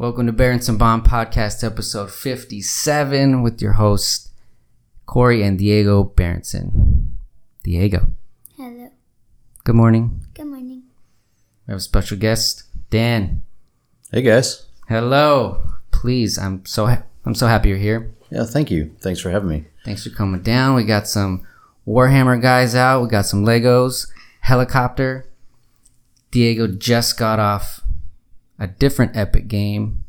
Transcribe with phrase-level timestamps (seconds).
[0.00, 4.30] Welcome to Berenson Bomb Podcast, episode 57, with your hosts,
[5.04, 7.18] Corey and Diego Berenson.
[7.64, 8.06] Diego,
[8.56, 8.88] Hello.
[9.62, 10.24] good morning.
[10.32, 10.84] Good morning.
[11.66, 13.42] We have a special guest, Dan.
[14.10, 14.64] Hey guys.
[14.88, 15.64] Hello.
[15.90, 18.10] Please, I'm so ha- I'm so happy you're here.
[18.30, 18.96] Yeah, thank you.
[19.02, 19.64] Thanks for having me.
[19.84, 20.76] Thanks for coming down.
[20.76, 21.46] We got some
[21.86, 23.02] Warhammer guys out.
[23.02, 24.10] We got some Legos,
[24.40, 25.26] helicopter.
[26.30, 27.82] Diego just got off
[28.60, 30.04] a different epic game,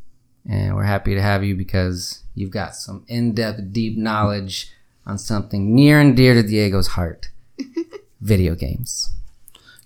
[0.48, 4.72] and we're happy to have you because you've got some in-depth, deep knowledge
[5.08, 7.30] on something near and dear to Diego's heart:
[8.22, 9.14] video games.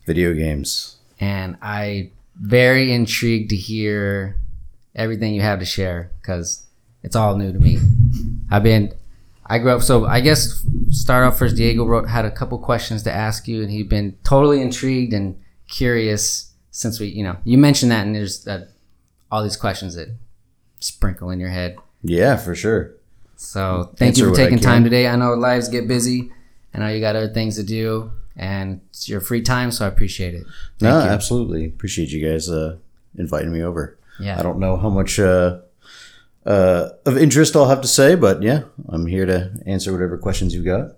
[0.05, 0.97] Video games.
[1.19, 4.35] And I very intrigued to hear
[4.95, 6.65] everything you have to share because
[7.03, 7.77] it's all new to me.
[8.49, 8.93] I've been
[9.45, 13.03] I grew up so I guess start off first Diego wrote had a couple questions
[13.03, 15.39] to ask you and he'd been totally intrigued and
[15.69, 18.69] curious since we you know you mentioned that and there's that
[19.31, 20.09] all these questions that
[20.79, 21.77] sprinkle in your head.
[22.03, 22.91] Yeah, for sure.
[23.37, 25.07] So thank you for taking time today.
[25.07, 26.31] I know lives get busy.
[26.73, 29.87] I know you got other things to do and it's your free time, so I
[29.87, 30.45] appreciate it.
[30.81, 31.09] no, you.
[31.09, 31.65] absolutely.
[31.65, 32.77] Appreciate you guys uh,
[33.17, 33.97] inviting me over.
[34.19, 34.37] Yeah.
[34.37, 35.59] I don't know how much uh,
[36.45, 40.53] uh, of interest I'll have to say, but yeah, I'm here to answer whatever questions
[40.53, 40.97] you've got.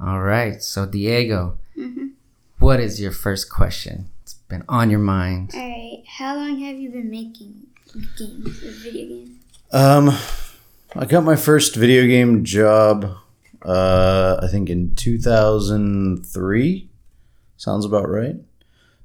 [0.00, 0.62] All right.
[0.62, 1.58] So, Diego,
[2.58, 4.08] what is your first question?
[4.52, 5.50] It's been on your mind.
[5.54, 7.68] Alright, how long have you been making
[8.18, 9.30] games, video games?
[9.72, 10.10] Um,
[10.94, 13.16] I got my first video game job,
[13.62, 16.90] uh, I think in 2003.
[17.56, 18.36] Sounds about right.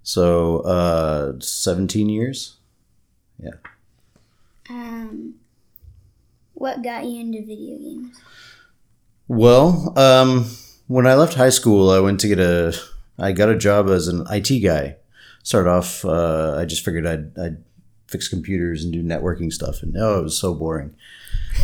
[0.03, 2.57] So, uh, 17 years.
[3.39, 3.51] Yeah.
[4.69, 5.35] Um,
[6.55, 8.19] what got you into video games?
[9.29, 10.51] Well, um,
[10.87, 12.77] when I left high school, I went to get a.
[13.17, 14.97] I got a job as an IT guy.
[15.47, 17.63] Started off, uh, I just figured I'd, I'd
[18.07, 20.93] fix computers and do networking stuff, and oh, it was so boring.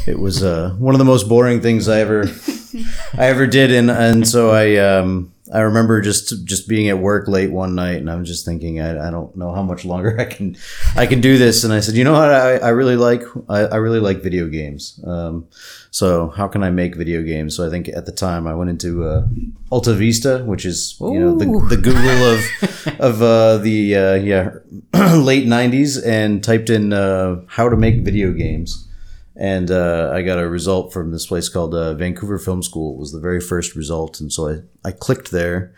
[0.08, 2.23] It was uh, one of the most boring things I ever,
[3.17, 7.28] I ever did, and and so I um, I remember just just being at work
[7.28, 10.25] late one night, and I'm just thinking, I, I don't know how much longer I
[10.25, 10.58] can
[10.96, 13.59] I can do this, and I said, you know what, I, I really like I,
[13.66, 15.00] I really like video games.
[15.06, 15.47] Um,
[15.92, 17.56] so how can I make video games?
[17.56, 19.28] So I think at the time I went into uh,
[19.69, 24.50] Alta Vista, which is you know the, the Google of of uh, the uh, yeah
[25.16, 28.88] late '90s, and typed in uh, how to make video games,
[29.35, 32.94] and uh, I got a result from this place called uh, Vancouver Film School.
[32.95, 35.73] It was the very first result, and so I I clicked there,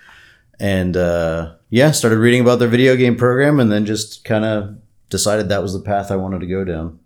[0.60, 4.78] and uh, yeah, started reading about their video game program, and then just kind of
[5.10, 7.00] decided that was the path I wanted to go down.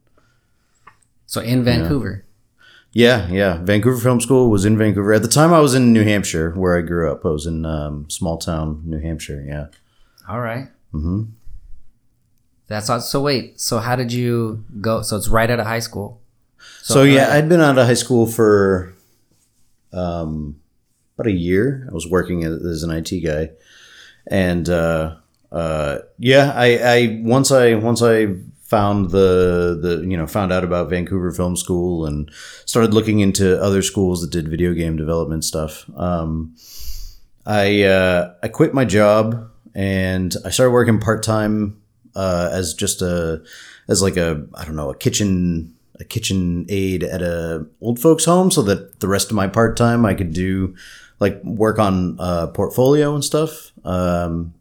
[1.26, 2.26] So, in Vancouver.
[2.92, 3.60] Yeah, yeah.
[3.64, 5.14] Vancouver Film School was in Vancouver.
[5.14, 7.24] At the time, I was in New Hampshire, where I grew up.
[7.24, 9.44] I was in um, small town New Hampshire.
[9.48, 9.68] Yeah.
[10.28, 10.70] All right.
[10.92, 11.26] hmm
[12.66, 12.88] That's.
[13.08, 13.60] So, wait.
[13.62, 15.04] So, how did you go?
[15.04, 16.19] So, it's right out of high school.
[16.82, 18.94] So, yeah, I'd been out of high school for
[19.94, 20.60] um,
[21.16, 21.88] about a year.
[21.90, 23.52] I was working as, as an IT guy,
[24.28, 25.16] and uh,
[25.52, 30.64] uh, yeah, I, I once I once I found the the you know found out
[30.64, 32.32] about Vancouver Film School and
[32.66, 35.90] started looking into other schools that did video game development stuff.
[35.96, 36.56] Um,
[37.46, 41.82] I uh, I quit my job and I started working part time
[42.16, 43.42] uh, as just a
[43.88, 48.26] as like a I don't know a kitchen a kitchen aide at a old folks
[48.26, 50.76] home so that the rest of my part time I could do
[51.20, 53.72] like work on uh, portfolio and stuff.
[53.84, 54.54] Um,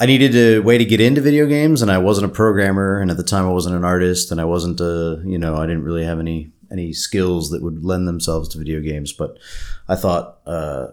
[0.00, 3.10] I needed a way to get into video games, and I wasn't a programmer, and
[3.10, 5.84] at the time I wasn't an artist, and I wasn't a you know I didn't
[5.84, 9.12] really have any any skills that would lend themselves to video games.
[9.12, 9.38] But
[9.88, 10.88] I thought uh,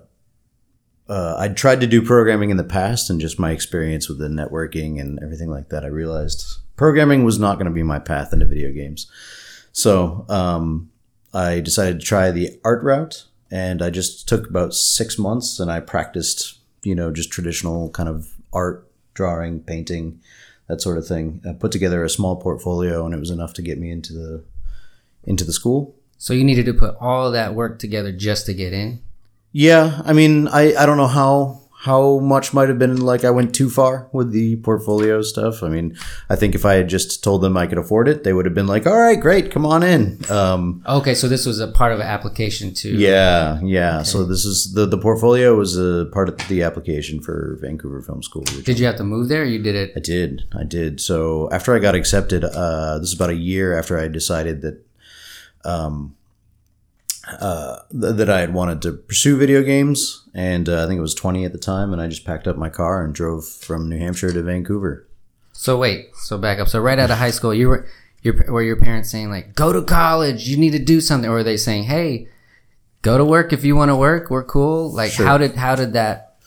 [1.07, 4.27] uh, I'd tried to do programming in the past, and just my experience with the
[4.27, 6.43] networking and everything like that, I realized
[6.75, 9.09] programming was not going to be my path into video games.
[9.75, 10.89] So um,
[11.33, 15.69] I decided to try the art route, and I just took about six months, and
[15.69, 20.21] I practiced, you know, just traditional kind of art, drawing, painting,
[20.69, 21.41] that sort of thing.
[21.47, 24.45] I put together a small portfolio, and it was enough to get me into the
[25.25, 25.93] into the school.
[26.17, 29.01] So, you needed to put all that work together just to get in.
[29.51, 33.29] Yeah, I mean, I, I don't know how how much might have been like I
[33.29, 35.61] went too far with the portfolio stuff.
[35.61, 35.95] I mean,
[36.29, 38.55] I think if I had just told them I could afford it, they would have
[38.55, 41.13] been like, "All right, great, come on in." Um, Okay.
[41.13, 42.89] So, this was a part of an application to.
[42.89, 44.01] yeah, yeah.
[44.03, 48.21] So this is the the portfolio was a part of the application for Vancouver Film
[48.23, 48.43] School.
[48.63, 49.93] Did you have to move there or you did it?
[49.95, 50.99] I did, I did.
[50.99, 54.75] So after I got accepted, uh, this is about a year after I decided that,
[55.63, 56.15] um,
[57.39, 61.01] uh, th- that I had wanted to pursue video games, and uh, I think it
[61.01, 63.89] was twenty at the time, and I just packed up my car and drove from
[63.89, 65.07] New Hampshire to Vancouver.
[65.53, 66.09] So, wait.
[66.17, 66.67] So, back up.
[66.67, 67.87] So, right out of high school, you were.
[68.21, 71.33] your were your parents saying like go to college, you need to do something, or
[71.35, 72.27] were they saying hey,
[73.03, 74.91] go to work if you want to work, we're cool?
[74.91, 75.25] Like Sure.
[75.27, 76.37] how did how did that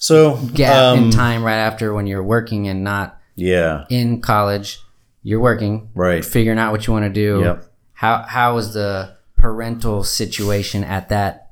[0.00, 3.84] So gap in um, time right after when you're working and not Yeah.
[3.88, 4.80] in college,
[5.22, 6.24] you're working, Right.
[6.24, 7.40] figuring out what you want to do.
[7.44, 7.64] Yep.
[7.92, 11.50] How how was the parental situation at that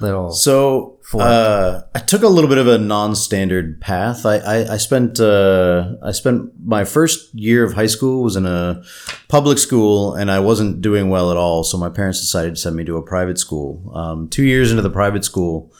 [0.00, 0.32] little?
[0.32, 4.24] So uh, I took a little bit of a non-standard path.
[4.24, 8.46] I, I, I spent uh, I spent my first year of high school was in
[8.46, 8.82] a
[9.28, 11.64] public school, and I wasn't doing well at all.
[11.64, 13.92] So my parents decided to send me to a private school.
[13.94, 15.72] Um, two years into the private school,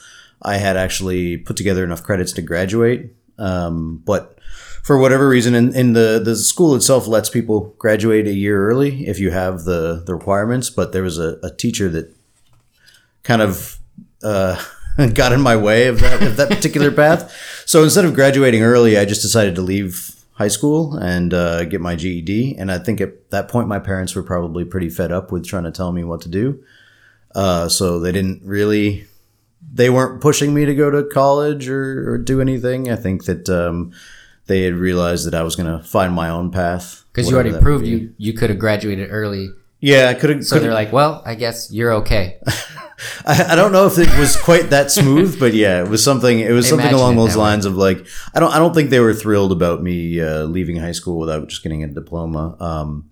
[0.43, 4.32] I had actually put together enough credits to graduate, um, but
[4.83, 9.07] for whatever reason, in, in the the school itself lets people graduate a year early
[9.07, 10.71] if you have the the requirements.
[10.71, 12.15] But there was a, a teacher that
[13.23, 13.79] kind of
[14.23, 14.63] uh,
[15.15, 17.33] got in my way of that of that particular path.
[17.65, 21.81] So instead of graduating early, I just decided to leave high school and uh, get
[21.81, 22.57] my GED.
[22.59, 25.65] And I think at that point, my parents were probably pretty fed up with trying
[25.65, 26.63] to tell me what to do.
[27.35, 29.07] Uh, so they didn't really.
[29.75, 32.91] They weren't pushing me to go to college or, or do anything.
[32.91, 33.93] I think that um,
[34.47, 37.05] they had realized that I was going to find my own path.
[37.13, 39.51] Because you already proved you you could have graduated early,
[39.81, 40.45] Yeah, I could have.
[40.47, 42.39] so they're like, well, I guess you're okay.
[43.27, 46.39] I, I don't know if it was quite that smooth, but yeah, it was something.
[46.39, 47.45] It was something Imagine along those that way.
[47.45, 48.53] lines of like I don't.
[48.53, 51.83] I don't think they were thrilled about me uh, leaving high school without just getting
[51.83, 52.57] a diploma.
[52.61, 53.11] Um,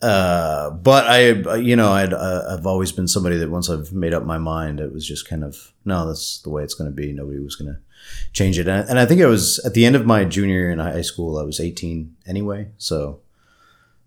[0.00, 4.12] uh, but I, you know, I'd, uh, I've always been somebody that once I've made
[4.12, 6.94] up my mind, it was just kind of no, that's the way it's going to
[6.94, 7.12] be.
[7.12, 7.78] Nobody was going to
[8.32, 10.70] change it, and, and I think I was at the end of my junior year
[10.70, 11.38] in high school.
[11.38, 13.20] I was eighteen anyway, so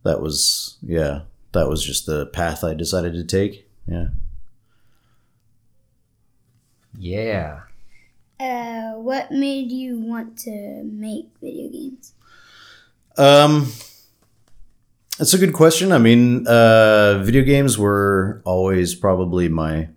[0.03, 1.21] that was yeah,
[1.53, 3.67] that was just the path I decided to take.
[3.87, 4.07] Yeah.
[6.97, 7.61] Yeah.
[8.39, 12.13] Uh, what made you want to make video games?
[13.17, 13.71] Um,
[15.17, 15.91] that's a good question.
[15.91, 19.89] I mean, uh, video games were always probably my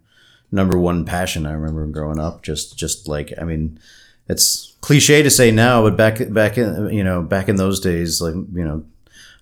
[0.50, 1.46] number one passion.
[1.46, 3.78] I remember growing up, just just like I mean,
[4.28, 8.20] it's cliche to say now, but back back in you know back in those days,
[8.20, 8.84] like you know.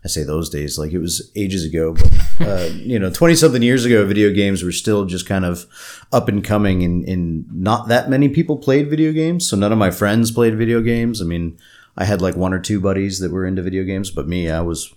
[0.05, 2.13] I say those days like it was ages ago, but
[2.47, 5.67] uh, you know, twenty something years ago, video games were still just kind of
[6.13, 9.49] up and coming, and, and not that many people played video games.
[9.51, 11.21] So none of my friends played video games.
[11.21, 11.59] I mean,
[11.97, 14.61] I had like one or two buddies that were into video games, but me, I
[14.61, 14.95] was,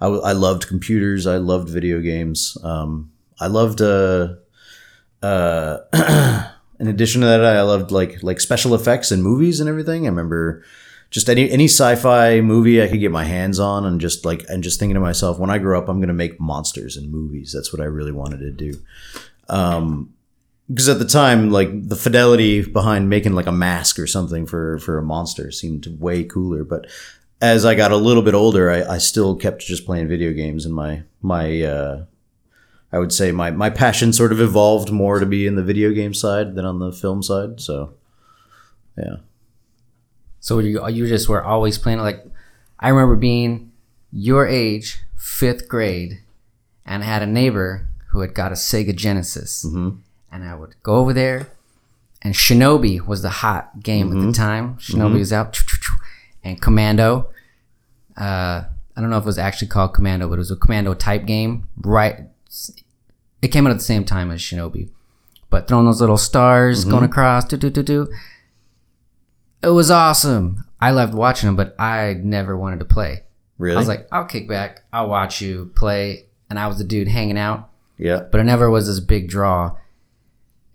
[0.00, 1.26] I, w- I loved computers.
[1.26, 2.56] I loved video games.
[2.64, 4.34] Um, I loved, uh,
[5.22, 5.78] uh,
[6.80, 10.06] in addition to that, I loved like, like special effects and movies and everything.
[10.06, 10.64] I remember
[11.10, 14.62] just any, any sci-fi movie I could get my hands on and just like, and
[14.62, 17.52] just thinking to myself, when I grow up, I'm going to make monsters and movies.
[17.52, 18.80] That's what I really wanted to do.
[19.48, 20.14] Um,
[20.68, 24.78] because at the time, like the fidelity behind making like a mask or something for
[24.78, 26.62] for a monster seemed way cooler.
[26.62, 26.86] But
[27.40, 30.66] as I got a little bit older, I, I still kept just playing video games,
[30.66, 32.04] and my my uh,
[32.92, 35.92] I would say my my passion sort of evolved more to be in the video
[35.92, 37.60] game side than on the film side.
[37.60, 37.92] So,
[38.96, 39.16] yeah,
[40.40, 42.24] So you you just were always playing like
[42.80, 43.72] I remember being
[44.12, 46.20] your age, fifth grade,
[46.86, 49.98] and I had a neighbor who had got a Sega Genesis, Mhm.
[50.32, 51.48] and I would go over there,
[52.22, 54.76] and Shinobi was the hot game at the time.
[54.78, 55.60] Shinobi was out,
[56.42, 57.28] and Commando.
[58.16, 58.64] Uh,
[58.96, 61.26] I don't know if it was actually called Commando, but it was a Commando type
[61.26, 61.68] game.
[61.82, 62.20] Right,
[63.42, 64.90] it came out at the same time as Shinobi,
[65.50, 67.04] but throwing those little stars, going mm-hmm.
[67.04, 68.12] across, do do do do.
[69.62, 70.64] It was awesome.
[70.80, 73.24] I loved watching them, but I never wanted to play.
[73.58, 76.84] really, I was like, I'll kick back, I'll watch you play, and I was the
[76.84, 79.76] dude hanging out, yeah, but it never was this big draw.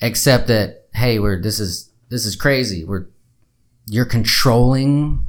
[0.01, 2.83] Except that, hey, we're this is this is crazy.
[2.83, 3.05] We're
[3.87, 5.27] you're controlling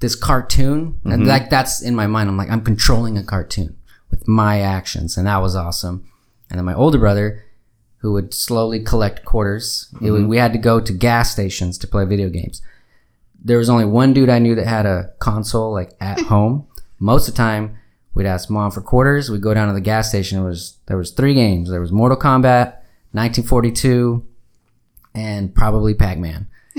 [0.00, 1.28] this cartoon, and mm-hmm.
[1.28, 2.28] like that's in my mind.
[2.28, 3.77] I'm like, I'm controlling a cartoon
[4.10, 6.10] with my actions, and that was awesome.
[6.50, 7.44] And then my older brother,
[7.98, 10.30] who would slowly collect quarters, it would, mm-hmm.
[10.30, 12.62] we had to go to gas stations to play video games
[13.42, 16.66] there was only one dude I knew that had a console like at home.
[16.98, 17.78] Most of the time,
[18.14, 19.30] we'd ask mom for quarters.
[19.30, 20.40] We'd go down to the gas station.
[20.40, 21.70] It was there was three games.
[21.70, 22.74] There was Mortal Kombat,
[23.12, 24.24] 1942,
[25.14, 26.48] and probably Pac Man.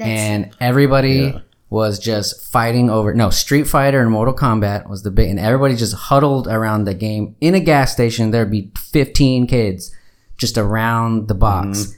[0.00, 1.40] and everybody Yeah.
[1.70, 3.12] Was just fighting over.
[3.12, 6.94] No, Street Fighter and Mortal Kombat was the big, and everybody just huddled around the
[6.94, 8.30] game in a gas station.
[8.30, 9.94] There'd be 15 kids
[10.38, 11.94] just around the box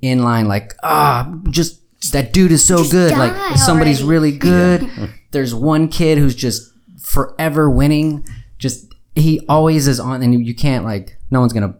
[0.00, 3.16] in line, like ah, just that dude is so good.
[3.16, 4.10] Like somebody's already.
[4.10, 4.90] really good.
[5.30, 8.26] There's one kid who's just forever winning.
[8.58, 11.76] Just he always is on, and you, you can't like no one's gonna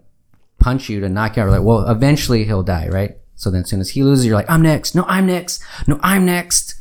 [0.60, 1.50] punch you to knock you out.
[1.50, 3.16] Like well, eventually he'll die, right?
[3.34, 4.94] So then as soon as he loses, you're like I'm next.
[4.94, 5.62] No, I'm next.
[5.88, 6.76] No, I'm next.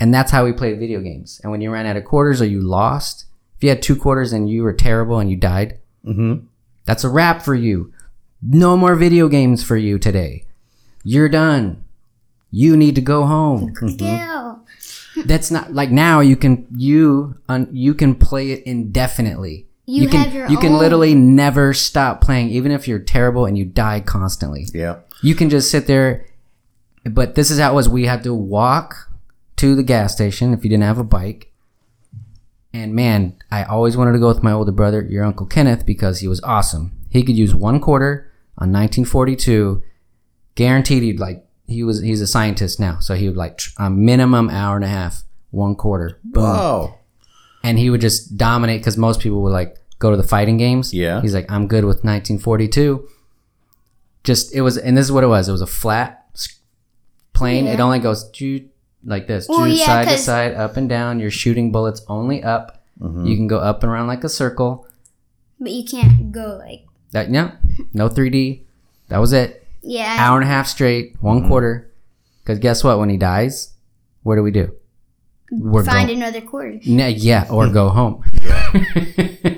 [0.00, 1.40] And that's how we played video games.
[1.42, 3.24] And when you ran out of quarters or you lost,
[3.56, 6.46] if you had two quarters and you were terrible and you died, Mm-hmm.
[6.84, 7.92] that's a wrap for you.
[8.40, 10.44] No more video games for you today.
[11.04, 11.84] You're done.
[12.50, 13.74] You need to go home.
[13.74, 14.60] Skill.
[15.26, 19.66] That's not like now you can you un, you can play it indefinitely.
[19.84, 23.58] You can have your you can literally never stop playing even if you're terrible and
[23.58, 24.66] you die constantly.
[24.72, 24.98] Yeah.
[25.22, 26.24] You can just sit there
[27.04, 29.07] but this is how it was we had to walk
[29.58, 31.52] to the gas station if you didn't have a bike.
[32.72, 36.20] And man, I always wanted to go with my older brother, your uncle Kenneth because
[36.20, 36.92] he was awesome.
[37.10, 39.82] He could use one quarter on 1942
[40.56, 44.50] guaranteed he'd like he was he's a scientist now so he would like a minimum
[44.50, 45.22] hour and a half
[45.52, 46.98] one quarter boom Wow.
[47.62, 50.92] and he would just dominate because most people would like go to the fighting games
[50.92, 51.20] Yeah.
[51.20, 53.06] he's like i'm good with 1942
[54.24, 56.58] just it was and this is what it was it was a flat s-
[57.32, 58.68] plane it only goes doo-
[59.04, 62.42] like this Well, doo- yeah, side to side up and down you're shooting bullets only
[62.42, 64.86] up you can go up and around like a circle
[65.60, 67.52] But you can't go like that no
[67.94, 68.62] no 3d
[69.08, 70.16] that was it yeah.
[70.18, 71.48] hour and a half straight, one Mm-hmm.
[71.48, 71.90] quarter.
[72.42, 72.98] Because guess what?
[72.98, 73.72] When he dies,
[74.24, 74.74] what do we do?
[75.52, 76.80] We're find go- another quarter.
[76.84, 78.24] N- yeah, or go home.
[78.74, 79.57] And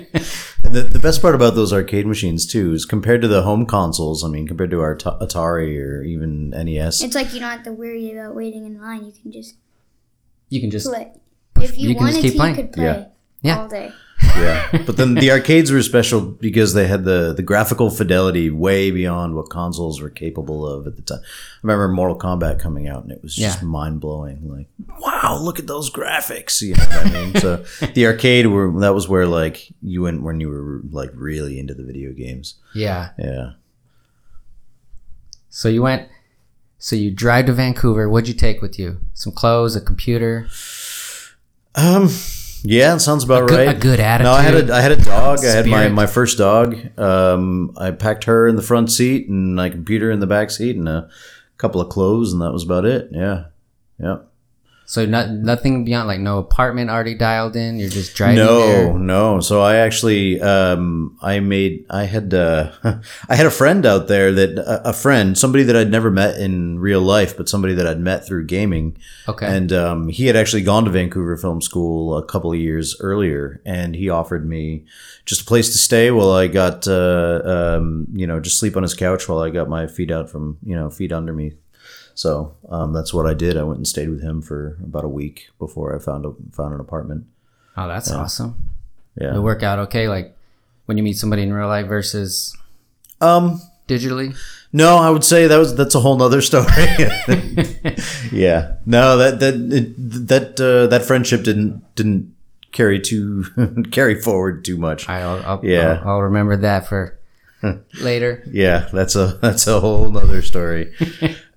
[0.71, 4.23] the, the best part about those arcade machines too is compared to the home consoles.
[4.23, 7.01] I mean, compared to our ta- Atari or even NES.
[7.03, 9.05] It's like you don't have to worry about waiting in line.
[9.05, 9.55] You can just
[10.49, 11.11] You can just play.
[11.59, 12.55] If you, you can wanted keep to, playing.
[12.55, 13.05] you could play Yeah.
[13.41, 13.61] Yeah.
[13.61, 13.91] all day.
[14.37, 18.91] Yeah, but then the arcades were special because they had the the graphical fidelity way
[18.91, 21.19] beyond what consoles were capable of at the time.
[21.21, 23.67] I remember Mortal Kombat coming out, and it was just Yeah.
[23.67, 24.39] mind blowing.
[24.49, 24.67] Like,
[24.99, 26.61] wow, look at those graphics!
[26.61, 27.35] You know what I mean?
[27.35, 27.57] so
[27.93, 31.73] the arcade were that was where like you went when you were like really into
[31.73, 32.55] the video games.
[32.73, 33.09] yeah.
[33.17, 33.51] Yeah.
[35.49, 36.07] So you went.
[36.77, 38.09] So you drive to Vancouver.
[38.09, 39.01] What'd you take with you?
[39.13, 40.47] Some clothes, a computer.
[41.75, 42.09] Um.
[42.63, 43.75] Yeah, it sounds about good- right.
[43.75, 44.25] a good attitude.
[44.25, 45.39] No, I had a I had a dog.
[45.43, 46.77] I had my, my first dog.
[46.99, 50.75] Um, I packed her in the front seat and my computer in the back seat
[50.75, 51.09] and a
[51.57, 53.09] couple of clothes, and that was about it.
[53.11, 53.45] Yeah,
[53.99, 54.17] yeah.
[54.91, 57.79] So not, nothing beyond like no apartment already dialed in.
[57.79, 58.93] You're just driving No, there.
[58.99, 59.39] no.
[59.39, 62.73] So I actually, um, I made, I had, uh,
[63.29, 66.37] I had a friend out there that a, a friend, somebody that I'd never met
[66.37, 68.97] in real life, but somebody that I'd met through gaming.
[69.29, 69.45] Okay.
[69.45, 73.61] And um, he had actually gone to Vancouver Film School a couple of years earlier,
[73.65, 74.83] and he offered me
[75.25, 78.83] just a place to stay while I got, uh, um, you know, just sleep on
[78.83, 81.53] his couch while I got my feet out from, you know, feet under me.
[82.15, 83.57] So um, that's what I did.
[83.57, 86.73] I went and stayed with him for about a week before I found a, found
[86.73, 87.25] an apartment.
[87.77, 88.55] oh, that's awesome.
[89.19, 89.35] Yeah.
[89.35, 90.07] It work out okay.
[90.07, 90.35] Like
[90.85, 92.55] when you meet somebody in real life versus
[93.19, 94.35] Um, digitally.
[94.73, 96.65] No, I would say that was that's a whole nother story.
[98.31, 102.33] yeah, no, that that it, that uh, that friendship didn't didn't
[102.71, 103.45] carry too
[103.91, 105.09] carry forward too much.
[105.09, 106.01] I'll, I'll, Yeah.
[106.03, 107.19] I'll, I'll remember that for
[108.01, 108.43] later.
[108.49, 110.93] Yeah, that's a that's a whole nother story.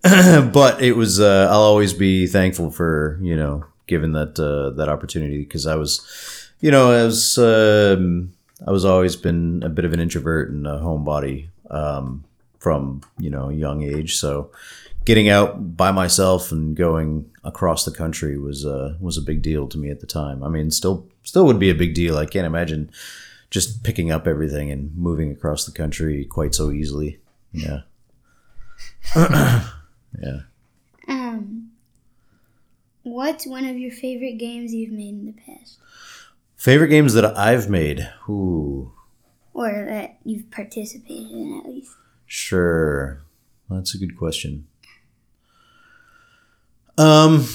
[0.52, 4.90] but it was uh, I'll always be thankful for you know given that uh, that
[4.90, 8.34] opportunity because I was you know I was um,
[8.66, 12.24] I was always been a bit of an introvert and a homebody um,
[12.58, 14.50] from you know young age so
[15.06, 19.66] getting out by myself and going across the country was uh, was a big deal
[19.68, 20.42] to me at the time.
[20.42, 22.18] I mean still still would be a big deal.
[22.18, 22.90] I can't imagine
[23.48, 27.20] just picking up everything and moving across the country quite so easily.
[27.52, 27.80] Yeah.
[30.22, 30.38] yeah.
[31.08, 31.70] Um,
[33.02, 35.78] what's one of your favorite games you've made in the past,
[36.56, 38.08] Favorite games that I've made?
[38.28, 38.92] Ooh,
[39.52, 41.92] or that you've participated in at least?
[42.26, 43.20] sure.
[43.70, 44.66] That's a good question.
[46.98, 47.46] Um,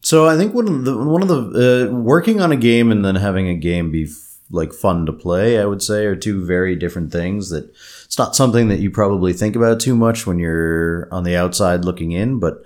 [0.00, 3.04] so I think one of the one of the uh, working on a game and
[3.04, 6.44] then having a game be f- like fun to play, I would say, are two
[6.44, 7.50] very different things.
[7.50, 7.72] That
[8.10, 11.84] it's not something that you probably think about too much when you're on the outside
[11.84, 12.58] looking in, but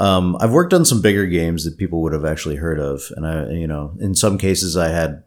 [0.00, 3.26] Um, I've worked on some bigger games that people would have actually heard of, and
[3.26, 5.24] I, you know, in some cases I had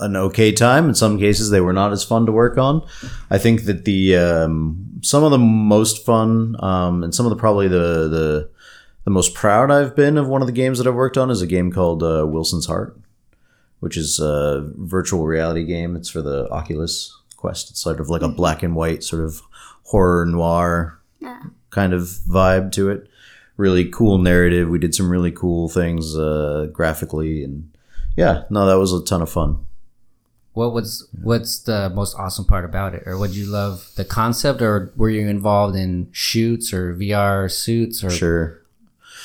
[0.00, 0.88] an okay time.
[0.88, 2.82] In some cases they were not as fun to work on.
[3.30, 7.36] I think that the um, some of the most fun um, and some of the
[7.36, 8.50] probably the the
[9.04, 11.40] the most proud I've been of one of the games that I've worked on is
[11.40, 12.98] a game called uh, Wilson's Heart,
[13.78, 15.94] which is a virtual reality game.
[15.94, 17.70] It's for the Oculus Quest.
[17.70, 19.42] It's sort of like a black and white sort of
[19.90, 20.98] horror noir
[21.70, 23.08] kind of vibe to it.
[23.56, 24.68] Really cool narrative.
[24.68, 27.70] We did some really cool things uh, graphically, and
[28.16, 29.66] yeah, no, that was a ton of fun.
[30.54, 34.62] What was what's the most awesome part about it, or what you love the concept,
[34.62, 38.62] or were you involved in shoots or VR suits or Sure.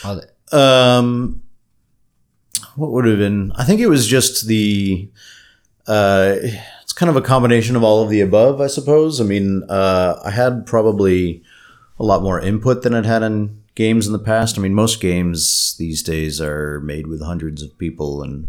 [0.04, 0.32] all that?
[0.58, 1.42] Um,
[2.76, 3.52] what would have been?
[3.56, 5.10] I think it was just the
[5.88, 9.22] uh, it's kind of a combination of all of the above, I suppose.
[9.22, 11.44] I mean, uh, I had probably
[12.00, 14.58] a lot more input than I'd had in games in the past.
[14.58, 18.48] I mean, most games these days are made with hundreds of people, and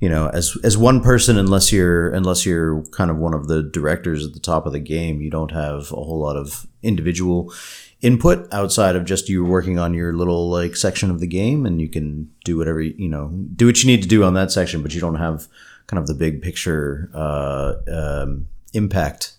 [0.00, 3.62] you know, as as one person, unless you're unless you're kind of one of the
[3.62, 7.52] directors at the top of the game, you don't have a whole lot of individual
[8.00, 11.80] input outside of just you working on your little like section of the game and
[11.80, 14.82] you can do whatever you know do what you need to do on that section
[14.82, 15.46] but you don't have
[15.86, 19.34] kind of the big picture uh, um, impact.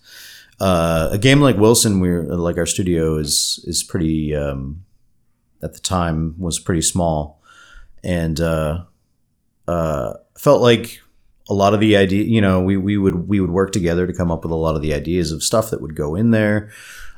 [0.60, 4.84] Uh, a game like wilson we're like our studio is is pretty um,
[5.64, 7.40] at the time was pretty small.
[8.04, 8.84] And uh,
[9.66, 11.00] uh, felt like
[11.48, 14.12] a lot of the idea you know we, we would we would work together to
[14.12, 16.70] come up with a lot of the ideas of stuff that would go in there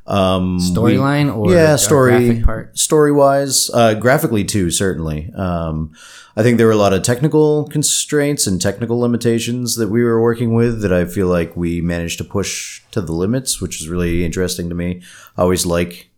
[0.06, 2.78] um, Storyline or yeah, story part?
[2.78, 4.70] story wise, uh, graphically too.
[4.70, 5.92] Certainly, um,
[6.36, 10.22] I think there were a lot of technical constraints and technical limitations that we were
[10.22, 13.88] working with that I feel like we managed to push to the limits, which is
[13.88, 15.02] really interesting to me.
[15.36, 16.10] I always like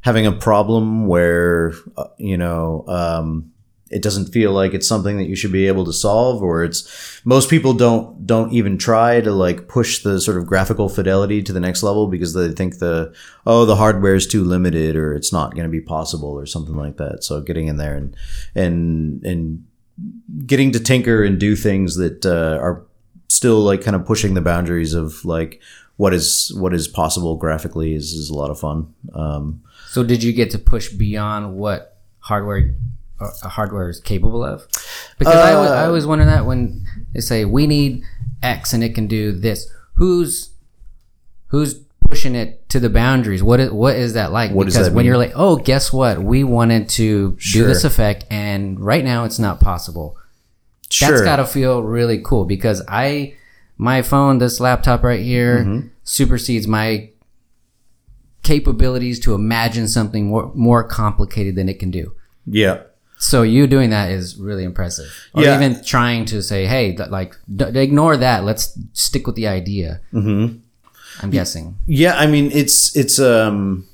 [0.00, 3.52] having a problem where uh, you know um,
[3.90, 7.20] it doesn't feel like it's something that you should be able to solve or it's
[7.24, 11.52] most people don't don't even try to like push the sort of graphical fidelity to
[11.52, 13.14] the next level because they think the
[13.46, 16.76] oh the hardware is too limited or it's not going to be possible or something
[16.76, 17.24] like that.
[17.24, 18.16] So getting in there and
[18.54, 19.64] and and
[20.46, 22.84] getting to tinker and do things that uh, are
[23.28, 25.60] still like kind of pushing the boundaries of like
[25.96, 28.94] what is what is possible graphically is, is a lot of fun.
[29.14, 32.74] Um, So did you get to push beyond what hardware
[33.20, 34.66] uh, hardware is capable of?
[35.18, 38.02] Because I, always, I always wonder that when they say we need
[38.42, 40.50] X and it can do this, who's
[41.48, 41.74] who's
[42.06, 43.42] pushing it to the boundaries?
[43.42, 44.52] What is what is that like?
[44.52, 45.06] What does because when mean?
[45.06, 46.22] you're like, oh, guess what?
[46.22, 47.62] We wanted to Sure.
[47.62, 50.16] do this effect, and right now it's not possible.
[50.90, 53.34] sure That's got to feel really cool because I,
[53.76, 55.88] my phone, this laptop right here, Mm-hmm.
[56.04, 57.10] supersedes my
[58.42, 62.14] capabilities to imagine something more more complicated than it can do.
[62.46, 62.82] yeah
[63.20, 65.10] So you doing that is really impressive.
[65.34, 65.56] Or Yeah.
[65.56, 68.44] even trying to say, hey, th- like d- ignore that.
[68.44, 70.00] Let's stick with the idea.
[70.12, 70.58] Mm-hmm.
[71.20, 71.76] I'm guessing.
[71.86, 73.86] Yeah, I mean it's it's um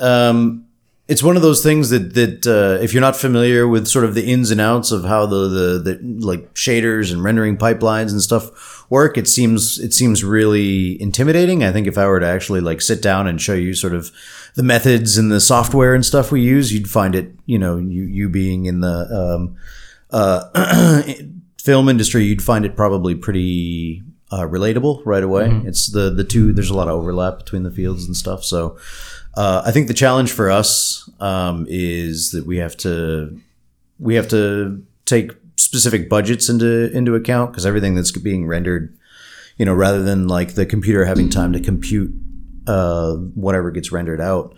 [0.00, 0.64] um
[1.06, 4.14] it's one of those things that that uh, if you're not familiar with sort of
[4.14, 8.20] the ins and outs of how the, the the like shaders and rendering pipelines and
[8.20, 11.64] stuff work, it seems it seems really intimidating.
[11.64, 14.10] I think if I were to actually like sit down and show you sort of
[14.58, 17.32] the methods and the software and stuff we use, you'd find it.
[17.46, 19.56] You know, you you being in the um,
[20.10, 21.02] uh,
[21.62, 25.62] film industry, you'd find it probably pretty uh, relatable right away.
[25.64, 26.52] It's the the two.
[26.52, 28.42] There's a lot of overlap between the fields and stuff.
[28.42, 28.76] So
[29.34, 33.40] uh, I think the challenge for us um, is that we have to
[34.00, 38.98] we have to take specific budgets into into account because everything that's being rendered,
[39.56, 42.12] you know, rather than like the computer having time to compute
[42.68, 44.54] uh, whatever gets rendered out,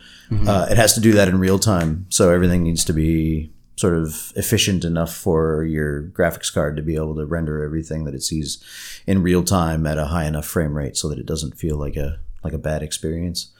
[0.46, 2.06] uh, it has to do that in real time.
[2.08, 6.96] So everything needs to be sort of efficient enough for your graphics card to be
[6.96, 8.62] able to render everything that it sees
[9.06, 11.96] in real time at a high enough frame rate so that it doesn't feel like
[11.96, 13.52] a like a bad experience.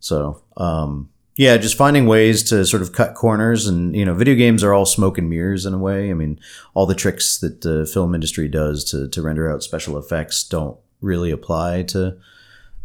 [0.00, 4.34] So, um, yeah, just finding ways to sort of cut corners, and you know, video
[4.34, 6.10] games are all smoke and mirrors in a way.
[6.10, 6.40] I mean,
[6.74, 10.78] all the tricks that the film industry does to to render out special effects don't
[11.00, 12.16] really apply to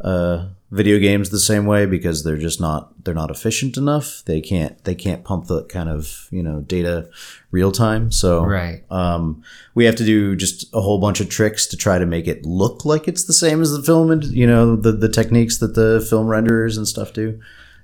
[0.01, 4.23] uh, video games the same way because they're just not they're not efficient enough.
[4.25, 7.09] They can't they can't pump the kind of you know data
[7.51, 8.11] real time.
[8.11, 8.83] So Right.
[8.91, 9.43] um,
[9.75, 12.45] we have to do just a whole bunch of tricks to try to make it
[12.45, 15.75] look like it's the same as the film and you know the the techniques that
[15.75, 17.39] the film renderers and stuff do.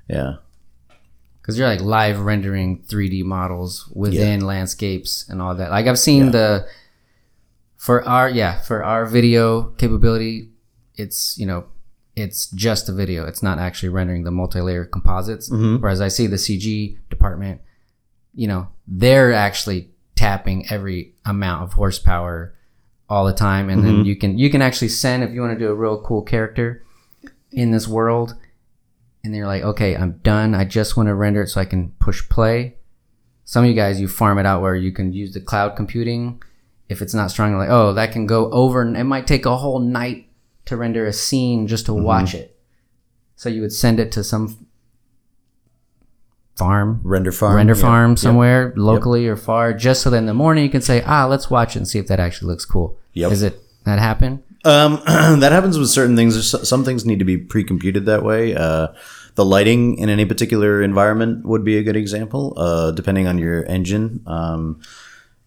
[0.09, 0.37] Yeah.
[1.41, 5.69] because you're like live rendering 3D models within landscapes and all that.
[5.69, 6.67] Like I've seen the
[7.77, 10.49] for our yeah for our video capability,
[10.95, 11.65] it's you know
[12.19, 13.25] it's just a video.
[13.25, 15.49] It's not actually rendering the multi-layer composites.
[15.49, 15.81] Mm-hmm.
[15.81, 17.61] Whereas I see the CG department,
[18.33, 22.55] you know, they're actually tapping every amount of horsepower
[23.09, 24.03] all the time, and then mm-hmm.
[24.03, 26.83] you can you can actually send if you want to do a real cool character
[27.51, 28.35] in this world
[29.23, 30.55] and you're like, okay, I'm done.
[30.55, 32.75] I just want to render it so I can push play.
[33.45, 36.41] Some of you guys, you farm it out where you can use the cloud computing.
[36.87, 39.57] If it's not strong, like, oh, that can go over, and it might take a
[39.57, 40.28] whole night
[40.65, 42.55] to render a scene just to watch it.
[43.35, 44.67] So you would send it to some
[46.55, 47.55] farm, Render farm.
[47.55, 47.81] render yeah.
[47.81, 51.25] farm somewhere locally or far, just so that in the morning you can say, ah,
[51.25, 52.97] let's watch it and see if that actually looks cool.
[53.13, 53.29] Yep.
[53.29, 54.43] Does it that happen?
[54.65, 56.33] Um, that happens with certain things.
[56.33, 58.55] There's- Some things need to be pre-computed that way.
[58.55, 58.89] Uh,
[59.35, 63.65] the lighting in any particular environment would be a good example, uh, depending on your
[63.67, 64.21] engine.
[64.27, 64.81] Um,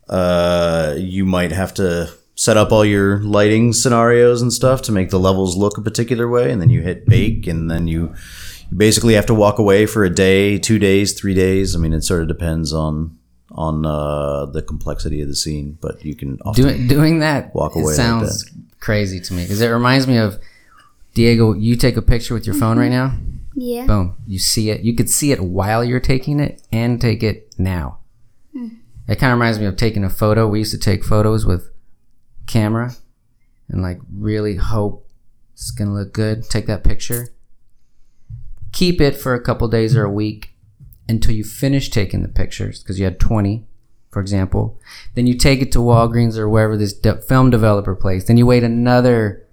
[0.09, 5.11] uh, you might have to set up all your lighting scenarios and stuff to make
[5.11, 8.15] the levels look a particular way, and then you hit bake, and then you
[8.71, 11.77] you basically have to walk away for a day, two days, three days.
[11.77, 13.19] I mean, it sort of depends on
[13.51, 17.75] on uh, the complexity of the scene, but you can often Doing doing that Walk
[17.75, 20.39] away it like sounds crazy to me because it reminds me of
[21.15, 21.53] Diego.
[21.53, 23.15] You take a picture with your phone right now.
[23.55, 23.87] Yeah.
[23.87, 24.17] Boom.
[24.27, 24.81] You see it.
[24.81, 27.99] You could see it while you're taking it and take it now.
[29.09, 30.47] It kind of reminds me of taking a photo.
[30.47, 31.71] We used to take photos with
[32.47, 32.95] camera
[33.69, 35.09] and like really hope
[35.53, 36.49] it's to look good.
[36.49, 37.29] Take that picture.
[38.73, 40.55] Keep it for a couple days or a week
[41.09, 43.67] until you finish taking the pictures because you had 20,
[44.11, 44.81] for example.
[45.15, 48.25] Then you take it to Walgreens or wherever this de- film developer place.
[48.25, 49.47] Then you wait another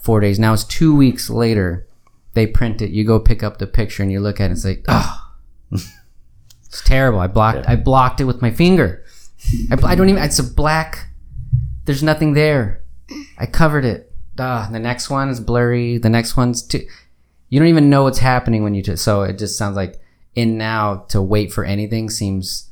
[0.00, 0.38] four days.
[0.38, 1.86] Now it's two weeks later
[2.34, 2.90] they print it.
[2.90, 5.30] You go pick up the picture and you look at it and say, "Oh,
[5.72, 7.18] it's terrible.
[7.18, 7.68] I blocked.
[7.68, 9.04] I blocked it with my finger.
[9.70, 10.22] I, I don't even.
[10.22, 11.08] It's a black.
[11.90, 12.84] There's nothing there.
[13.36, 14.12] I covered it.
[14.38, 15.98] Ah, the next one is blurry.
[15.98, 16.86] The next one's too.
[17.48, 19.02] You don't even know what's happening when you just.
[19.02, 20.00] So it just sounds like
[20.36, 22.70] in now to wait for anything seems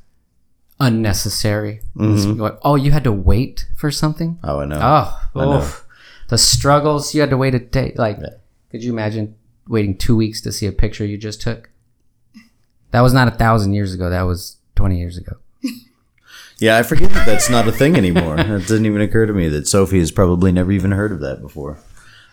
[0.78, 1.80] unnecessary.
[1.98, 4.38] It's like, oh, you had to wait for something.
[4.44, 4.78] Oh, I know.
[4.80, 5.58] Oh, know.
[5.58, 5.84] oof.
[6.28, 7.94] the struggles you had to wait a day.
[7.96, 8.20] Like,
[8.70, 9.34] could you imagine
[9.66, 11.70] waiting two weeks to see a picture you just took?
[12.92, 14.10] That was not a thousand years ago.
[14.10, 15.38] That was twenty years ago.
[16.60, 18.36] Yeah, I forget that that's not a thing anymore.
[18.38, 21.40] it didn't even occur to me that Sophie has probably never even heard of that
[21.40, 21.78] before.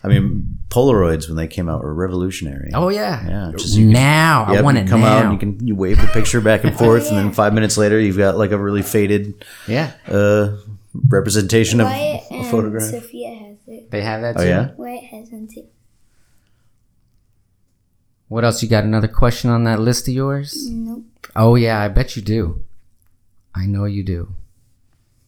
[0.04, 2.70] I mean, Polaroids when they came out were revolutionary.
[2.76, 5.18] Oh yeah, Yeah, just you can- now I Yep, want you it come now.
[5.18, 7.76] out and you can you wave the picture back and forth, and then five minutes
[7.78, 10.58] later you've got like a really faded yeah, uh,
[11.10, 12.84] representation of Wyatt a photograph.
[12.92, 13.90] Sophia has it.
[13.90, 14.38] they have that.
[14.38, 15.66] Oh yeah, Wyatt has one too.
[18.28, 18.62] What else?
[18.64, 20.70] You got another question on that list of yours?
[20.70, 21.04] Nope.
[21.36, 22.64] Oh yeah, I bet you do.
[23.56, 24.36] I know you do.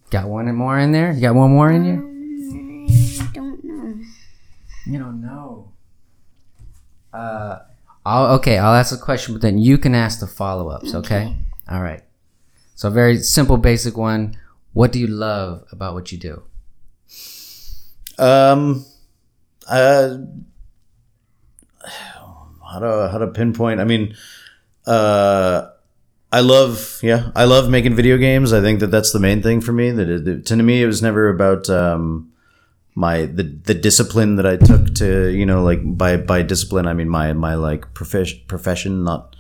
[0.10, 1.12] Got one more in there?
[1.12, 1.94] You got one more in you?
[1.94, 2.88] Um,
[3.22, 4.06] I don't know.
[4.86, 5.72] You don't know.
[7.14, 7.60] Uh,
[8.06, 11.36] I'll, okay, I'll ask a question, but then you can ask the follow ups, okay?
[11.70, 12.04] All right.
[12.76, 14.38] So, a very simple, basic one.
[14.74, 16.44] What do you love about what you do?
[18.20, 18.86] Um,
[19.68, 20.18] uh,
[21.84, 23.80] how to how to pinpoint?
[23.80, 24.16] I mean,
[24.86, 25.70] uh,
[26.32, 28.52] I love yeah, I love making video games.
[28.52, 29.92] I think that that's the main thing for me.
[29.92, 32.32] That it, it- to me, it was never about um
[32.96, 36.94] my the the discipline that I took to you know like by by discipline I
[36.94, 39.36] mean my my like profession profession not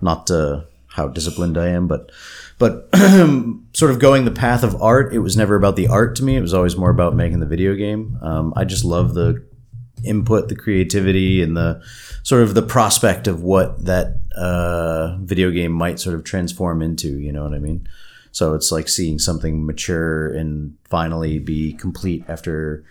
[0.00, 2.10] not uh, how disciplined I am but
[2.58, 2.88] but
[3.74, 6.36] sort of going the path of art it was never about the art to me
[6.36, 9.44] it was always more about making the video game um, I just love the
[10.04, 11.82] input the creativity and the
[12.22, 17.18] sort of the prospect of what that uh, video game might sort of transform into
[17.18, 17.88] you know what I mean
[18.32, 22.84] so it's like seeing something mature and finally be complete after,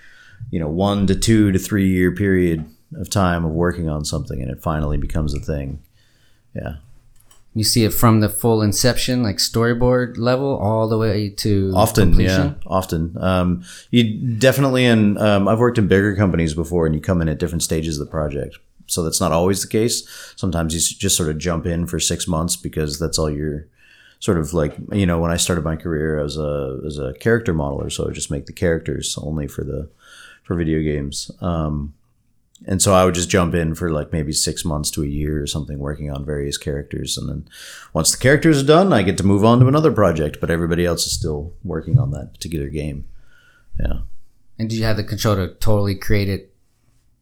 [0.52, 4.42] you know, one to two to three year period of time of working on something
[4.42, 5.82] and it finally becomes a thing.
[6.54, 6.76] Yeah.
[7.56, 12.10] You see it from the full inception, like storyboard level, all the way to Often,
[12.10, 12.48] completion?
[12.48, 13.18] yeah, often.
[13.20, 17.28] Um, you definitely, and um, I've worked in bigger companies before, and you come in
[17.28, 18.60] at different stages of the project.
[18.90, 20.08] So that's not always the case.
[20.36, 23.68] Sometimes you just sort of jump in for six months because that's all you're
[24.20, 24.76] sort of like.
[24.92, 28.08] You know, when I started my career as a as a character modeler, so I
[28.08, 29.90] would just make the characters only for the
[30.44, 31.32] for video games.
[31.42, 31.94] Um,
[32.68, 35.42] and so I would just jump in for like maybe six months to a year
[35.42, 37.48] or something, working on various characters, and then
[37.94, 40.40] once the characters are done, I get to move on to another project.
[40.42, 43.06] But everybody else is still working on that particular game.
[43.80, 44.02] Yeah.
[44.58, 46.49] And do you have the control to totally create it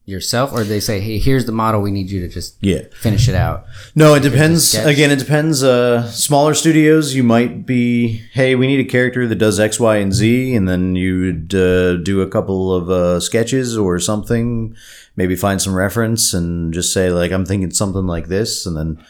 [0.07, 0.53] yourself?
[0.53, 2.83] Or they say, hey, here's the model, we need you to just Yeah.
[2.99, 3.65] finish it out?
[3.93, 4.73] No, it depends.
[4.73, 5.63] Again, it depends.
[5.63, 9.97] Uh, smaller studios, you might be, hey, we need a character that does X, Y,
[9.97, 14.75] and Z, and then you'd uh, do a couple of uh, sketches or something.
[15.15, 19.05] Maybe find some reference and just say like, I'm thinking something like this, and then,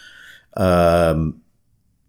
[0.56, 1.42] um,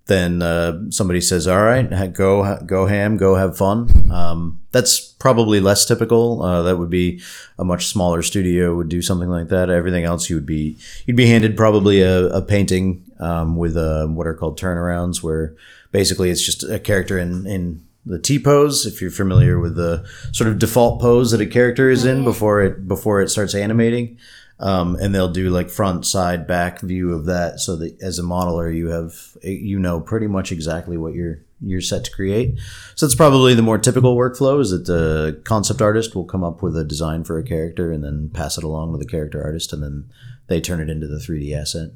[0.09, 5.61] then uh, somebody says, "All right, go go ham, go have fun." Um, that's probably
[5.61, 6.43] less typical.
[6.43, 7.21] Uh, that would be
[7.59, 9.71] a much smaller studio would do something like that.
[9.71, 14.07] Everything else, you would be you'd be handed probably a, a painting um, with uh,
[14.07, 15.55] what are called turnarounds, where
[15.93, 18.87] basically it's just a character in in the T pose.
[18.87, 22.63] If you're familiar with the sort of default pose that a character is in before
[22.63, 24.17] it before it starts animating
[24.61, 28.23] um, and they'll do like front, side, back view of that, so that as a
[28.23, 32.59] modeler, you have you know pretty much exactly what you're you're set to create.
[32.95, 36.63] So it's probably the more typical workflow is that the concept artist will come up
[36.63, 39.73] with a design for a character and then pass it along to the character artist,
[39.73, 40.11] and then
[40.49, 41.91] they turn it into the 3D asset.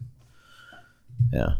[1.32, 1.54] Yeah.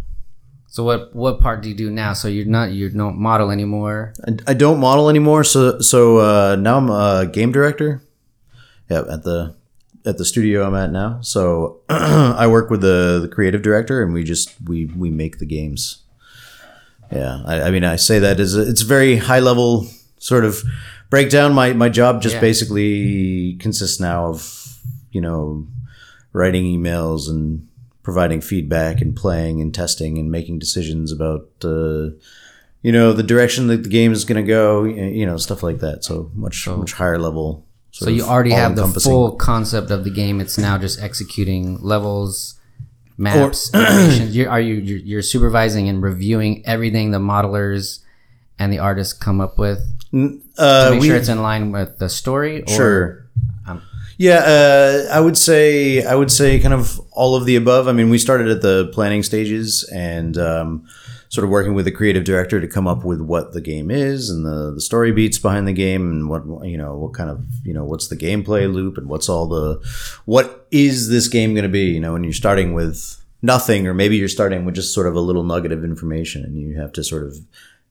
[0.69, 2.13] So what what part do you do now?
[2.13, 4.15] So you're not you don't model anymore.
[4.27, 8.03] I, I don't model anymore, so so uh, now I'm a game director.
[8.89, 9.55] Yeah, at the
[10.05, 11.21] at the studio I'm at now.
[11.23, 15.47] So I work with the the creative director, and we just we we make the
[15.47, 16.03] games.
[17.11, 19.87] Yeah, I, I mean, I say that as a, it's a very high level
[20.19, 20.63] sort of
[21.11, 21.53] breakdown.
[21.53, 22.41] My my job just Yeah.
[22.41, 24.79] basically consists now of
[25.11, 25.67] you know
[26.33, 27.69] writing emails and
[28.03, 32.09] providing feedback and playing and testing and making decisions about uh,
[32.83, 35.79] you know the direction that the game is going to go you know stuff like
[35.81, 40.11] that so much much higher level So you already have the full concept of the
[40.11, 40.41] game.
[40.41, 42.59] It's now just executing levels,
[43.19, 44.35] maps, animations.
[44.35, 48.01] You're, are you you're, you're supervising and reviewing everything the modelers
[48.59, 51.99] and the artists come up with to uh, make we, sure it's in line with
[51.99, 52.63] the story?
[52.63, 53.27] Or, sure
[53.67, 53.83] Um,
[54.17, 57.93] yeah uh, i would say i would say kind of all of the above i
[57.93, 60.87] mean we started at the planning stages and um,
[61.33, 64.29] sort of working with the creative director to come up with what the game is
[64.29, 67.43] and the, the story beats behind the game and what you know what kind of
[67.65, 69.81] you know what's the gameplay loop and what's all the
[70.27, 73.95] what is this game going to be you know when you're starting with nothing or
[73.95, 76.93] maybe you're starting with just sort of a little nugget of information and you have
[76.93, 77.39] to sort of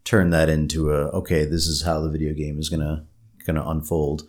[0.03, 3.03] turn that into a okay this is how the video game is going to
[3.45, 4.21] going to unfold.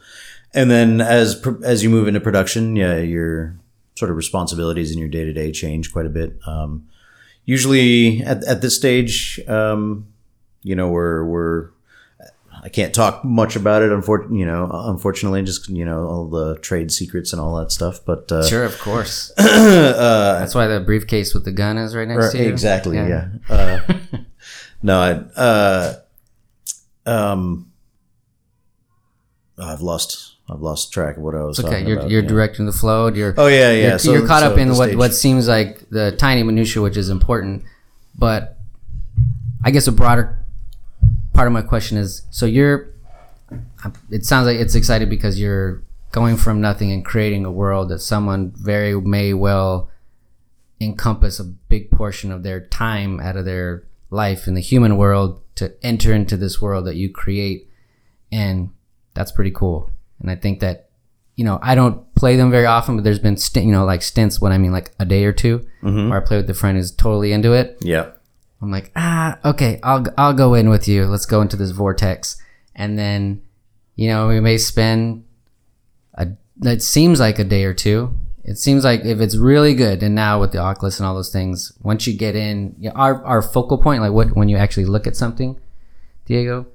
[0.55, 3.59] And then as as you move into production yeah your
[3.95, 6.39] sort of responsibilities in your day-to-day change quite a bit.
[6.47, 6.89] Um,
[7.45, 10.07] usually at, at this stage um,
[10.63, 11.71] you know we're we're
[12.65, 16.57] I can't talk much about it, unfor- you know, unfortunately, just you know all the
[16.59, 18.05] trade secrets and all that stuff.
[18.05, 19.33] But uh, Sure, of course.
[19.39, 22.49] uh, That's why the briefcase with the gun is right next to you.
[22.49, 22.99] exactly.
[22.99, 23.31] Yeah.
[23.49, 23.81] Uh,
[24.83, 25.95] no, I, uh,
[27.05, 27.73] um,
[29.59, 30.37] I've lost.
[30.53, 31.59] I've lost track of what I was.
[31.59, 31.69] Okay.
[31.71, 32.29] talking You're, about, you're yeah.
[32.29, 33.09] directing the flow.
[33.09, 33.89] You're Oh yeah, yeah.
[33.91, 36.83] you're, So- you're caught so up in what, stage- what seems like the tiny minutia,
[36.83, 37.65] which is important.
[38.17, 38.59] But
[39.65, 40.39] I guess a broader
[41.33, 42.91] part of my question is: so you're.
[44.11, 47.99] It sounds like it's exciting because you're going from nothing and creating a world that
[48.01, 49.91] someone very may well
[50.81, 55.41] encompass a big portion of their time out of their life in the human world
[55.55, 57.69] to enter into this world that you create
[58.31, 58.71] and
[59.15, 59.91] that's pretty cool
[60.23, 60.89] and i think that
[61.37, 64.01] you know i don't play them very often but there's been st- you know like
[64.01, 66.09] stints when i mean like a day or 2 mm-hmm.
[66.09, 67.77] where i play with a friend who's totally into it.
[67.81, 68.13] Yeah.
[68.63, 71.07] i'm like ah okay i'll i'll go in with you.
[71.07, 72.41] Let's go into this vortex.
[72.75, 73.43] And then
[73.97, 75.25] you know we may spend
[76.15, 78.15] a that seems like a day or two.
[78.45, 81.33] It seems like if it's really good and now with the oculus and all those
[81.33, 84.57] things once you get in you know, our, our focal point like what when you
[84.57, 85.61] actually look at something
[86.27, 86.67] diego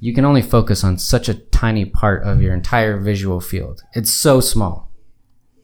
[0.00, 4.10] you can only focus on such a tiny part of your entire visual field it's
[4.10, 4.90] so small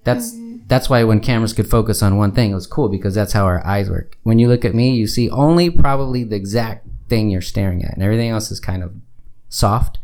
[0.02, 0.58] that's mm-hmm.
[0.66, 3.44] that's why when cameras could focus on one thing it was cool because that's how
[3.44, 7.28] our eyes work when you look at me you see only probably the exact thing
[7.30, 8.92] you're staring at and everything else is kind of
[9.48, 9.98] soft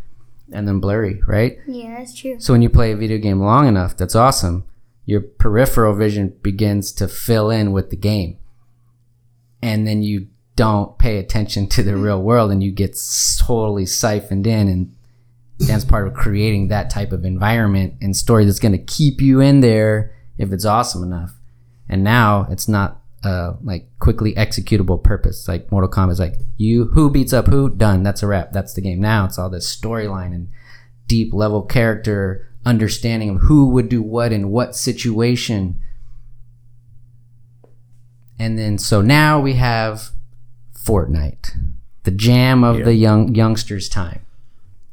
[0.53, 2.39] and then blurry right Yeah, that's true.
[2.41, 4.65] so when you play a video game long enough, that's awesome.
[5.05, 8.39] Your peripheral vision begins to fill in with the game.
[9.63, 10.29] And then you
[10.61, 12.95] don't pay attention to the real world and you get
[13.39, 14.95] totally siphoned in and
[15.59, 19.41] that's part of creating that type of environment and story that's going to keep you
[19.41, 21.33] in there if it's awesome enough.
[21.89, 25.49] And now it's not uh, like quickly executable purpose.
[25.49, 28.03] Like Mortal Kombat is like you who beats up who done.
[28.03, 28.53] That's a wrap.
[28.53, 29.01] That's the game.
[29.01, 30.49] Now it's all this storyline and
[31.07, 35.81] deep level character understanding of who would do what in what situation.
[38.39, 40.11] And then so now we have
[40.85, 41.57] Fortnite,
[42.05, 44.25] the jam of the young youngsters' time.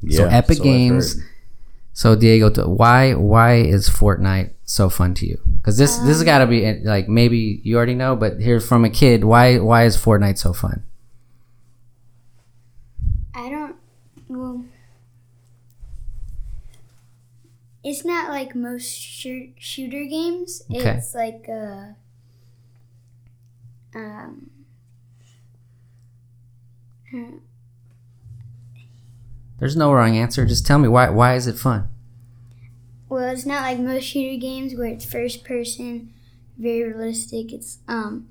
[0.00, 1.16] Yeah, So Epic I've Games.
[1.92, 5.40] So Diego, why why is Fortnite so fun to you?
[5.56, 8.84] Because this this has got to be like maybe you already know, but here's from
[8.84, 9.24] a kid.
[9.24, 10.84] Why why is Fortnite so fun?
[13.34, 13.76] I don't.
[14.28, 14.64] Well,
[17.82, 20.62] it's not like most shoot, shooter games.
[20.70, 20.98] Okay.
[20.98, 21.94] It's like uh
[23.94, 24.50] um.
[29.58, 30.46] There's no wrong answer.
[30.46, 31.88] Just tell me why why is it fun?
[33.08, 36.12] Well, it's not like most shooter games where it's first person,
[36.58, 37.52] very realistic.
[37.52, 38.28] It's um,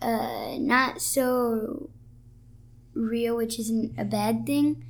[0.00, 1.90] uh, not so
[2.94, 4.84] real, which isn't a bad thing.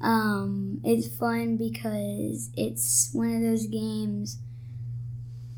[0.00, 4.38] Um, it's fun because it's one of those games.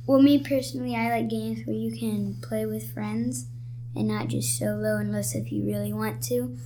[0.07, 3.49] Well, me personally, I like games where you can play with friends
[3.97, 6.57] and not just solo, unless if you really want to.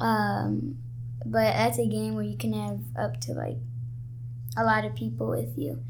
[0.00, 0.78] Um,
[1.24, 3.58] but that's a game where you can have up to like
[4.56, 5.82] a lot of people with you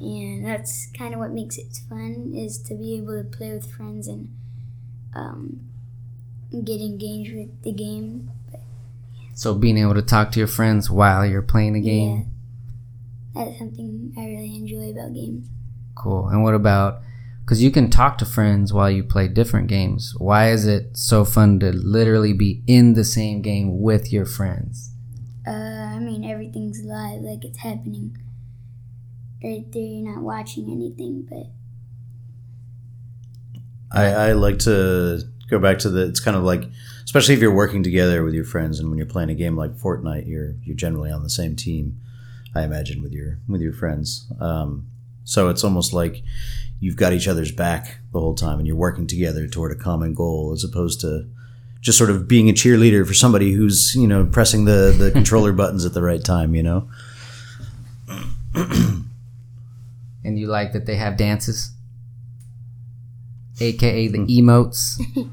[0.00, 3.70] and that's kind of what makes it fun is to be able to play with
[3.70, 4.34] friends and
[5.14, 5.60] um,
[6.64, 8.30] get engaged with the game.
[9.34, 12.30] So being able to talk to your friends while you're playing the game.
[13.34, 15.48] Yeah, that's something I really enjoy about games.
[15.94, 16.28] Cool.
[16.28, 17.02] And what about
[17.50, 20.14] because you can talk to friends while you play different games.
[20.18, 24.94] Why is it so fun to literally be in the same game with your friends?
[25.44, 28.16] Uh, I mean, everything's live, like it's happening
[29.42, 29.82] right there.
[29.82, 31.50] You're not watching anything, but
[33.90, 36.06] I, I like to go back to the.
[36.06, 36.62] It's kind of like,
[37.02, 39.72] especially if you're working together with your friends, and when you're playing a game like
[39.72, 41.98] Fortnite, you're you're generally on the same team.
[42.54, 44.32] I imagine with your with your friends.
[44.38, 44.86] Um,
[45.24, 46.22] so it's almost like
[46.80, 50.14] you've got each other's back the whole time, and you're working together toward a common
[50.14, 51.28] goal, as opposed to
[51.80, 55.52] just sort of being a cheerleader for somebody who's you know pressing the the controller
[55.52, 56.54] buttons at the right time.
[56.54, 56.88] You know.
[60.22, 61.72] And you like that they have dances?
[63.60, 65.00] AKA the emotes.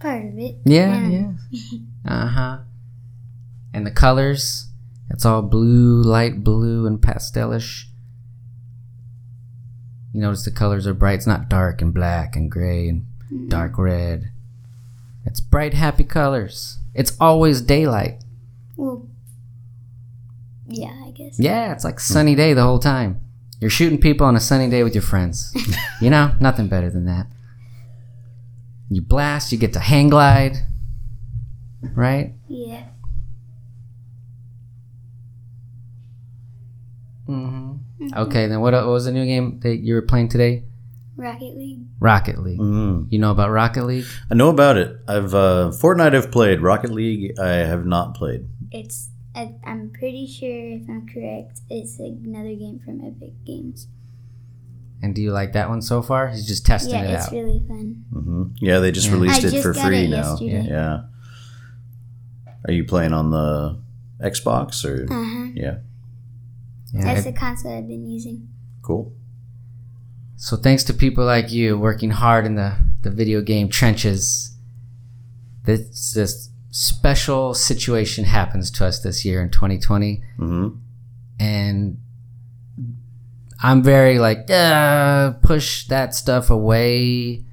[0.00, 0.56] part of it.
[0.64, 1.32] Yeah, yeah.
[2.06, 2.58] Uh huh.
[3.74, 4.68] And the colors,
[5.10, 7.85] it's all blue, light blue, and pastelish.
[10.16, 11.16] You notice the colors are bright.
[11.16, 13.48] It's not dark and black and gray and mm-hmm.
[13.48, 14.30] dark red.
[15.26, 16.78] It's bright, happy colors.
[16.94, 18.24] It's always daylight.
[18.78, 19.06] Well,
[20.66, 21.38] yeah, I guess.
[21.38, 23.20] Yeah, it's like sunny day the whole time.
[23.60, 25.52] You're shooting people on a sunny day with your friends.
[26.00, 27.26] you know, nothing better than that.
[28.88, 30.56] You blast, you get to hang glide,
[31.94, 32.32] right?
[32.48, 32.84] Yeah.
[38.10, 38.18] Mm-hmm.
[38.28, 40.64] Okay, then what, what was the new game that you were playing today?
[41.16, 41.80] Rocket League.
[41.98, 42.58] Rocket League.
[42.60, 43.06] Mm.
[43.10, 44.04] You know about Rocket League?
[44.30, 44.96] I know about it.
[45.08, 46.14] I've uh, Fortnite.
[46.14, 47.38] I've played Rocket League.
[47.38, 48.46] I have not played.
[48.70, 49.08] It's.
[49.34, 53.86] I, I'm pretty sure, if I'm correct, it's another game from Epic Games.
[55.02, 56.28] And do you like that one so far?
[56.28, 57.10] He's just testing Yeah, it out.
[57.10, 58.04] Yeah, it's really fun.
[58.12, 59.12] hmm Yeah, they just Yeah.
[59.12, 60.30] released I it just for got free it now.
[60.30, 60.66] yesterday.
[60.70, 61.00] Yeah.
[62.66, 63.78] Are you playing on the
[64.22, 65.04] Xbox or?
[65.04, 65.46] Uh huh.
[65.54, 65.76] Yeah.
[66.96, 68.48] Yeah, That's it- the console I've been using.
[68.82, 69.12] Cool.
[70.36, 74.54] So thanks to people like you working hard in the, the video game trenches,
[75.64, 80.68] this this special situation happens to us this year in 2020, hmm
[81.40, 81.98] and
[83.62, 87.44] I'm very like uh, push that stuff away.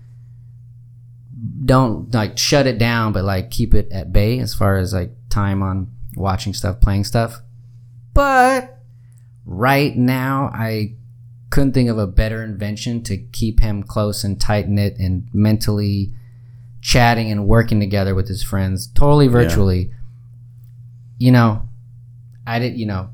[1.65, 5.11] Don't like shut it down, but like keep it at bay as far as like
[5.29, 7.41] time on watching stuff, playing stuff.
[8.13, 8.82] But
[9.45, 10.93] right now, I
[11.49, 16.11] couldn't think of a better invention to keep him close and tight knit and mentally
[16.81, 19.91] chatting and working together with his friends, totally virtually.
[21.17, 21.67] You know,
[22.45, 22.77] I did.
[22.77, 23.09] You know,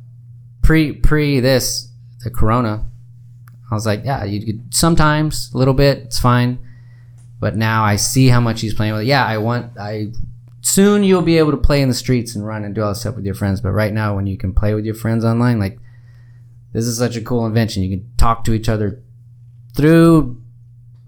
[0.62, 1.89] pre pre this
[2.24, 2.86] the corona,
[3.72, 6.60] I was like, yeah, you could sometimes a little bit, it's fine.
[7.39, 9.08] But now I see how much he's playing with it.
[9.08, 10.12] Yeah, I want I
[10.62, 13.02] soon you'll be able to play in the streets and run and do all this
[13.02, 13.62] stuff with your friends.
[13.62, 15.80] But right now, when you can play with your friends online, like
[16.73, 17.84] this is such a cool invention.
[17.84, 19.01] You can talk to each other
[19.75, 20.41] through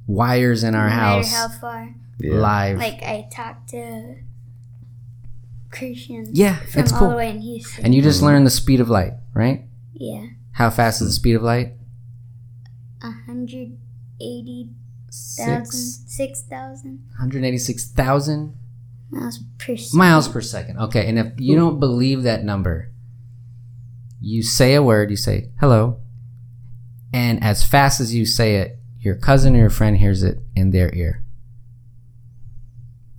[0.07, 1.93] wires in our no house how far.
[2.19, 2.35] Yeah.
[2.35, 2.77] live.
[2.77, 4.15] Like I talked to
[5.71, 6.27] Christian.
[6.33, 7.09] Yeah, from it's all cool.
[7.11, 7.85] the way in Houston.
[7.85, 9.63] and you just learn the speed of light, right?
[9.93, 11.73] yeah, How fast is the speed of light?
[13.03, 13.77] a hundred
[14.19, 14.69] eighty
[15.37, 16.03] thousand, Six.
[16.07, 18.55] six thousand 186,000
[19.09, 19.97] miles per second.
[19.97, 20.77] miles per second.
[20.79, 22.89] Okay, and if you don't believe that number,
[24.21, 25.99] you say a word, you say hello,
[27.11, 30.69] and as fast as you say it, your cousin or your friend hears it in
[30.71, 31.23] their ear.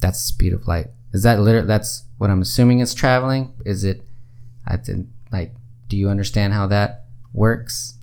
[0.01, 0.89] That's the speed of light.
[1.13, 3.53] Is that literally, that's what I'm assuming it's traveling?
[3.65, 4.03] Is it,
[4.67, 5.53] I didn't, like,
[5.89, 7.99] do you understand how that works?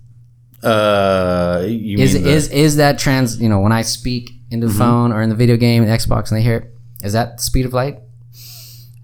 [0.62, 3.40] Uh, you is mean the- is is that trans?
[3.40, 6.30] You know, when I speak into the phone or in the video game, the Xbox,
[6.30, 8.00] and they hear it, is that the speed of light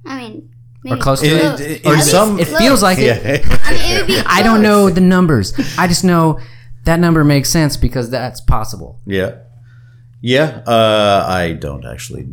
[0.05, 0.51] I mean,
[0.87, 1.85] or maybe close to In- it?
[1.85, 3.25] in- Or it- some- it feels like it.
[3.65, 4.19] I mean, it would be.
[4.27, 5.53] I don't know the numbers.
[5.79, 6.39] I just know
[6.85, 9.01] that number makes sense because that's possible.
[9.07, 9.37] Yeah.
[10.21, 10.63] Yeah.
[10.67, 12.27] Uh, I don't actually.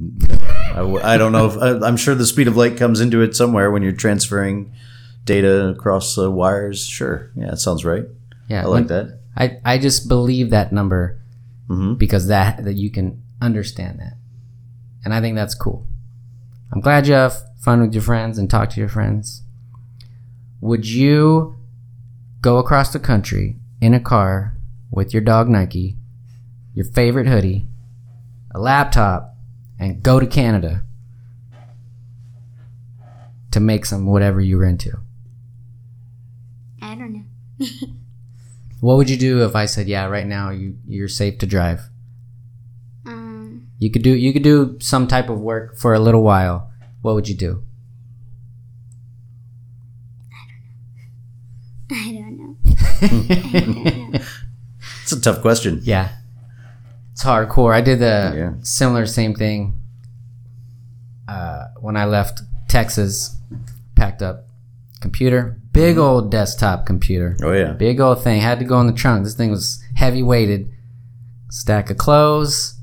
[0.72, 3.22] I, w- I don't know if I, I'm sure the speed of light comes into
[3.22, 4.72] it somewhere when you're transferring
[5.26, 6.86] data across uh, wires.
[6.86, 7.32] Sure.
[7.36, 8.06] Yeah, that sounds right.
[8.47, 9.20] Yeah, I like that.
[9.38, 11.20] I, I just believe that number
[11.70, 11.97] Mhm.
[11.97, 14.14] because that that you can understand that,
[15.06, 15.88] and I think that's cool.
[16.72, 19.43] I'm glad you have fun with your friends and talk to your friends.
[20.59, 21.55] Would you
[22.41, 24.57] go across the country in a car
[24.91, 25.95] with your dog Nike,
[26.74, 27.68] your favorite hoodie,
[28.53, 29.36] a laptop,
[29.80, 30.84] and go to Canada
[33.51, 34.99] to make some whatever you were into?
[36.82, 37.66] I don't know.
[38.84, 41.88] What would you do if I said, "Yeah, right now you you're safe to drive"?
[43.05, 46.73] Um, You could do you could do some type of work for a little while.
[47.04, 47.64] What would you do?
[51.91, 52.58] I don't know.
[53.01, 54.20] I don't know.
[55.04, 55.82] It's a tough question.
[55.84, 56.10] Yeah.
[57.12, 57.74] It's hardcore.
[57.76, 58.54] I did the Yeah.
[58.64, 59.74] similar same thing
[61.28, 63.38] uh, when I left Texas.
[63.95, 64.47] Packed up
[65.01, 67.74] computer, big old desktop computer, Oh yeah.
[67.74, 68.41] big old thing.
[68.41, 69.24] Had to go in the trunk.
[69.24, 70.68] This thing was heavy weighted.
[71.51, 72.80] Stack of clothes,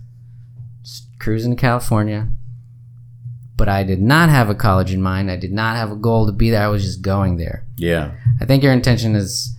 [0.84, 2.28] just cruising to California.
[3.60, 5.30] But I did not have a college in mind.
[5.30, 6.62] I did not have a goal to be there.
[6.64, 7.66] I was just going there.
[7.76, 8.12] Yeah.
[8.40, 9.54] I think your intention is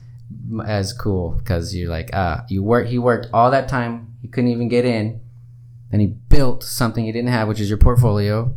[0.67, 2.87] as cool because you're like, uh, you work.
[2.87, 4.15] He worked all that time.
[4.23, 5.21] He couldn't even get in,
[5.91, 8.51] and he built something he didn't have, which is your portfolio,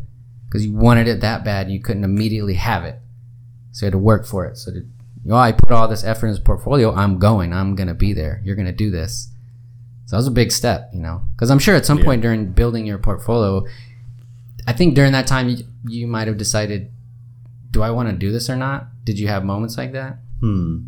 [0.46, 1.70] because you wanted it that bad.
[1.70, 2.98] You couldn't immediately have it,
[3.72, 4.56] so you had to work for it.
[4.56, 4.90] So, did,
[5.24, 6.94] you know, I put all this effort in his portfolio.
[6.94, 7.52] I'm going.
[7.52, 8.40] I'm gonna be there.
[8.44, 9.28] You're gonna do this.
[10.06, 12.04] So that was a big step, you know, because I'm sure at some Yeah.
[12.04, 13.64] point during building your portfolio,
[14.66, 16.90] I think during that time you, you might have decided,
[17.70, 18.86] do I want to do this or not?
[19.04, 20.18] Did you have moments like that?
[20.40, 20.80] Hmm.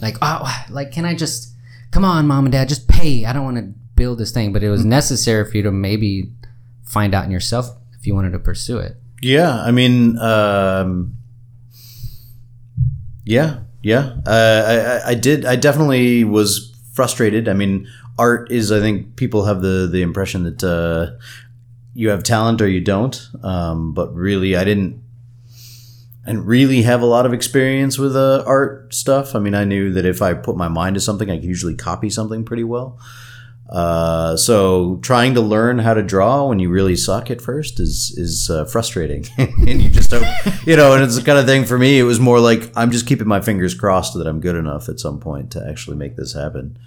[0.00, 1.52] like oh like can i just
[1.90, 4.62] come on mom and dad just pay i don't want to build this thing but
[4.62, 6.30] it was necessary for you to maybe
[6.84, 11.16] find out in yourself if you wanted to pursue it Yeah, I mean, um,
[13.24, 14.16] yeah, yeah.
[14.26, 14.30] Uh,
[14.66, 15.44] I, I, I did.
[15.44, 17.48] I definitely was frustrated.
[17.48, 18.70] I mean, art is.
[18.70, 21.18] I think people have the the impression that uh,
[21.94, 23.20] you have talent or you don't.
[23.42, 25.02] Um, but really, I didn't.
[26.26, 29.34] Didn't really have a lot of experience with uh, art stuff.
[29.34, 31.74] I mean, I knew that if I put my mind to something, I could usually
[31.74, 33.00] copy something pretty well.
[33.68, 38.14] Uh, so trying to learn how to draw when you really suck at first is
[38.16, 40.26] is uh, frustrating, and you just don't,
[40.66, 40.94] you know.
[40.94, 41.98] And it's the kind of thing for me.
[41.98, 45.00] It was more like I'm just keeping my fingers crossed that I'm good enough at
[45.00, 46.78] some point to actually make this happen.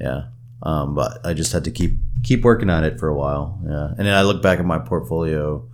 [0.00, 0.28] Yeah,
[0.62, 1.92] um, but I just had to keep
[2.22, 3.60] keep working on it for a while.
[3.64, 5.68] Yeah, and then I look back at my portfolio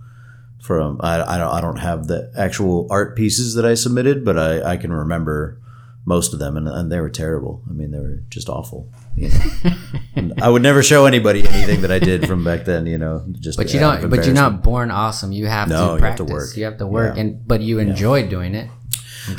[0.61, 4.37] from I, I don't I don't have the actual art pieces that I submitted, but
[4.37, 5.57] I, I can remember
[6.05, 7.61] most of them, and, and they were terrible.
[7.69, 8.91] I mean, they were just awful.
[9.15, 9.29] You
[10.15, 10.33] know?
[10.41, 12.87] I would never show anybody anything that I did from back then.
[12.87, 14.09] You know, just but you don't.
[14.09, 16.57] But you're not born awesome you have No, to you have to practice work.
[16.57, 17.21] you have to work Yeah.
[17.21, 18.69] and but you enjoyed doing it.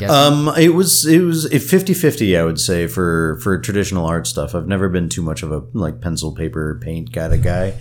[0.09, 4.53] Um, it was it was a 50-50, I would say for for traditional art stuff.
[4.55, 7.73] I've never been too much of a like pencil, paper, paint kind of guy.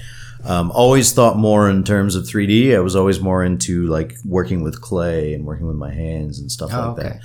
[0.44, 2.74] Um, always thought more in terms of 3D.
[2.74, 6.50] I was always more into like working with clay and working with my hands and
[6.50, 7.18] stuff Oh, like okay.
[7.18, 7.20] that.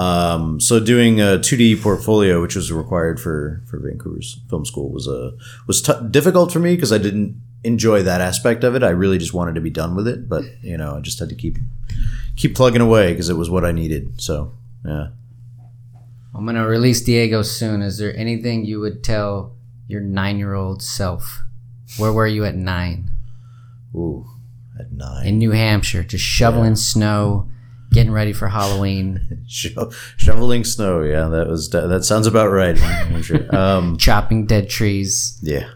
[0.00, 5.06] Um, so doing a 2D portfolio, which was required for for Vancouver's film school, was
[5.06, 5.32] a
[5.66, 8.82] was t- difficult for me because I didn't enjoy that aspect of it.
[8.82, 11.28] I really just wanted to be done with it, but you know, I just had
[11.30, 11.58] to keep
[12.38, 14.20] keep plugging away because it was what I needed.
[14.22, 14.54] So
[14.86, 15.08] yeah.
[16.34, 19.56] i'm gonna release diego soon is there anything you would tell
[19.88, 21.40] your nine-year-old self
[21.98, 23.10] where were you at nine
[23.94, 24.24] Ooh,
[24.78, 25.26] at nine.
[25.26, 27.50] in new hampshire just shoveling snow
[27.92, 31.02] getting ready for halloween Sho- shoveling snow.
[31.02, 32.78] Yeah, that was that sounds about right.
[33.52, 35.70] Um, chopping dead trees yeah.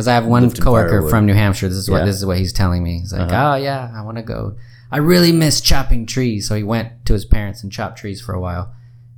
[0.00, 1.68] Because I have one coworker from New Hampshire.
[1.68, 2.04] This is what Yeah.
[2.06, 3.00] this is what he's telling me.
[3.00, 3.52] He's like, Uh-huh.
[3.52, 4.54] "Oh yeah, I want to go.
[4.90, 8.32] I really miss chopping trees." So he went to his parents and chopped trees for
[8.32, 8.72] a while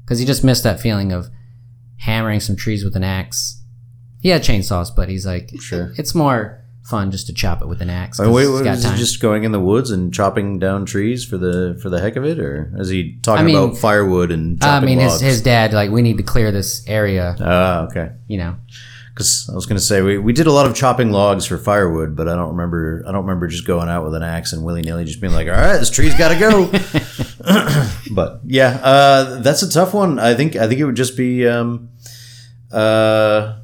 [0.04, 1.30] because he just missed that feeling of
[1.98, 3.60] hammering some trees with an axe.
[4.18, 5.92] He had chainsaws, but he's like, Sure.
[5.96, 8.18] it's more fun just to chop it with an axe.
[8.18, 11.24] Oh, wait, wait, got is he just going in the woods and chopping down trees
[11.24, 14.32] for the for the heck of it, or is he talking I mean- about firewood
[14.32, 15.20] and I mean, his, logs?
[15.22, 17.36] his dad like, we need to clear this area.
[17.40, 18.10] Ah, okay.
[18.26, 18.56] You know,
[19.14, 21.58] Because I was going to say we, we did a lot of chopping logs for
[21.58, 24.64] firewood, but I don't remember I don't remember just going out with an axe and
[24.64, 26.70] willy nilly just being like, all right, this tree's got to go.
[28.14, 30.18] but yeah, uh, that's a tough one.
[30.18, 31.90] I think I think it would just be, um,
[32.70, 33.58] uh,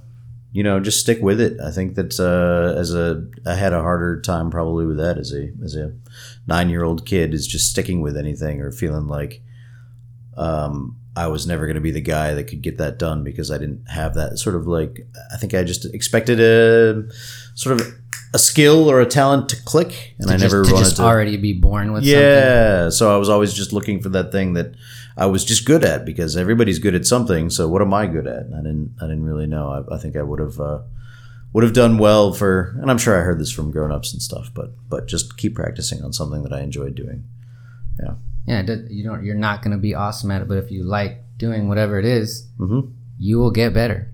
[0.53, 1.61] you know, just stick with it.
[1.61, 5.32] I think that uh, as a I had a harder time probably with that as
[5.32, 5.94] a as a
[6.46, 9.42] nine year old kid is just sticking with anything or feeling like
[10.36, 13.51] um, I was never going to be the guy that could get that done because
[13.51, 17.11] I didn't have that sort of like I think I just expected a
[17.55, 17.95] sort of
[18.35, 20.97] a skill or a talent to click, and to I just, never to wanted just
[20.97, 21.03] to.
[21.03, 22.21] already be born with something.
[22.21, 24.75] yeah, so I was always just looking for that thing that
[25.16, 27.51] I was just good at because everybody's good at something.
[27.51, 28.43] So what am I good at?
[28.43, 28.95] And I didn't.
[29.01, 29.71] I didn't really know.
[29.71, 30.61] I, I think I would have.
[30.61, 30.81] Uh,
[31.55, 34.51] would have done well for, and I'm sure I heard this from grown-ups and stuff,
[34.53, 37.25] but but just keep practicing on something that I enjoyed doing.
[37.99, 38.16] Yeah,
[38.66, 39.24] does- you don't.
[39.24, 42.05] You're not going to be awesome at it, but if you like doing whatever it
[42.05, 42.90] is, Mm-hmm.
[43.18, 44.11] you will get better.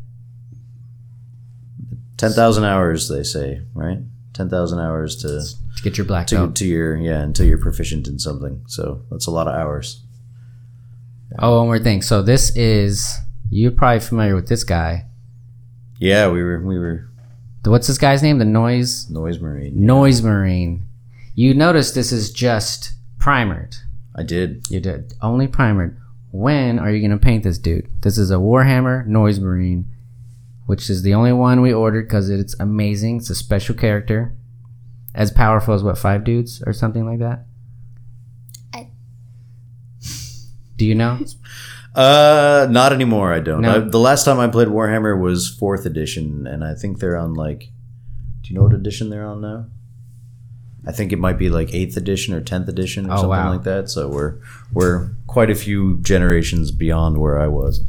[2.17, 3.99] Ten thousand hours, they say, right?
[4.33, 5.29] Ten thousand hours to
[5.77, 6.57] to get your black to, belt.
[6.57, 8.63] to your yeah until you're proficient in something.
[8.67, 10.01] So that's a lot of hours.
[11.39, 12.03] Oh, one more thing.
[12.03, 13.19] So this is
[13.51, 15.07] you're probably familiar with this guy.
[15.99, 17.09] Yeah, we were we were
[17.63, 18.39] The, what's this guy's name?
[18.39, 19.85] The noise Noise Marine.
[19.85, 20.87] noise marine.
[21.35, 23.77] You notice this is just primered.
[24.15, 24.65] I did.
[24.71, 25.99] You did only primered.
[26.31, 27.89] When are you gonna paint this dude?
[28.03, 29.91] This is a Warhammer Noise Marine,
[30.67, 33.19] which is the only one we ordered because it's amazing.
[33.19, 34.35] It's a special character,
[35.15, 37.47] as powerful as what five dudes or something like that.
[38.73, 38.91] I-
[40.77, 41.19] Do you know?
[41.97, 43.33] Uh, not anymore.
[43.33, 43.61] I don't.
[43.61, 43.77] No.
[43.77, 47.35] I, the last time I played Warhammer was fourth edition, and I think they're on
[47.35, 47.71] like.
[48.41, 49.67] Do you know what edition they're on now?
[50.87, 53.51] I think it might be like eighth edition or tenth edition or Oh, something wow.
[53.53, 53.89] like that.
[53.91, 54.37] So we're
[54.73, 57.81] we're quite a few generations beyond where I was.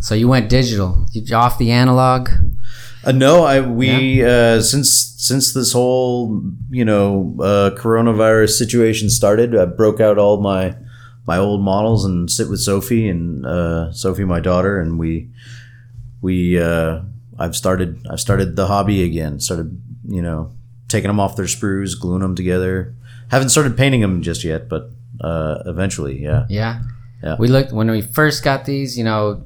[0.00, 1.06] So you went digital.
[1.12, 2.28] You off the analog.
[3.04, 9.54] Uh, no, I we uh, since since this whole you know uh, coronavirus situation started,
[9.56, 10.74] I broke out all my
[11.26, 15.30] my old models and sit with Sophie and uh, Sophie, my daughter, and we
[16.20, 17.00] we uh,
[17.38, 19.38] I've started I've started the hobby again.
[19.40, 20.52] Started you know
[20.92, 22.94] taking them off their sprues, gluing them together.
[23.30, 24.90] Haven't started painting them just yet, but
[25.20, 26.46] uh, eventually, yeah.
[26.48, 26.82] Yeah.
[27.22, 27.36] Yeah.
[27.38, 28.96] We looked when we first got these.
[28.98, 29.44] You know,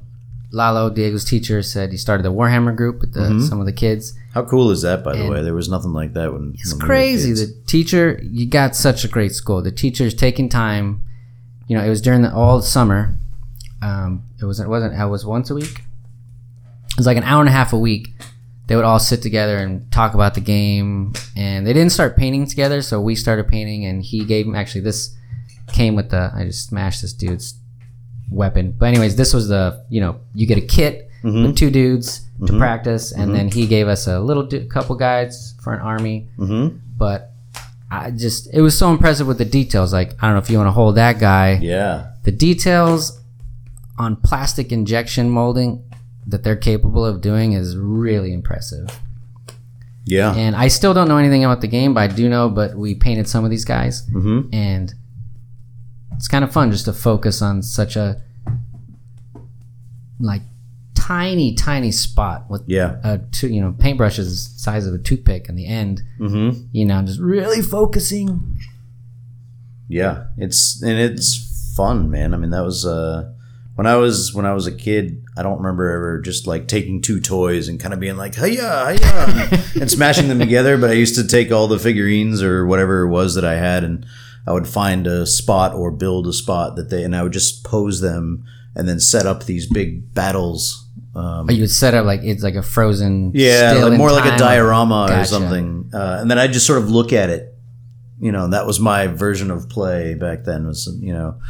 [0.51, 3.41] Lalo Diego's teacher said he started the Warhammer group with the, Mm-hmm.
[3.43, 4.15] some of the kids.
[4.35, 5.43] How cool is that, by the way?
[5.43, 7.31] There was nothing like that when It's when we crazy.
[7.31, 7.47] kids.
[7.47, 9.63] The teacher, you got such a great school.
[9.63, 11.01] The teacher's taking time.
[11.69, 13.17] You know, it was during the all summer.
[13.83, 14.67] Um, it wasn't.
[14.69, 14.95] It wasn't.
[14.95, 15.83] It was once a week.
[16.91, 18.09] It was like an hour and a half a week.
[18.67, 21.15] They would all sit together and talk about the game.
[21.37, 23.85] And they didn't start painting together, so we started painting.
[23.85, 25.15] And he gave him actually this
[25.73, 26.33] came with the.
[26.35, 27.55] I just smashed this dude's
[28.31, 28.73] weapon.
[28.73, 29.85] But anyways, this was the.
[29.89, 31.45] You know, you get a kit mm-hmm.
[31.45, 32.59] with two dudes to mm-hmm.
[32.59, 33.59] practice, and then mm-hmm.
[33.59, 36.79] he gave us a little du- couple guides for an army Mhm.
[36.97, 37.33] but
[37.91, 39.93] I just it was so impressive with the details.
[39.93, 41.59] Like I don't know if you want to hold that guy.
[41.63, 42.13] Yeah.
[42.25, 43.21] The details
[43.99, 45.83] on plastic injection molding
[46.27, 48.89] that they're capable of doing is really impressive.
[50.05, 50.35] Yeah.
[50.35, 52.49] And I still don't know anything about the game, but I do know.
[52.49, 54.53] But we painted some of these guys, Mm-hmm.
[54.55, 54.95] and
[56.17, 58.21] it's kind of fun just to focus on such a
[60.19, 60.43] like
[60.95, 62.97] tiny, tiny spot with Yeah.
[63.05, 66.03] a two, you know, paintbrushes the size of a toothpick in the end.
[66.19, 66.67] Mm-hmm.
[66.73, 68.59] You know, just really focusing.
[69.89, 72.35] Yeah, it's and it's fun, man.
[72.35, 73.33] I mean, that was uh,
[73.77, 75.23] when I was when I was a kid.
[75.37, 78.97] I don't remember ever just like taking two toys and kind of being like, "Hiya,
[78.99, 80.79] hiya," and smashing them together.
[80.79, 83.85] But I used to take all the figurines or whatever it was that I had,
[83.85, 84.07] and
[84.47, 87.65] I would find a spot or build a spot that they, and I would just
[87.65, 90.87] pose them and then set up these big battles.
[91.15, 93.33] Um, But you would set up like it's like a frozen.
[93.35, 95.91] yeah, still like, more like a diorama or something.
[95.93, 97.55] Uh, and then I just sort of look at it.
[98.21, 100.67] You know, that was my version of play back then.
[100.67, 101.41] Was you know,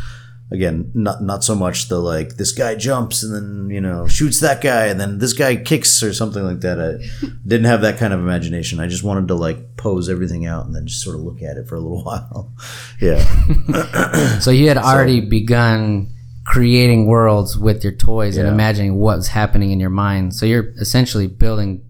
[0.50, 4.40] again, not not so much the like this guy jumps and then you know shoots
[4.40, 6.80] that guy and then this guy kicks or something like that.
[6.80, 8.78] I didn't have that kind of imagination.
[8.80, 11.56] I just wanted to like pose everything out and then just sort of look at
[11.56, 12.52] it for a little while.
[13.00, 16.12] yeah, So you had already begun
[16.44, 20.32] creating worlds with your toys and imagining what's happening in your mind.
[20.32, 21.82] So you're essentially building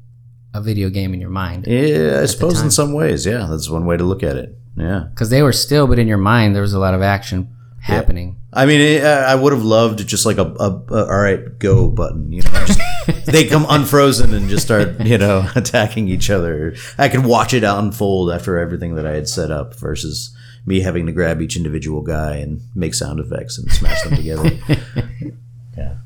[0.54, 2.20] a video game in your mind yeah.
[2.22, 4.56] I suppose in some ways, yeah, that's one way to look at it.
[4.74, 5.08] Yeah.
[5.10, 7.54] because they were still, but in your mind there was a lot of action
[7.86, 8.36] happening.
[8.52, 11.88] I mean, it, I would have loved just like a, a, a all right, go
[11.88, 12.32] button.
[12.32, 12.80] You know, just,
[13.26, 16.74] they come unfrozen and just start, you know, attacking each other.
[16.98, 21.06] I could watch it unfold after everything that I had set up versus me having
[21.06, 24.50] to grab each individual guy and make sound effects and smash them together.
[25.76, 25.96] yeah.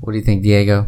[0.00, 0.86] What do you think, Diego?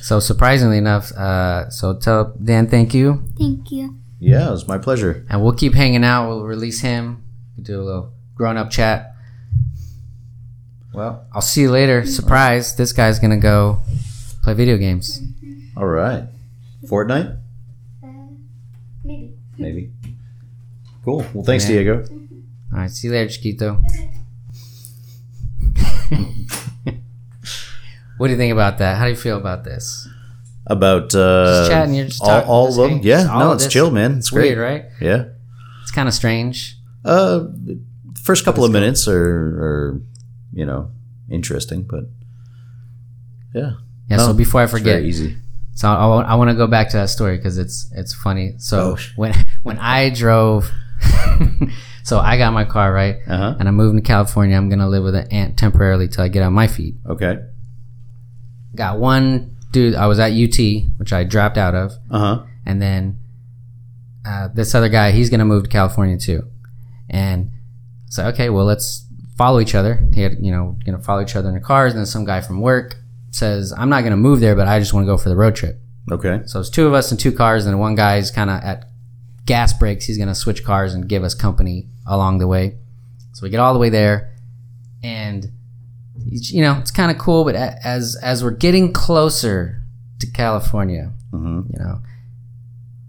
[0.00, 3.96] So surprisingly enough, uh, so tell Dan thank you, Thank you.
[4.26, 5.24] Yeah, it was my pleasure.
[5.30, 6.28] and we'll keep hanging out.
[6.28, 7.22] We'll release him.
[7.56, 9.14] We'll do a little grown up chat.
[10.92, 12.04] Well, I'll see you later.
[12.06, 12.74] Surprise!
[12.74, 13.82] This guy's gonna go
[14.42, 15.22] play video games.
[15.76, 16.24] All right.
[16.86, 17.38] Fortnite?
[18.02, 18.06] Uh,
[19.04, 19.32] maybe.
[19.58, 19.90] Maybe.
[21.04, 21.24] Cool.
[21.32, 21.76] Well, thanks, Yeah.
[21.76, 22.04] Diego.
[22.72, 23.80] All right, see you later, Chiquito.
[28.18, 28.96] what do you think about that?
[28.96, 30.05] How do you feel about this?
[30.68, 33.00] About uh, Just chatting, you're just all, talking- all just of them.
[33.04, 34.18] Yeah, no, it's chill, man.
[34.18, 34.56] It's great.
[34.56, 34.84] Weird, right?
[35.00, 35.24] Yeah.
[35.82, 36.76] It's kind of strange.
[37.04, 37.44] Uh,
[38.22, 40.00] first couple of minutes are, are,
[40.52, 40.90] you know,
[41.30, 42.04] interesting, but
[43.54, 43.74] yeah.
[44.10, 44.16] Yeah.
[44.16, 45.36] No, so before I It's forget, very easy.
[45.74, 48.54] so I, want to go back to that story because it's it's funny.
[48.58, 50.70] So Oh, when when I drove,
[52.04, 53.56] so I got my car right, Uh huh.
[53.58, 54.56] and I'm moving to California.
[54.56, 56.94] I'm gonna live with an aunt temporarily till I get on my feet.
[57.08, 57.38] Okay.
[58.74, 59.94] Got one dude.
[59.94, 60.58] I was at UT,
[60.98, 61.92] which I dropped out of.
[62.10, 62.36] Uh huh.
[62.64, 63.18] and then
[64.26, 66.42] uh, this other guy he's gonna move to california too
[67.08, 67.50] and
[68.08, 69.06] so okay well let's
[69.38, 72.00] follow each other he had you know gonna follow each other in the cars and
[72.00, 72.96] then some guy from work
[73.36, 75.36] says, I'm not going to move there, but I just want to go for the
[75.36, 75.78] road trip.
[76.10, 76.40] Okay.
[76.46, 78.88] So it's two of us in two cars, and one guy's kind of at
[79.44, 80.06] gas breaks.
[80.06, 82.78] He's going to switch cars and give us company along the way.
[83.32, 84.34] So we get all the way there,
[85.02, 85.52] and
[86.28, 87.44] you know it's kind of cool.
[87.44, 89.82] But as as we're getting closer
[90.18, 92.00] to California, hmm you know,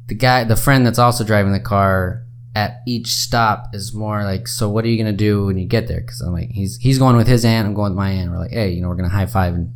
[0.07, 2.24] the guy, the friend that's also driving the car
[2.55, 5.88] at each stop is more like, so what are you gonna do when you get
[5.88, 6.01] there?
[6.01, 8.32] Because I'm like, he's he's going with his aunt, I'm going with my aunt.
[8.32, 9.76] We're like, hey, you know, we're gonna high five and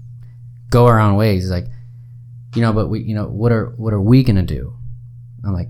[0.69, 1.43] go our own ways.
[1.43, 1.67] He's like,
[2.55, 4.73] you know, but we, you know, what are what are we gonna do?
[5.43, 5.69] I'm like,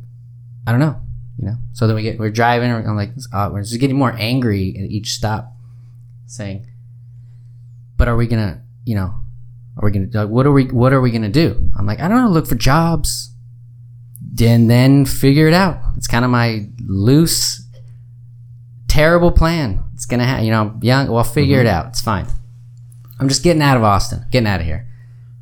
[0.65, 1.01] I don't know,
[1.37, 1.55] you know.
[1.73, 2.71] So then we get we're driving.
[2.71, 5.53] I'm like, uh, we're just getting more angry at each stop,
[6.27, 6.67] saying,
[8.01, 9.13] but are we gonna, you know,
[9.77, 11.69] are we gonna like, what are we what are we gonna do?
[11.77, 13.29] I'm like, I don't know, look for jobs.
[14.41, 15.77] And then figure it out.
[15.97, 17.63] It's kind of my loose,
[18.87, 19.83] terrible plan.
[19.93, 21.11] It's gonna have, you know, young.
[21.11, 21.75] Well, figure it mm-hmm.
[21.75, 21.85] out.
[21.89, 22.25] It's fine.
[23.19, 24.87] I'm just getting out of Austin, getting out of here.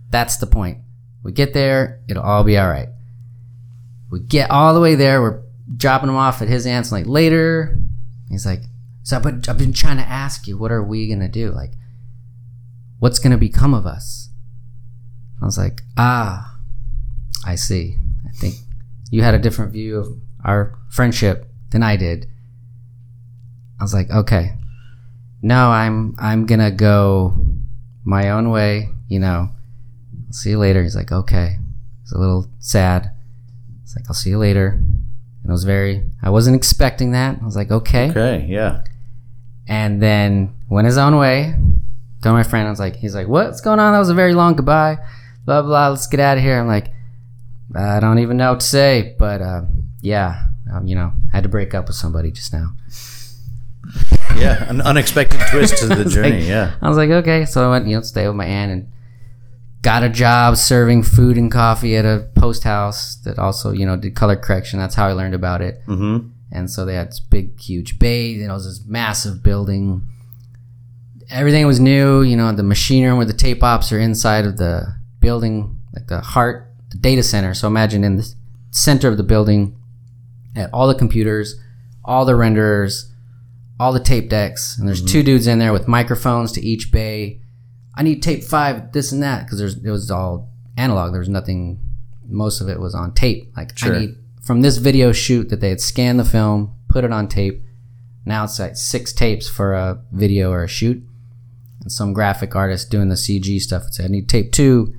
[0.10, 0.80] That's the point.
[1.24, 2.90] We get there, it'll all be all right.
[4.12, 5.22] We get all the way there.
[5.22, 5.44] We're
[5.78, 6.92] dropping him off at his aunt's.
[6.92, 7.80] Like later,
[8.28, 8.64] he's like,
[9.04, 11.52] "So, but I've been trying to ask you, what are we gonna do?
[11.52, 11.72] Like,
[13.00, 14.30] what's gonna become of us?"
[15.42, 16.58] I was like, "Ah,
[17.46, 17.98] I see.
[18.28, 18.56] I think
[19.10, 20.08] you had a different view of
[20.44, 22.28] our friendship than I did."
[23.80, 24.56] I was like, "Okay,
[25.42, 27.46] no, I'm I'm gonna go
[28.04, 28.90] my own way.
[29.08, 29.50] You know,
[30.28, 31.58] I'll see you later." He's like, "Okay."
[32.02, 33.12] He's a little sad.
[33.84, 34.68] It's like, "I'll see you later."
[35.42, 36.04] And it was very.
[36.22, 37.40] I wasn't expecting that.
[37.42, 38.46] I was like, "Okay." Okay.
[38.50, 38.82] Yeah.
[39.72, 41.54] and then went his own way.
[42.22, 43.94] Told my friend, I was like, he's like, what's going on?
[43.94, 44.98] That was a very long goodbye.
[45.46, 45.90] Blah blah.
[45.90, 46.60] Let's get out of here.
[46.60, 46.92] I'm like,
[47.76, 49.62] I don't even know what to say, but uh,
[50.02, 50.44] yeah,
[50.74, 52.74] um, you know, I had to break up with somebody just now.
[54.36, 54.70] Yeah.
[54.70, 56.40] An unexpected twist to the journey.
[56.40, 56.76] like- yeah.
[56.82, 57.46] I was like, okay.
[57.46, 58.92] So I went, you know, stay with my aunt and
[59.82, 63.98] got a job serving food and coffee at a post house that also, you know,
[63.98, 64.80] did color correction.
[64.80, 65.82] That's how I learned about it.
[65.88, 66.28] Mm-hmm.
[66.52, 70.02] and so they had this big huge bay you know it was this massive building
[71.30, 74.58] everything was new you know the machine room where the tape ops are inside of
[74.58, 77.54] the building like the heart the data center.
[77.54, 78.34] So imagine in the
[78.72, 79.78] center of the building
[80.56, 81.60] at all the computers
[82.04, 83.06] all the renderers
[83.80, 85.12] all the tape decks and there's mm-hmm.
[85.12, 87.42] two dudes in there with microphones to each bay.
[87.96, 91.12] I need tape five this and that because there's it was all analog.
[91.12, 91.80] There was nothing
[92.26, 93.52] most of it was on tape.
[93.56, 93.96] Like Sure.
[93.96, 97.28] i need from this video shoot that they had scanned the film put it on
[97.28, 97.64] tape.
[98.26, 101.04] Now it's like six tapes for a video or a shoot
[101.82, 104.94] and some graphic artist doing the cg stuff would say i need tape two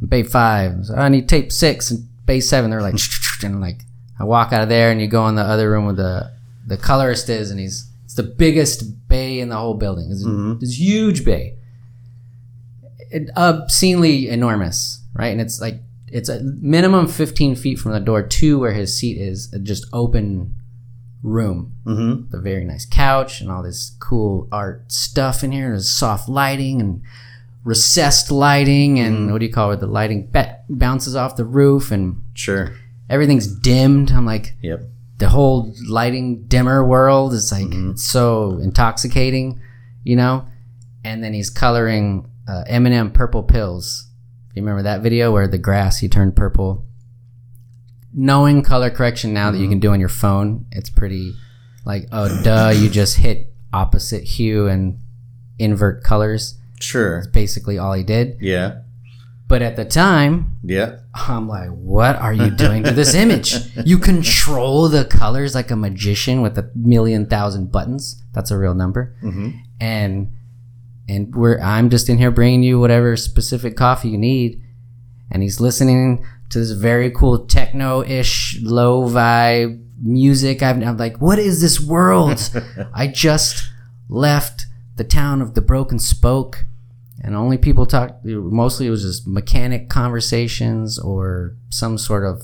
[0.00, 0.86] and bay five.
[0.94, 2.70] I need tape six and bay seven.
[2.70, 2.98] They're like
[3.42, 3.82] and like
[4.18, 6.32] i walk out of there and you go in the other room where the
[6.66, 10.10] the colorist is and he's it's the biggest bay in the whole building.
[10.10, 10.58] It's mm-hmm.
[10.58, 11.56] this huge bay.
[13.12, 15.28] It, obscenely enormous, right?
[15.28, 15.76] And it's like
[16.08, 20.56] it's a minimum 15 feet from the door to where his seat is, just open
[21.22, 21.74] room.
[21.84, 22.30] Mm-hmm.
[22.30, 25.68] The very nice couch and all this cool art stuff in here.
[25.70, 27.02] There's soft lighting and
[27.64, 29.80] recessed lighting and what do you call it?
[29.80, 32.72] The lighting ba- bounces off the roof and Sure.
[33.08, 34.10] everything's dimmed.
[34.12, 34.82] I'm like, Yep.
[35.18, 39.60] the whole lighting dimmer world is like it's so intoxicating,
[40.04, 40.46] you know.
[41.04, 44.08] And then he's coloring uh, Eminem purple pills.
[44.54, 46.84] You remember that video where the grass he turned purple?
[48.12, 51.32] Knowing color correction now that you can do on your phone, it's pretty
[51.84, 54.98] like oh duh, you just hit opposite hue and
[55.58, 56.58] invert colors.
[56.80, 57.24] Sure.
[57.32, 58.36] Basically all he did.
[58.40, 58.80] Yeah.
[59.46, 60.98] But at the time, Yeah.
[61.12, 63.56] I'm like, what are you doing to this image?
[63.84, 68.22] You control the colors like a magician with a million thousand buttons.
[68.32, 69.14] That's a real number.
[69.22, 69.50] Mm-hmm.
[69.80, 70.32] And
[71.08, 74.62] and we're I'm just in here bringing you whatever specific coffee you need.
[75.32, 80.62] And he's listening to this very cool techno-ish, low vibe music.
[80.62, 82.50] I've, I'm like, what is this world?
[82.94, 83.68] I just
[84.08, 86.66] left the town of the Broken Spoke
[87.22, 92.42] and only people talk mostly it was just mechanic conversations or some sort of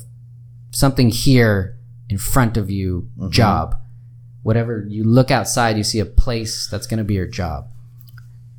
[0.71, 1.79] something here
[2.09, 3.31] in front of you mm-hmm.
[3.31, 3.75] job
[4.43, 7.69] whatever you look outside you see a place that's going to be your job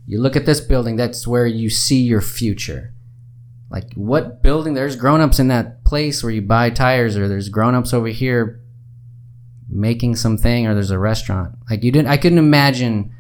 [0.06, 2.94] you look at this building that's where you see your future
[3.70, 7.94] like what building there's grown-ups in that place where you buy tires or there's grown-ups
[7.94, 8.62] over here
[9.70, 11.56] making something or there's a restaurant.
[11.70, 13.14] Like you didn't i couldn't imagine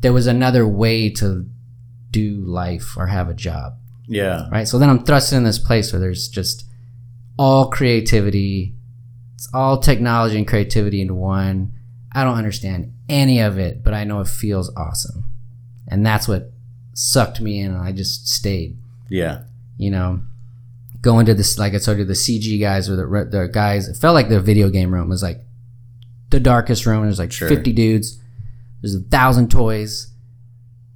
[0.00, 1.48] there was another way to
[2.10, 3.78] do life or have a job.
[4.06, 4.48] Yeah.
[4.50, 4.68] right?
[4.68, 6.64] So then i'm thrust in this place where there's just
[7.38, 8.74] all creativity.
[9.34, 11.72] It's all technology and creativity into one.
[12.12, 15.24] I don't understand any of it but i know it feels awesome.
[15.88, 16.50] And that's what
[16.92, 18.76] sucked me in and I just stayed.
[19.08, 19.42] Yeah.
[19.78, 20.20] You know,
[21.00, 23.88] going to this like I told you, the CG guys or the the guys.
[23.88, 25.40] It felt like the video game room was like
[26.30, 27.02] the darkest room.
[27.02, 27.48] There's like Sure.
[27.48, 28.20] 50 dudes.
[28.80, 30.12] There's a thousand toys.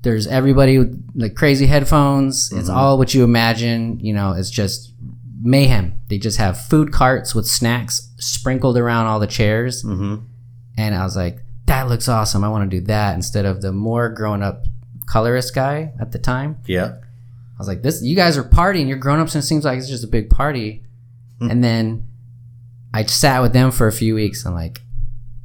[0.02, 2.52] There's everybody with like crazy headphones.
[2.52, 4.00] It's all what you imagine.
[4.00, 4.92] You know, it's just
[5.42, 5.94] mayhem.
[6.08, 9.82] They just have food carts with snacks sprinkled around all the chairs.
[9.84, 10.24] Mm-hmm.
[10.78, 12.44] And I was like, that looks awesome.
[12.44, 14.64] I want to do that instead of the more grown up
[15.06, 16.58] colorist guy at the time.
[16.66, 16.96] Yeah.
[17.60, 18.88] I was like, this, you guys are partying.
[18.88, 20.82] You're grown ups and it seems like it's just a big party.
[21.42, 22.06] And then
[22.94, 24.80] I sat with them for a few weeks and like,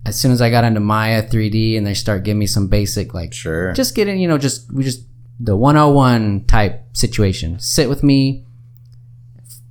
[0.05, 3.13] as soon as I got into Maya 3D and they start giving me some basic,
[3.13, 3.73] like, Sure.
[3.73, 5.01] just getting, you know, just, we just,
[5.41, 7.59] the 101 type situation.
[7.59, 8.45] Sit with me,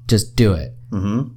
[0.07, 0.74] just do it.
[0.90, 1.28] mm-hmm.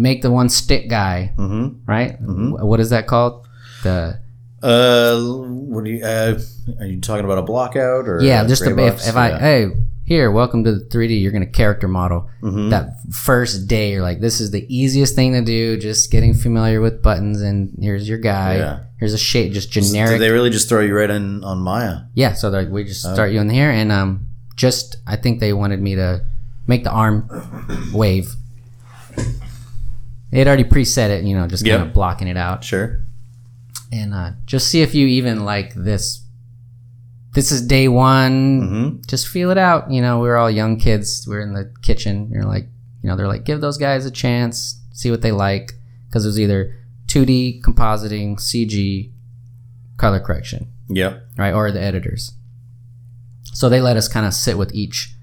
[0.00, 1.84] Make the one stick guy, Mm-hmm.
[1.90, 2.12] right?
[2.16, 3.46] Wh- What is that called?
[3.82, 4.20] The,
[4.62, 6.04] Uh, what do you?
[6.04, 6.38] Uh,
[6.80, 8.22] are you talking about a blockout or?
[8.22, 9.66] yeah, just a, if, if I, hey,
[10.08, 11.20] here, welcome to the 3D.
[11.20, 12.30] You're going to character model.
[12.42, 12.70] Mhm.
[12.70, 16.80] that first day you're like this is the easiest thing to do just getting familiar
[16.80, 18.78] with buttons and here's your guy Yeah.
[18.98, 22.02] here's a shape just generic they really just throw you right in on Maya?
[22.14, 22.84] yeah so they're like we Oh.
[22.84, 26.22] just start you in here and um just i think they wanted me to
[26.68, 27.28] make the arm
[27.92, 28.34] wave
[30.30, 33.00] they had already preset it you know just kind of blocking it out Sure.
[33.90, 36.20] and uh, just see if you even like this
[37.38, 39.00] this is day one Mm-hmm.
[39.06, 39.92] just feel it out.
[39.92, 41.24] You know, we were all young kids.
[41.28, 42.28] We are in the kitchen.
[42.32, 42.66] You're like,
[43.00, 45.74] you know, they're like, give those guys a chance, see what they like,
[46.08, 46.74] because it was either
[47.06, 49.12] 2D compositing, CG,
[49.98, 51.20] color correction, Yeah.
[51.36, 52.32] right, or the editors.
[53.54, 55.14] So they let us kind of sit with each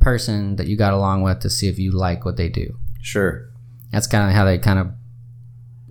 [0.00, 2.76] person that you got along with to see if you like what they do.
[3.00, 3.48] Sure.
[3.90, 4.88] That's kind of how they kind of,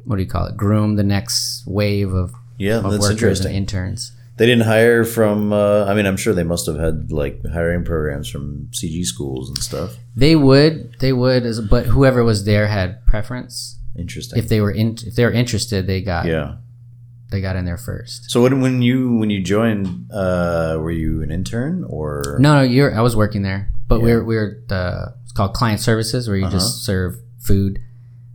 [0.05, 3.47] what do you call it, groom the next wave of, Yeah, of that's workers interesting.
[3.49, 4.11] and interns.
[4.37, 5.53] They didn't hire from.
[5.53, 9.49] Uh, I mean, I'm sure they must have had like hiring programs from CG schools
[9.49, 9.97] and stuff.
[10.15, 13.77] They would, they would, as- but whoever was there had preference.
[13.95, 14.39] Interesting.
[14.39, 16.55] if they were in, if they were interested, they got yeah.
[17.29, 18.31] they got in there first.
[18.31, 22.37] So when when you when you joined, uh, were you an intern or?
[22.39, 22.95] No, no, you're.
[22.97, 24.03] I was working there, but Yeah.
[24.05, 27.79] we're we're the it's called client services where you just serve food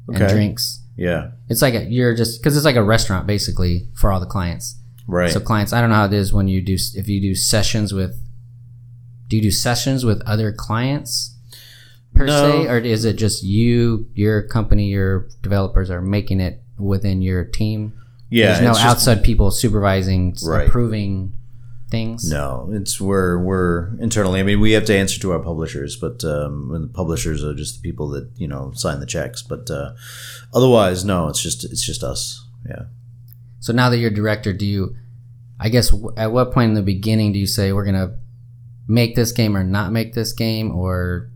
[0.08, 0.32] and Okay.
[0.32, 0.80] drinks.
[0.96, 1.30] Yeah.
[1.48, 4.76] It's like a, you're just because it's like a restaurant basically for all the clients.
[5.06, 5.30] Right.
[5.30, 7.92] So clients, I don't know how it is when you do if you do sessions
[7.94, 8.20] with.
[9.28, 11.34] Do you do sessions with other clients
[12.14, 12.32] per No.
[12.64, 17.44] se, or is it just you, your company, your developers are making it within your
[17.44, 17.92] team?
[18.30, 18.46] yeah.
[18.52, 20.66] There's no just- outside people supervising, Right.
[20.68, 21.32] approving
[21.90, 22.28] things.
[22.28, 24.40] No, it's we're we're internally.
[24.40, 27.54] I mean, we have to answer to our publishers, but um, and the publishers are
[27.54, 29.42] just the people that you know sign the checks.
[29.42, 29.92] But uh,
[30.52, 32.44] otherwise, no, it's just it's just us.
[32.68, 32.86] Yeah.
[33.66, 34.94] So now that you're director, do you?
[35.58, 38.16] I guess at what point in the beginning do you say we're gonna
[38.86, 41.28] make this game or not make this game, or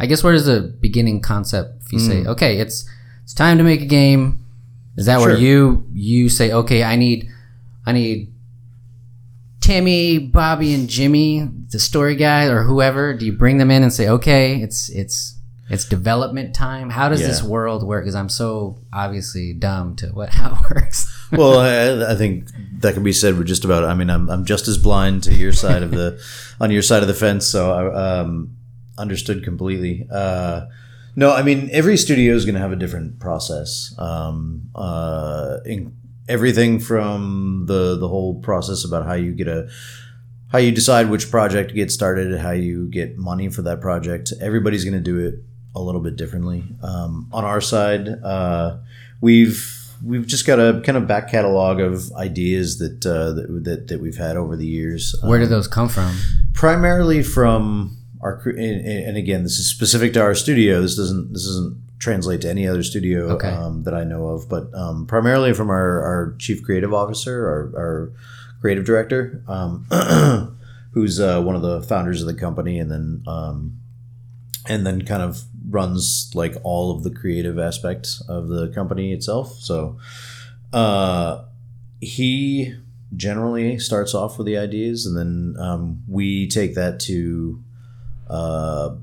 [0.00, 1.82] I guess where is the beginning concept?
[1.84, 2.88] If you say okay, it's
[3.24, 4.42] it's time to make a game,
[4.96, 5.42] is that where Hmm.
[5.42, 7.28] You you say okay, I need
[7.84, 8.32] I need
[9.60, 13.12] Timmy, Bobby, and Jimmy, the story guy or whoever?
[13.12, 15.36] Do you bring them in and say okay, it's it's
[15.68, 16.88] it's development time?
[16.88, 17.26] How does Yeah.
[17.26, 18.04] this world work?
[18.04, 21.11] Because I'm so obviously dumb to what how it works.
[21.32, 22.48] Well, I, I think
[22.80, 23.84] that can be said with just about.
[23.84, 26.22] I mean, I'm I'm just as blind to your side of the
[26.60, 28.56] on your side of the fence, so I um,
[28.98, 30.06] understood completely.
[30.10, 30.66] Uh,
[31.16, 33.94] no, I mean every studio is going to have a different process.
[33.98, 35.96] Um, uh, in,
[36.28, 39.68] everything from the the whole process about how you get a
[40.50, 44.32] how you decide which project gets started, how you get money for that project.
[44.38, 45.36] Everybody's going to do it
[45.74, 46.64] a little bit differently.
[46.82, 48.76] Um, on our side, uh,
[49.22, 53.88] we've we've just got a kind of back catalog of ideas that uh, that, that
[53.88, 55.14] that we've had over the years.
[55.22, 56.14] Where Um, do those come from?
[56.54, 61.44] primarily from our and, and again this is specific to our studio this doesn't this
[61.44, 63.48] doesn't translate to any other studio Okay.
[63.48, 67.72] um, that i know of but um, primarily from our, our chief creative officer our,
[67.76, 68.12] our
[68.60, 69.86] creative director um,
[70.92, 73.78] who's uh, one of the founders of the company and then um,
[74.68, 75.42] and then kind of
[75.72, 79.58] runs like all of the creative aspects of the company itself.
[79.58, 79.98] So
[80.72, 81.44] uh,
[82.00, 82.74] he
[83.16, 87.62] generally starts off with the ideas and then um, we take that to
[88.28, 88.94] uh,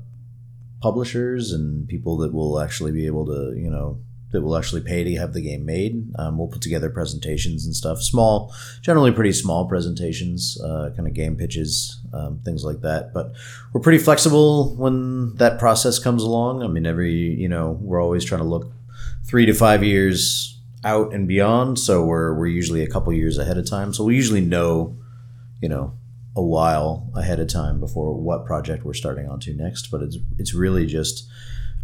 [0.80, 3.98] publishers and people that will actually be able to you know
[4.32, 6.12] that will actually pay to have the game made.
[6.16, 8.00] Um, we'll put together presentations and stuff.
[8.00, 13.12] Small generally pretty small presentations uh, kind of game pitches um, things like that.
[13.12, 13.32] But
[13.72, 16.62] we're pretty flexible when that process comes along.
[16.62, 18.72] I mean every you know we're always trying to look
[19.24, 21.78] three to five years out and beyond.
[21.78, 23.92] So we're we're usually a couple years ahead of time.
[23.92, 24.96] So we usually know
[25.60, 25.94] you know
[26.36, 29.90] a while ahead of time before what project we're starting onto next.
[29.90, 31.28] But it's it's really just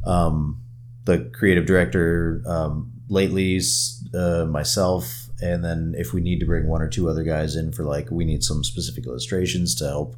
[0.05, 0.63] um,
[1.07, 6.83] the creative director, um, Lately's, uh, myself, and then if we need to bring one
[6.83, 10.17] or two other guys in for like we need some specific illustrations to help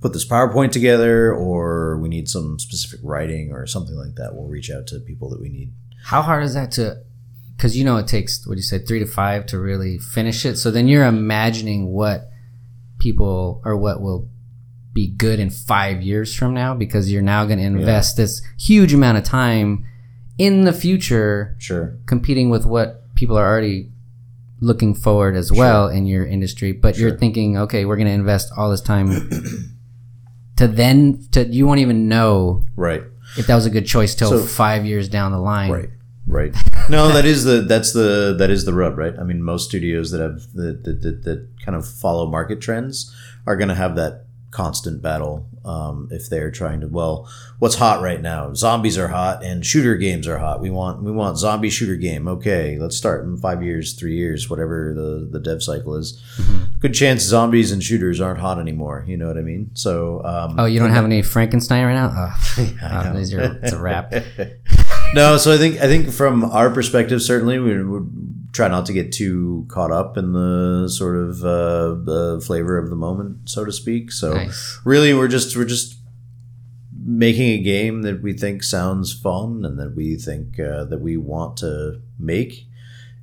[0.00, 4.48] put this PowerPoint together, or we need some specific writing or something like that, we'll
[4.48, 5.72] reach out to people that we need.
[6.04, 7.02] How hard is that to?
[7.56, 10.44] Because you know it takes what do you say three to five to really finish
[10.44, 10.56] it.
[10.56, 12.28] So then you're imagining what
[12.98, 14.28] people or what will
[14.92, 18.94] be good in five years from now because you're now going to invest this huge
[18.94, 19.86] amount of time
[20.38, 21.96] in the future Sure.
[22.06, 23.90] competing with what people are already
[24.60, 28.50] looking forward as well in your industry but you're thinking okay we're going to invest
[28.56, 29.08] all this time
[30.56, 33.02] to then to you won't even know Right.
[33.36, 35.90] if that was a good choice till So- five years down the line Right.
[36.26, 36.54] Right.
[36.88, 39.14] No, that is the that's the that is the rub, right?
[39.18, 43.12] I mean, most studios that have that that, that, that kind of follow market trends
[43.44, 44.25] are going to have that
[44.56, 47.28] constant battle um, if they're trying to well
[47.58, 48.54] what's hot right now?
[48.54, 50.62] Zombies are hot and shooter games are hot.
[50.62, 52.26] We want we want zombie shooter game.
[52.26, 56.22] Okay let's start in five years three years whatever the the dev cycle is.
[56.80, 59.04] Good chance zombies and shooters aren't hot anymore.
[59.06, 59.70] You know what i mean?
[59.74, 62.10] So um, oh you don't have any frankenstein right now?
[62.16, 64.14] Oh, I oh, these are- it's a wrap.
[65.14, 68.10] No, so I think I think from our perspective, certainly we would
[68.56, 72.88] try not to get too caught up in the sort of uh, the flavor of
[72.90, 74.10] the moment, so to speak.
[74.10, 74.80] So Nice.
[74.84, 75.94] really, we're just we're just
[77.04, 81.16] making a game that we think sounds fun and that we think uh, that we
[81.16, 82.66] want to make,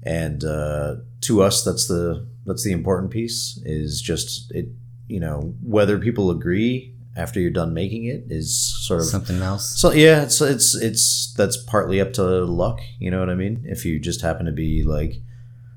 [0.04, 3.60] and uh, to us, that's the that's the important piece.
[3.66, 4.68] Is just it,
[5.08, 9.80] you know, whether people agree after you're done making it is sort of something else
[9.80, 12.80] so yeah, it's it's it's that's partly up to luck.
[13.00, 13.64] You know what I mean?
[13.66, 15.16] If you just happen to be like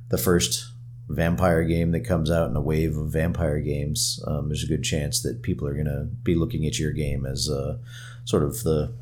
[0.09, 0.73] the first
[1.09, 4.83] vampire game that comes out in a wave of vampire games, um, there's a good
[4.83, 7.79] chance that people are gonna be looking at your game as uh,
[8.25, 8.95] sort of the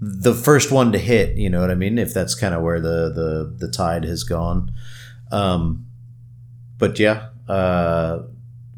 [0.00, 1.36] the first one to hit.
[1.36, 1.98] You know what I mean?
[1.98, 4.72] If that's kind of where the the the tide has gone.
[5.30, 5.86] Um,
[6.78, 8.24] but yeah, uh,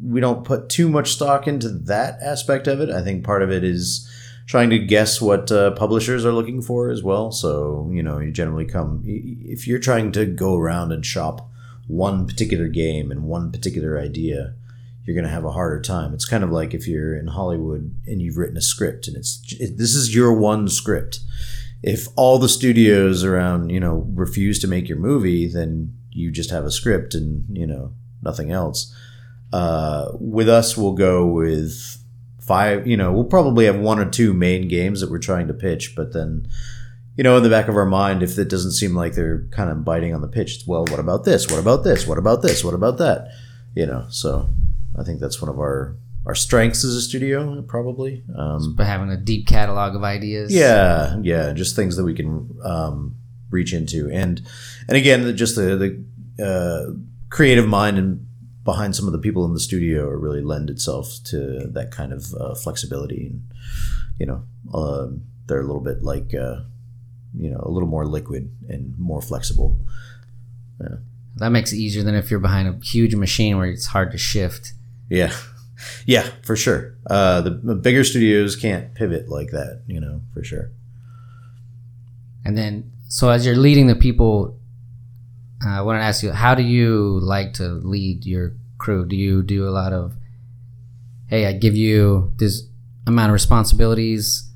[0.03, 2.91] we don't put too much stock into that aspect of it.
[2.91, 4.09] I think part of it is
[4.47, 7.33] trying to guess what uh, publishers are looking for as well.
[7.33, 11.49] So you know, you generally come if you're trying to go around and shop
[11.87, 14.55] one particular game and one particular idea.
[15.05, 16.15] You're going to have a harder time.
[16.15, 19.43] It's kind of like if you're in Hollywood and you've written a script and it's
[19.59, 21.21] it, this is your one script.
[21.83, 26.51] If all the studios around, you know, refuse to make your movie, then you just
[26.51, 28.95] have a script and, you know, nothing else.
[29.53, 31.99] Uh, with us, we'll go with
[32.41, 32.87] five.
[32.87, 35.95] You know, we'll probably have one or two main games that we're trying to pitch,
[35.97, 36.49] but then,
[37.17, 39.71] you know, in the back of our mind, if it doesn't seem like they're kind
[39.71, 41.51] of biting on the pitch, it's, well, what about this?
[41.51, 42.07] What about this?
[42.07, 42.65] What about this?
[42.65, 43.29] What about that?
[43.75, 44.49] You know, so
[44.99, 45.97] I think that's one of our
[46.27, 48.23] our strengths as a studio, probably.
[48.37, 52.59] Um, but having a deep catalog of ideas yeah, yeah, just things that we can
[52.63, 53.17] um,
[53.51, 54.43] reach into, and
[54.89, 56.05] and again, just the
[56.37, 56.93] the uh,
[57.31, 58.27] creative mind and
[58.65, 62.35] behind some of the people in the studio really lend itself to that kind of
[62.35, 63.43] uh, flexibility, and
[64.19, 64.45] you know,
[64.75, 66.61] um they're a little bit like uh,
[67.37, 69.77] you know a little more liquid and more flexible.
[71.37, 74.19] that makes it easier than if you're behind a huge machine where it's hard to
[74.19, 74.73] shift
[75.09, 75.33] Yeah,
[76.07, 76.95] yeah, for sure.
[77.09, 80.71] Uh, the, the bigger studios can't pivot like that, you know, for sure.
[82.45, 84.60] And then, so as you're leading the people, uh,
[85.65, 89.05] Uh, I want to ask you, how do you like to lead your crew?
[89.07, 90.15] Do you do a lot of,
[91.27, 92.65] hey, I give you this
[93.07, 94.49] amount of responsibilities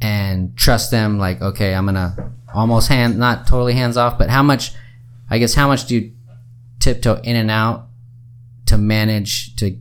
[0.00, 4.30] and trust them, like, okay, I'm going to almost hand, not totally hands off, but
[4.30, 4.72] how much,
[5.30, 6.12] I guess, how much do you
[6.80, 7.86] tiptoe in and out
[8.66, 9.78] to manage to,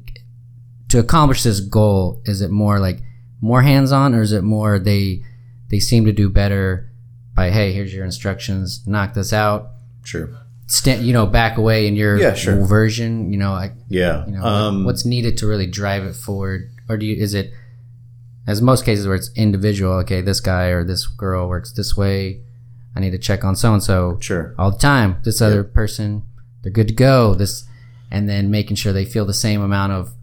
[0.90, 2.22] to accomplish this goal?
[2.26, 3.00] Is it more like
[3.42, 5.24] more hands on or is it more they,
[5.70, 6.91] they seem to do better
[7.36, 9.70] by hey here's your instructions knock this out
[10.04, 10.30] Sure.
[10.68, 12.66] stand you know back away in your Yeah, sure.
[12.66, 14.26] version you know like Yeah.
[14.26, 17.52] you know um, what's needed to really drive it forward or do you is it
[18.48, 22.42] as most cases where it's individual okay this guy or this girl works this way
[22.96, 24.56] i need to check on so and so sure.
[24.58, 26.24] all the time this other person
[26.64, 27.64] they're good to go this
[28.10, 30.14] and then making sure they feel the same amount of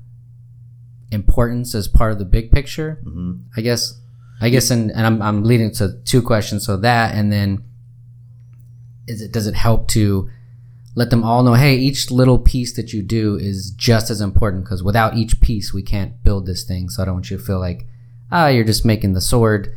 [1.11, 3.95] importance as part of the big picture hmm I guess,
[4.41, 6.65] I guess, and, and I'm, I'm leading to two questions.
[6.65, 7.65] So that, and then,
[9.07, 10.29] is it does it help to
[10.99, 14.65] let them all know, hey, each little piece that you do is just as important
[14.65, 16.89] because without each piece, we can't build this thing.
[16.89, 17.87] So I don't want you to feel like,
[18.33, 19.73] ah, you're just making the sword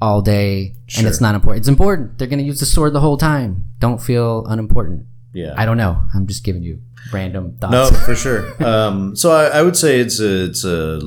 [0.00, 1.62] all day and it's not important.
[1.62, 2.18] It's important.
[2.18, 3.64] They're going to use the sword the whole time.
[3.80, 5.06] Don't feel unimportant.
[5.34, 5.52] Yeah.
[5.56, 6.00] I don't know.
[6.14, 6.80] I'm just giving you
[7.12, 7.72] random thoughts.
[7.72, 8.54] No, for sure.
[8.64, 11.00] Um, so I, I would say it's a, it's a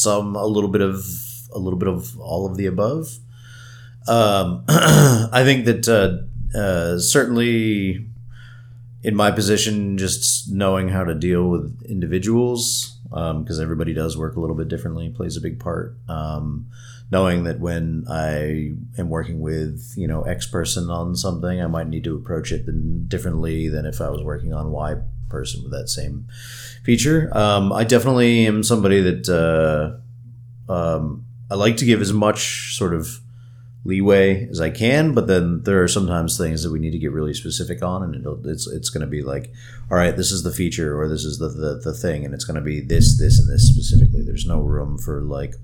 [0.00, 1.04] some a little bit of
[1.52, 3.18] a little bit of all of the above.
[4.06, 8.06] Um, I think that uh, uh, certainly
[9.02, 14.40] in my position, just knowing how to deal with individuals because everybody does work a
[14.40, 15.96] little bit differently plays a big part.
[16.08, 16.68] Um,
[17.10, 21.88] knowing that when I am working with you know X person on something, I might
[21.88, 24.96] need to approach it differently than if I was working on Y
[25.30, 26.26] person with that same
[26.84, 27.30] feature.
[27.32, 29.28] Um, I definitely am somebody that
[30.68, 33.20] uh, um, I like to give as much sort of
[33.84, 37.12] leeway as I can, but then there are sometimes things that we need to get
[37.12, 39.50] really specific on, and it's it's going to be like,
[39.90, 42.44] all right, this is the feature or this is the the, the thing, and it's
[42.44, 44.22] going to be this this and this specifically.
[44.22, 45.54] There's no room for like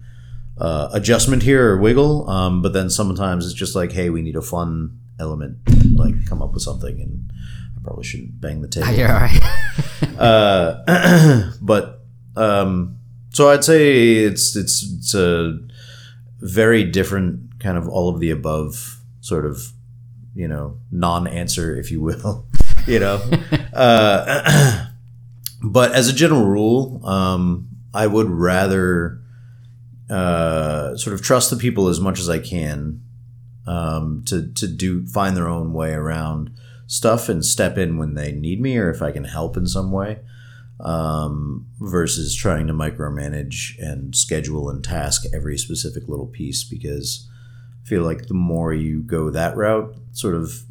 [0.58, 4.36] uh, adjustment here or wiggle, um, but then sometimes it's just like, hey, we need
[4.36, 5.58] a fun element,
[5.94, 7.30] like come up with something, and
[7.86, 8.92] probably shouldn't bang the table.
[8.92, 10.18] You're all right.
[10.18, 12.00] uh, but
[12.36, 12.98] um,
[13.30, 15.58] so I'd say it's it's it's a
[16.40, 19.72] very different kind of all of the above sort of
[20.34, 22.46] you know non-answer if you will
[22.86, 23.22] you know
[23.72, 24.86] uh,
[25.62, 29.18] but as a general rule um, i would rather
[30.10, 33.00] uh, sort of trust the people as much as i can
[33.66, 36.50] um, to, to do find their own way around
[36.86, 39.90] stuff and step in when they need me or if i can help in some
[39.90, 40.18] way
[40.80, 47.28] um, versus trying to micromanage and schedule and task every specific little piece because
[47.82, 50.64] I feel like the more you go that route, sort of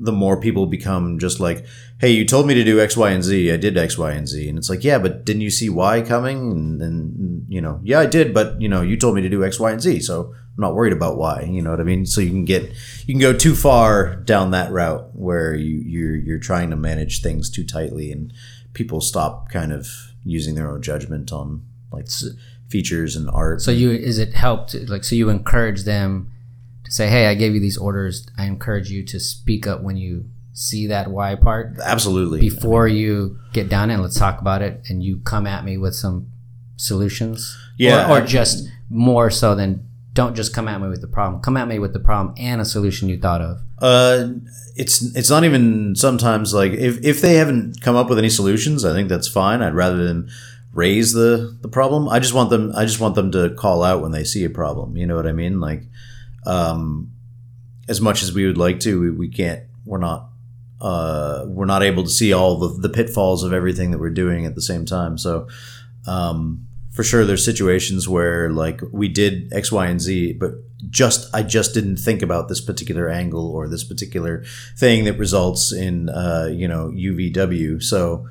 [0.00, 1.64] the more people become just like,
[2.00, 3.52] hey, you told me to do X, Y, and Z.
[3.52, 4.48] I did X, Y, and Z.
[4.48, 6.50] And it's like, yeah, but didn't you see Y coming?
[6.50, 9.44] And then, you know, yeah, I did, but, you know, you told me to do
[9.44, 10.00] X, Y, and Z.
[10.00, 11.48] So I'm not worried about Y.
[11.48, 12.06] You know what I mean?
[12.06, 12.72] So you can get,
[13.06, 17.22] you can go too far down that route where you, you're, you're trying to manage
[17.22, 18.32] things too tightly and
[18.72, 19.88] people stop kind of
[20.24, 22.08] using their own judgment on like
[22.68, 23.60] features and art.
[23.60, 26.32] So you, is it helped, like, so you encourage them
[26.84, 28.26] to say, hey, I gave you these orders.
[28.38, 31.78] I encourage you to speak up when you see that why part.
[31.82, 32.40] Absolutely.
[32.40, 35.94] Before you get down and let's talk about it, and you come at me with
[35.94, 36.30] some
[36.76, 37.56] solutions.
[37.76, 38.10] Yeah.
[38.10, 41.42] Or, or just more so than don't just come at me with the problem.
[41.42, 43.60] Come at me with the problem and a solution you thought of.
[43.78, 44.28] Uh,
[44.76, 48.84] it's it's not even sometimes like if, if they haven't come up with any solutions,
[48.84, 49.60] I think that's fine.
[49.60, 50.28] I'd rather them
[50.72, 52.08] raise the the problem.
[52.08, 54.50] I just want them I just want them to call out when they see a
[54.50, 54.96] problem.
[54.96, 55.60] You know what I mean?
[55.60, 55.82] Like
[56.46, 57.12] um,
[57.88, 59.64] as much as we would like to, we, we can't.
[59.84, 60.30] We're not.
[60.80, 64.44] Uh, we're not able to see all the, the pitfalls of everything that we're doing
[64.44, 65.16] at the same time.
[65.16, 65.48] So,
[66.06, 70.52] um, for sure, there's situations where like we did X, Y, and Z, but
[70.90, 74.44] just I just didn't think about this particular angle or this particular
[74.76, 77.82] thing that results in uh, you know UVW.
[77.82, 78.28] So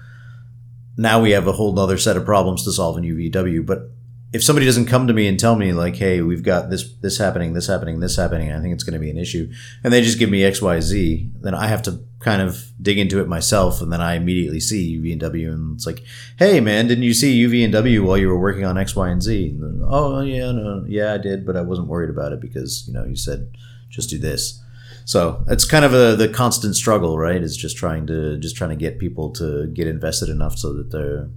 [0.97, 3.66] now we have a whole other set of problems to solve in UVW.
[3.66, 3.89] But
[4.34, 7.19] if somebody doesn't come to me and tell me like, "Hey, we've got this this
[7.19, 9.51] happening, this happening, this happening," I think it's going to be an issue,
[9.84, 12.97] and they just give me X, Y, Z, then I have to kind of dig
[12.97, 16.03] into it myself, and then I immediately see UV and W, and it's like,
[16.38, 19.07] "Hey, man, didn't you see UV and W while you were working on X, Y,
[19.07, 22.34] and Z?" And then, oh, yeah, no, yeah, I did, but I wasn't worried about
[22.34, 23.51] it because you know you said
[23.89, 24.59] just do this.
[25.05, 27.41] So it's kind of a the constant struggle, right?
[27.41, 30.91] Is just trying to just trying to get people to get invested enough so that
[30.91, 31.29] they're.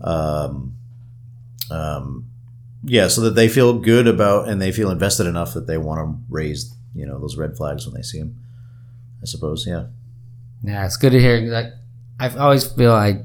[0.00, 0.76] Um,
[1.72, 2.28] um,
[2.84, 6.00] yeah, so that they feel good about and they feel invested enough that they want
[6.00, 8.38] to raise, you know, those red flags when they see them.
[9.22, 9.86] I suppose, yeah.
[10.62, 11.40] Yeah, it's good to hear.
[11.40, 11.72] Like,
[12.18, 13.24] I always feel I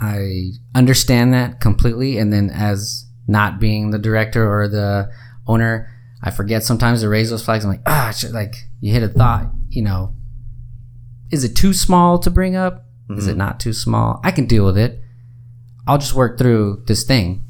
[0.00, 5.10] I understand that completely, and then as not being the director or the
[5.46, 5.90] owner,
[6.22, 7.64] I forget sometimes to raise those flags.
[7.64, 9.50] I'm like, ah, shit, like you hit a thought.
[9.68, 10.14] You know,
[11.30, 12.84] is it too small to bring up?
[13.10, 14.20] Is it not too small?
[14.22, 15.00] I can deal with it.
[15.86, 17.42] I'll just work through this thing.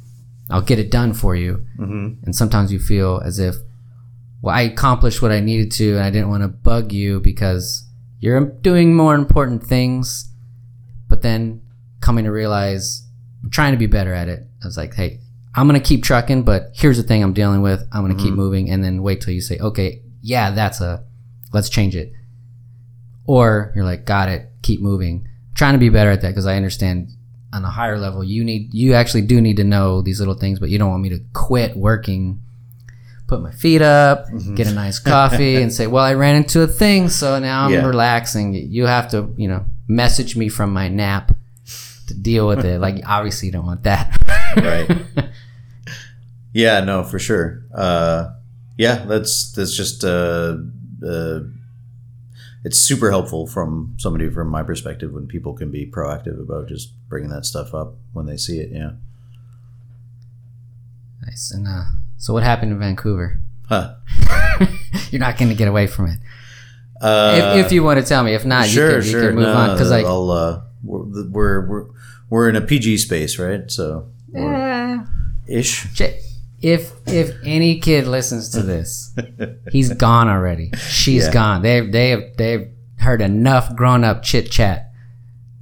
[0.51, 1.67] I'll get it done for you.
[1.79, 2.25] Mm-hmm.
[2.25, 3.57] And sometimes you feel as if,
[4.41, 7.85] well, I accomplished what I needed to, and I didn't want to bug you because
[8.21, 10.31] you're doing more important things.
[11.09, 11.63] But then
[12.01, 13.05] coming to realize
[13.43, 14.47] I'm trying to be better at it.
[14.63, 15.21] I was like, hey,
[15.55, 17.83] I'm gonna keep trucking, but here's the thing I'm dealing with.
[17.93, 21.05] I'm gonna keep moving, and then wait till you say, okay, yeah, that's a,
[21.53, 22.13] let's change it.
[23.25, 25.27] Or you're like, got it, keep moving.
[25.51, 27.09] I'm trying to be better at that because I understand
[27.53, 30.59] on a higher level, you need, you actually do need to know these little things,
[30.59, 32.41] but you don't want me to quit working,
[33.27, 36.67] put my feet up, get a nice coffee, and say, well, I ran into a
[36.67, 37.87] thing, so now I'm Yeah.
[37.87, 38.53] relaxing.
[38.55, 41.35] You have to, you know, message me from my nap
[42.09, 42.81] to deal with it.
[42.81, 44.17] Like, obviously, you don't want that.
[44.57, 44.91] Right.
[46.55, 47.63] Yeah, no, for sure.
[47.75, 48.31] Uh,
[48.79, 50.57] yeah, that's that's just uh,
[51.07, 51.41] uh,
[52.65, 56.93] it's super helpful from somebody from my perspective when people can be proactive about just
[57.09, 58.71] bringing that stuff up when they see it.
[58.73, 58.93] Yeah.
[61.25, 61.53] Nice.
[61.53, 61.85] And uh,
[62.17, 63.41] so, what happened in Vancouver?
[63.69, 63.95] Huh.
[65.11, 66.19] You're not going to get away from it.
[67.01, 69.23] Uh, if, if you want to tell me, if not, sure, you can, sure.
[69.23, 69.71] you can move no, on.
[69.75, 71.87] Because like, I'll, uh, we're, we're we're
[72.31, 73.71] we're in a PG space, right?
[73.71, 75.01] So we're-
[75.47, 75.85] ish.
[75.93, 76.21] J-
[76.61, 79.15] if if any kid listens to this,
[79.73, 80.71] he's gone already.
[80.79, 81.33] She's Yeah.
[81.33, 81.63] gone.
[81.63, 84.87] They've they have they've heard enough grown up chit chat.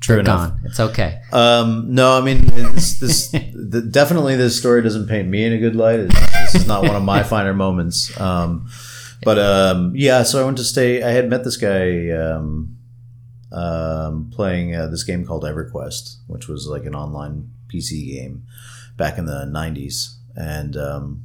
[0.00, 0.50] True They're enough.
[0.50, 0.60] gone.
[0.64, 1.20] It's okay.
[1.32, 5.58] Um, no, I mean, it's, this the, definitely this story doesn't paint me in a
[5.58, 6.00] good light.
[6.00, 8.18] It's- This is not one of my finer moments.
[8.20, 8.68] Um,
[9.24, 11.02] but um, yeah, so I went to stay.
[11.02, 12.76] I had met this guy um,
[13.52, 18.44] um, playing uh, this game called EverQuest, which was like an online PC game
[18.96, 21.22] back in the '90s, and um,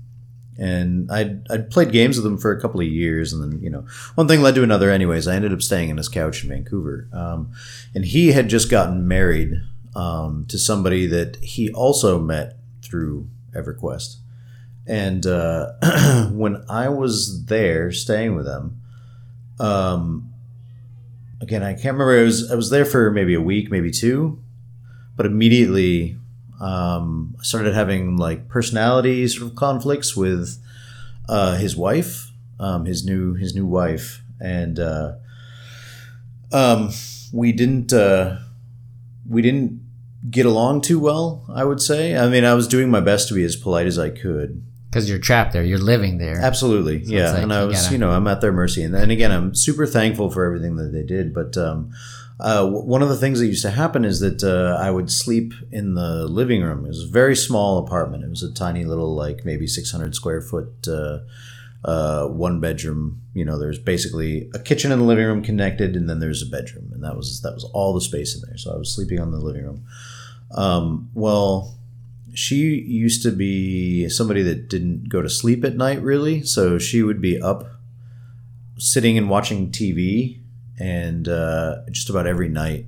[0.57, 3.69] and I'd, I'd played games with him for a couple of years, and then you
[3.69, 3.85] know
[4.15, 4.89] one thing led to another.
[4.89, 7.51] Anyways, I ended up staying in his couch in Vancouver, um,
[7.95, 9.61] and he had just gotten married
[9.95, 14.17] um, to somebody that he also met through EverQuest.
[14.87, 18.81] And uh, when I was there staying with them,
[19.59, 20.31] um,
[21.39, 22.19] again I can't remember.
[22.19, 24.41] I was I was there for maybe a week, maybe two,
[25.15, 26.17] but immediately
[26.61, 30.63] um, I started having like personality sort of conflicts with
[31.27, 35.13] uh, his wife, um, his new his new wife, and uh,
[36.51, 36.91] um,
[37.33, 38.37] we didn't uh,
[39.27, 39.81] we didn't
[40.29, 41.45] get along too well.
[41.51, 42.15] I would say.
[42.15, 44.63] I mean, I was doing my best to be as polite as I could.
[44.89, 45.63] Because you're trapped there.
[45.63, 46.37] You're living there.
[46.41, 47.31] Absolutely, it's yeah.
[47.31, 48.83] like and I was, gotta- you know, I'm at their mercy.
[48.83, 51.33] And, and again, I'm super thankful for everything that they did.
[51.33, 51.91] But um,
[52.41, 55.53] uh, one of the things that used to happen is that uh, I would sleep
[55.71, 56.85] in the living room.
[56.85, 58.23] It was a very small apartment.
[58.23, 61.19] It was a tiny little, like maybe 600 square foot, uh,
[61.85, 63.21] uh, one bedroom.
[63.35, 66.47] You know, there's basically a kitchen and the living room connected, and then there's a
[66.47, 68.57] bedroom, and that was that was all the space in there.
[68.57, 69.85] So I was sleeping on the living room.
[70.51, 71.77] Um, well,
[72.33, 77.03] she used to be somebody that didn't go to sleep at night really so she
[77.03, 77.65] would be up
[78.77, 80.40] sitting and watching tv
[80.81, 82.85] and uh, just about every night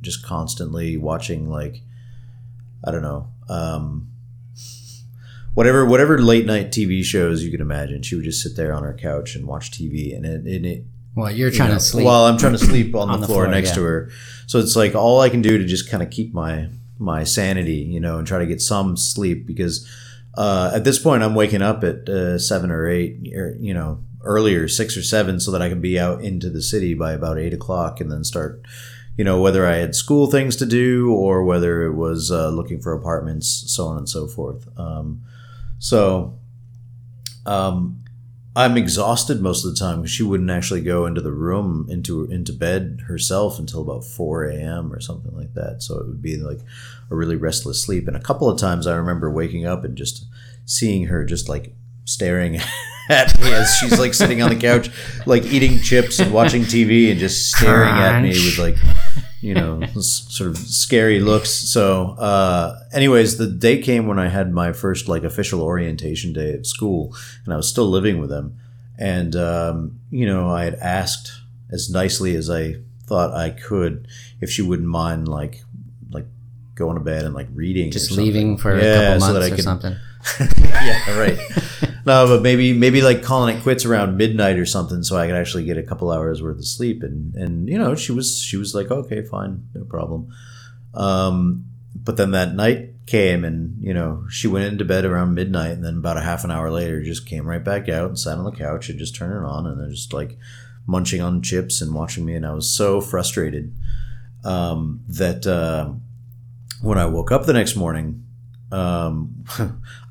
[0.00, 1.82] just constantly watching like
[2.86, 4.08] i don't know um,
[5.54, 8.82] whatever whatever late night tv shows you can imagine she would just sit there on
[8.82, 10.84] her couch and watch tv and it, and it
[11.16, 12.04] well, you're you trying know, to sleep.
[12.04, 13.74] while I'm trying to sleep on, On the, the floor, floor, next yeah.
[13.76, 14.10] to her.
[14.46, 17.76] So it's like all I can do to just kind of keep my my sanity,
[17.76, 19.88] you know, and try to get some sleep because
[20.36, 24.68] uh, at this point I'm waking up at uh, seven or eight, you know, earlier
[24.68, 27.54] six or seven, so that I can be out into the city by about eight
[27.54, 28.62] o'clock and then start.
[29.16, 32.80] You know, whether I had school things to do or whether it was uh, looking
[32.80, 34.68] for apartments, so on and so forth.
[34.76, 35.22] Um,
[35.78, 36.36] so,
[37.46, 38.04] um,
[38.56, 42.52] I'm exhausted most of the time she wouldn't actually go into the room into into
[42.52, 44.92] bed herself until about 4 a.m.
[44.92, 45.82] or something like that.
[45.82, 46.60] So it would be like
[47.10, 48.06] a really restless sleep.
[48.06, 50.26] And a couple of times I remember waking up and just
[50.66, 52.60] seeing her just like staring
[53.10, 54.90] at me as she's like sitting on the couch,
[55.26, 58.76] like eating chips and watching TV and just staring at me with like
[59.40, 64.50] you know sort of scary looks so uh anyways the day came when i had
[64.54, 68.58] my first like official orientation day at school and i was still living with them
[68.98, 71.30] and um you know i had asked
[71.70, 74.08] as nicely as i thought i could
[74.40, 75.62] if she wouldn't mind like
[76.10, 76.24] like
[76.74, 79.44] going to bed and like reading just leaving for Yeah, a couple so that months
[79.44, 79.96] I or could- something.
[80.86, 81.38] yeah, right.
[82.06, 85.36] No, but maybe maybe like calling it quits around midnight or something, so I could
[85.36, 87.02] actually get a couple hours worth of sleep.
[87.02, 90.28] And and you know, she was she was like, okay, fine, no problem.
[90.92, 91.64] Um,
[91.94, 95.84] but then that night came, and you know, she went into bed around midnight, and
[95.84, 98.44] then about a half an hour later, just came right back out and sat on
[98.44, 100.36] the couch and just turned it on, and then just like
[100.86, 103.74] munching on chips and watching me, and I was so frustrated
[104.44, 105.92] um, that uh,
[106.82, 108.23] when I woke up the next morning
[108.74, 109.44] um,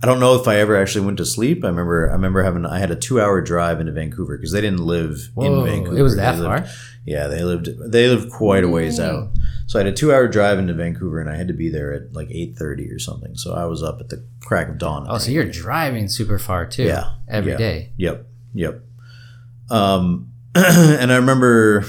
[0.01, 1.63] I don't know if I ever actually went to sleep.
[1.63, 4.61] I remember I remember having I had a two hour drive into Vancouver because they
[4.61, 5.97] didn't live Whoa, in Vancouver.
[5.97, 6.73] it was They that lived- far.
[7.05, 9.03] Yeah, they lived they lived quite a ways Mm.
[9.09, 9.29] out.
[9.67, 11.93] So I had a two hour drive into Vancouver and I had to be there
[11.93, 13.35] at like eight thirty or something.
[13.35, 15.07] So I was up at the crack of dawn.
[15.09, 16.83] Oh, so you're driving super far too.
[16.83, 17.57] Yeah, every yeah.
[17.57, 17.91] day.
[17.97, 18.81] Yep, yep.
[19.69, 21.83] Um, and I remember,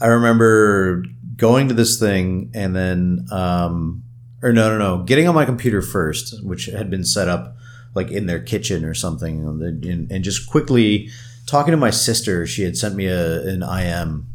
[0.00, 1.04] I remember
[1.36, 4.02] going to this thing and then, um,
[4.42, 7.56] or no, no, no, getting on my computer first, which had been set up
[7.94, 11.10] like in their kitchen or something, and, and just quickly
[11.46, 12.46] talking to my sister.
[12.46, 14.26] She had sent me a, an IM.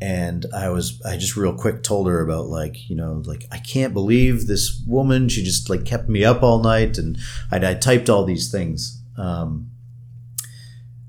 [0.00, 3.58] And I was, I just real quick told her about like, you know, like I
[3.58, 5.30] can't believe this woman.
[5.30, 7.16] She just like kept me up all night, and
[7.50, 9.00] I, I typed all these things.
[9.16, 9.70] Um,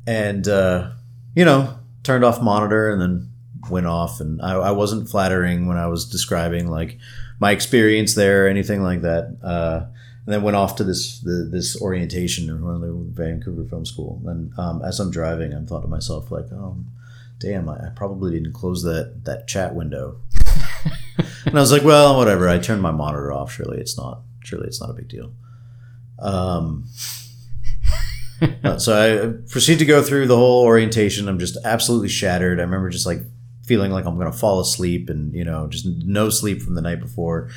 [0.07, 0.91] and uh,
[1.35, 3.31] you know turned off monitor and then
[3.69, 4.19] went off.
[4.19, 6.99] And I, I wasn't flattering when I was describing like
[7.39, 9.37] my experience there anything like that.
[9.43, 9.85] Uh,
[10.25, 14.21] and then went off to this the, this orientation in the Vancouver Film School.
[14.25, 16.77] And um, as I'm driving, I'm thought to myself like, oh,
[17.39, 20.19] damn, I, I probably didn't close that that chat window.
[21.45, 22.49] and I was like, well, whatever.
[22.49, 23.51] I turned my monitor off.
[23.51, 24.21] Surely it's not.
[24.43, 25.31] Surely it's not a big deal.
[26.17, 26.85] Um,
[28.77, 31.27] so I proceed to go through the whole orientation.
[31.27, 32.59] I'm just absolutely shattered.
[32.59, 33.21] I remember just like
[33.65, 36.81] feeling like I'm going to fall asleep and, you know, just no sleep from the
[36.81, 37.49] night before.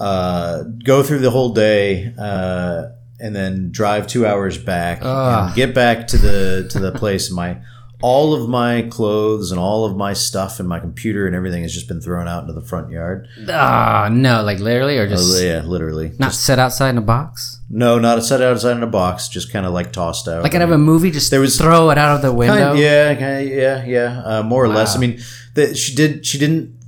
[0.00, 2.86] Uh, go through the whole day, uh,
[3.20, 5.46] and then drive two hours back Ugh.
[5.48, 7.30] and get back to the to the place.
[7.30, 7.58] My
[8.00, 11.72] all of my clothes and all of my stuff and my computer and everything has
[11.72, 13.28] just been thrown out into the front yard.
[13.48, 16.10] Ah, no, like literally, or just Oh, yeah, literally.
[16.18, 17.60] not set outside in a box.
[17.70, 20.42] No, not set outside in a box, just kind of like tossed out.
[20.42, 22.70] Like out of a movie, just There was- throw it out of the window.
[22.70, 24.96] Kind- yeah, kind yeah, yeah, uh, more or less.
[24.96, 25.20] I mean,
[25.54, 26.26] the, she did.
[26.26, 26.78] She didn't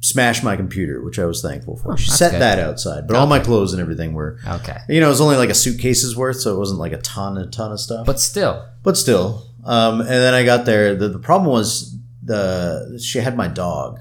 [0.00, 1.96] smash my computer, which I was thankful for.
[1.96, 2.40] she set good.
[2.42, 4.38] that outside, but all my clothes and everything were.
[4.46, 6.98] Okay, You know, it was only like a suitcase's worth, so it wasn't like a
[6.98, 8.06] ton, a ton of stuff.
[8.06, 9.46] but still, but still.
[9.64, 10.94] Um, and then I got there.
[10.94, 13.98] The, the problem was the she had my dog.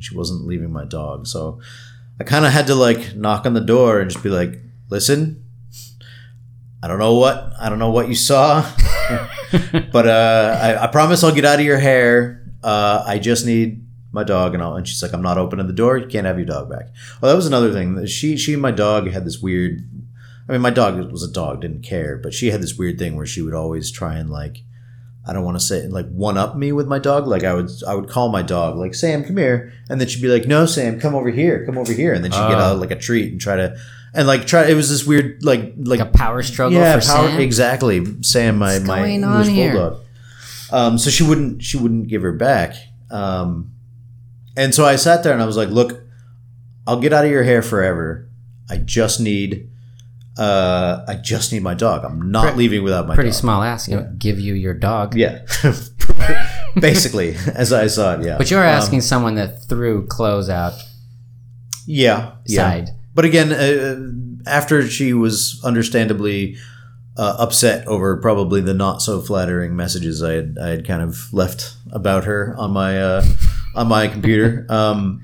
[0.00, 1.60] She wasn't leaving my dog, so
[2.20, 4.60] I kind of had to like knock on the door and just be like,
[4.90, 5.44] "Listen,
[6.82, 8.60] I don't know what I don't know what you saw,
[9.92, 12.43] but uh, I, I promise I'll get out of your hair.
[12.64, 15.72] Uh, I just need my dog." And, all, and she's like, "I'm not opening the
[15.72, 15.96] door.
[15.98, 16.86] You can't have your dog back."
[17.20, 18.06] Well, that was another thing.
[18.06, 19.80] She she and my dog had this weird.
[20.48, 23.16] I mean, my dog was a dog, didn't care, but she had this weird thing
[23.16, 24.58] where she would always try and like,
[25.26, 27.26] I don't want to say like one up me with my dog.
[27.26, 30.20] Like I would, I would call my dog like Sam, come here, and then she'd
[30.20, 32.74] be like, No, Sam, come over here, come over here, and then she'd get Oh.
[32.74, 33.74] out like a treat and try to,
[34.12, 34.66] and like try.
[34.66, 37.40] It was this weird like like, like a power struggle yeah, for power, Sam.
[37.40, 38.04] exactly.
[38.22, 39.72] Sam, my What's my going on English here?
[39.72, 40.00] bulldog.
[40.74, 42.74] Um, so she wouldn't she wouldn't give her back.
[43.10, 43.70] Um,
[44.56, 46.02] and so I sat there and I was like, look,
[46.86, 48.28] I'll get out of your hair forever.
[48.68, 49.70] I just need,
[50.38, 52.04] uh, I just need my dog.
[52.04, 53.38] I'm not Pre- leaving without my Pretty dog.
[53.38, 53.88] small ass.
[53.88, 55.14] You know, give you your dog.
[55.14, 55.44] Yeah,
[56.80, 58.24] basically, as I saw it.
[58.26, 60.72] Yeah, But you're Um, asking someone that threw clothes out
[61.86, 62.86] yeah, yeah.
[63.14, 66.56] But again, uh, after she was understandably
[67.16, 71.32] uh, upset over probably the not so flattering messages I had, I had kind of
[71.32, 73.24] left about her on my uh,
[73.74, 74.66] on my computer.
[74.68, 75.22] Um,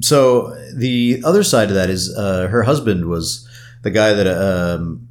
[0.00, 3.48] so the other side of that is uh, her husband was
[3.82, 5.08] the guy that um,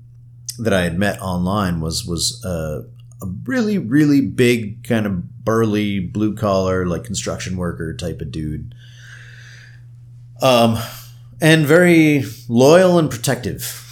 [0.60, 2.84] that I had met online was was uh,
[3.22, 8.76] a really really big kind of burly blue collar like construction worker type of dude.
[10.41, 10.77] Um,
[11.41, 13.85] and very loyal and protective.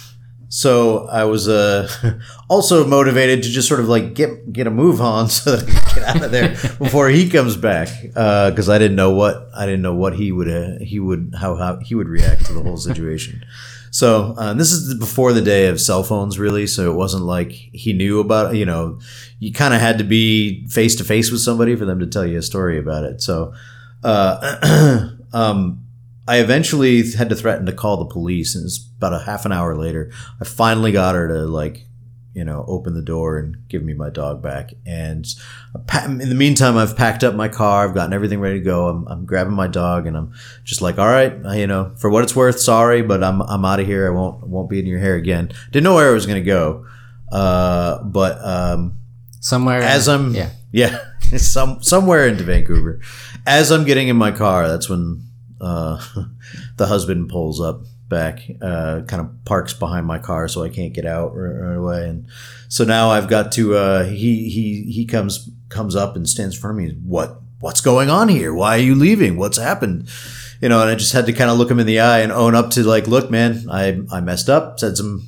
[0.54, 1.90] So I was uh,
[2.48, 5.72] also motivated to just sort of like get get a move on so that I
[5.72, 9.66] could get out of there before he comes back because I didn't know what I
[9.66, 12.62] didn't know what he would uh, he would how, how he would react to the
[12.62, 13.44] whole situation.
[13.90, 16.68] So uh, this is before the day of cell phones, really.
[16.68, 19.00] So it wasn't like he knew about you know
[19.40, 22.24] you kind of had to be face to face with somebody for them to tell
[22.24, 23.20] you a story about it.
[23.20, 23.52] So.
[24.04, 25.83] Uh, um,
[26.26, 29.52] I eventually had to threaten to call the police, and it's about a half an
[29.52, 30.10] hour later.
[30.40, 31.86] I finally got her to like,
[32.32, 34.72] you know, open the door and give me my dog back.
[34.86, 35.26] And
[36.02, 37.86] in the meantime, I've packed up my car.
[37.86, 38.88] I've gotten everything ready to go.
[38.88, 40.32] I'm, I'm grabbing my dog, and I'm
[40.64, 43.64] just like, all right, uh, you know, for what it's worth, sorry, but I'm I'm
[43.64, 44.06] out of here.
[44.06, 45.52] I won't I won't be in your hair again.
[45.72, 46.86] Didn't know where I was gonna go,
[47.30, 48.98] uh, but um,
[49.44, 50.50] Somewhere as I'm yeah.
[50.72, 50.98] yeah
[51.36, 53.00] some somewhere into Vancouver.
[53.46, 55.22] As I'm getting in my car, that's when
[55.64, 56.00] uh,
[56.76, 60.92] the husband pulls up back, uh, kind of parks behind my car, so I can't
[60.92, 62.08] get out right, away.
[62.08, 62.26] And
[62.68, 63.74] so now I've got to.
[63.74, 66.90] Uh, he he he comes comes up and stands of me.
[67.04, 68.54] What what's going on here?
[68.54, 69.36] Why are you leaving?
[69.36, 70.08] What's happened?
[70.60, 72.32] You know, and I just had to kind of look him in the eye and
[72.32, 75.26] own up to like, look, man, I I messed up, said some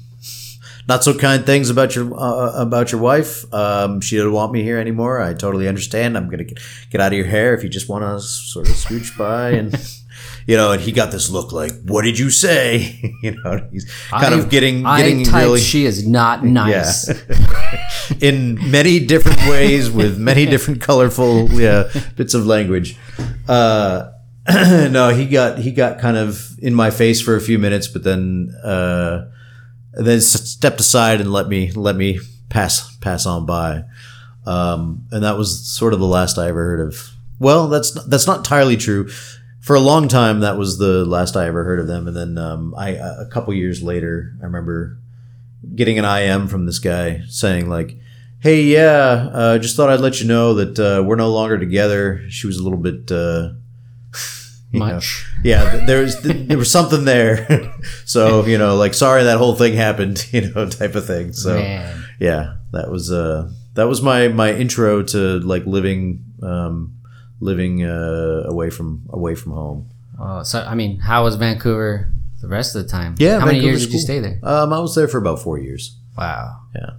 [0.89, 3.53] not so kind things about your uh, about your wife.
[3.53, 5.21] Um, she didn't want me here anymore.
[5.21, 6.17] I totally understand.
[6.17, 6.61] I'm gonna get,
[6.91, 9.75] get out of your hair if you just want to sort of scooch by and.
[10.47, 13.91] You know, and he got this look like, "What did you say?" you know, he's
[14.11, 17.09] kind I- of getting I getting typed really she is not nice.
[18.21, 22.97] in many different ways with many different colorful yeah, bits of language.
[23.49, 24.13] Uh,
[24.49, 28.05] no, he got he got kind of in my face for a few minutes, but
[28.05, 29.29] then uh,
[29.95, 33.83] then stepped aside and let me let me pass pass on by.
[34.47, 37.11] Um, and that was sort of the last I ever heard of.
[37.41, 39.11] Well, that's that's not entirely true.
[39.67, 42.07] For a long time, that was the last I ever heard of them.
[42.07, 44.97] And then um, I a couple years later, I remember
[45.75, 47.99] getting an IM from this guy saying like,
[48.39, 52.23] Hey, yeah, uh, just thought I'd let you know that uh, we're no longer together.
[52.29, 53.55] She was a little bit uh,
[54.71, 55.27] you know, Much.
[55.43, 57.75] yeah, there was there was something there.
[58.05, 61.33] so you know, like sorry that whole thing happened, you know, type of thing.
[61.33, 62.05] So Man.
[62.21, 66.96] yeah, that was uh that was my my intro to like living um
[67.41, 69.89] living uh away from away from home.
[70.19, 73.15] Oh, so I mean, how was Vancouver the rest of the time?
[73.19, 74.39] Yeah, How many Vancouver's years did you stay there?
[74.43, 75.97] Um, I was there for about four years.
[76.17, 76.61] Wow.
[76.75, 76.91] Yeah.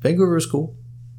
[0.00, 0.76] Vancouver was cool.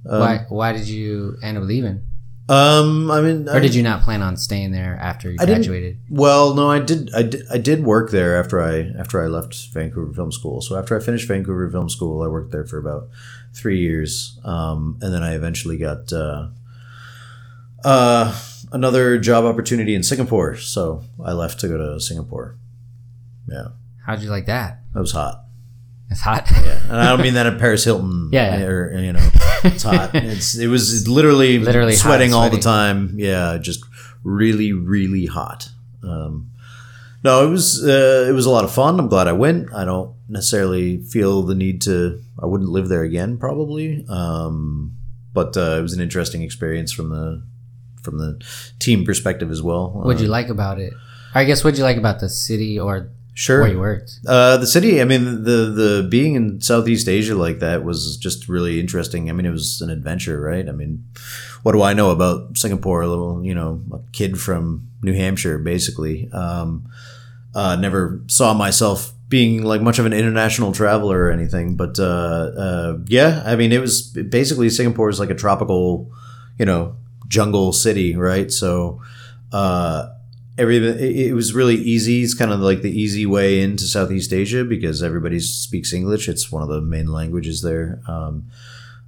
[0.10, 2.02] Um, why Why did you end up leaving?
[2.50, 6.00] Um, I mean, Or did you not plan on staying there after you I graduated?
[6.10, 7.10] Well, no, I did.
[7.16, 10.60] I did, I did work there after I after I left Vancouver Film School.
[10.62, 13.08] So after I finished Vancouver Film School, I worked there for about
[13.54, 16.50] three years, um, and then I eventually got uh,
[17.84, 18.38] uh,
[18.72, 20.58] another job opportunity in Singapore.
[20.58, 22.56] So I left to go to Singapore.
[23.48, 23.70] Yeah,
[24.06, 24.80] How'd you like that?
[24.96, 25.42] It was hot.
[26.10, 26.48] It's hot.
[26.52, 28.30] Yeah, and I don't mean that at Paris Hilton.
[28.34, 28.64] Yeah.
[28.64, 29.30] or you know,
[29.64, 30.12] it's hot.
[30.14, 33.14] It's it was literally Literally hot, sweating all the time.
[33.18, 33.84] Yeah, just
[34.24, 35.70] really really hot.
[36.04, 36.52] Um,
[37.24, 39.00] no, it was uh, it was a lot of fun.
[39.00, 39.74] I'm glad I went.
[39.74, 42.22] I don't necessarily feel the need to.
[42.42, 44.06] I wouldn't live there again, probably.
[44.10, 44.96] Um,
[45.34, 47.44] but uh, it was an interesting experience from the
[48.04, 48.40] from the
[48.80, 49.90] team perspective as well.
[50.04, 50.94] What'd you Uh, like about it?
[51.34, 53.62] I guess what'd you like about the city or Sure.
[53.62, 54.20] where you worked?
[54.28, 55.02] Uh, the city.
[55.02, 59.28] I mean, the the being in Southeast Asia like that was just really interesting.
[59.30, 60.70] I mean, it was an adventure, right?
[60.70, 61.04] I mean,
[61.64, 63.02] what do I know about Singapore?
[63.02, 66.30] A little, you know, a kid from New Hampshire, basically.
[66.32, 66.86] Um,
[67.56, 72.52] uh, never saw myself being like much of an international traveler or anything, but uh,
[72.66, 76.12] uh, yeah, I mean, it was basically Singapore is like a tropical,
[76.60, 76.96] you know,
[77.34, 78.52] jungle city, right?
[78.52, 79.02] So.
[79.52, 80.10] Uh,
[80.58, 82.24] every it, it was really easy.
[82.24, 86.28] It's kind of like the easy way into Southeast Asia because everybody speaks English.
[86.28, 88.02] It's one of the main languages there.
[88.08, 88.46] Um,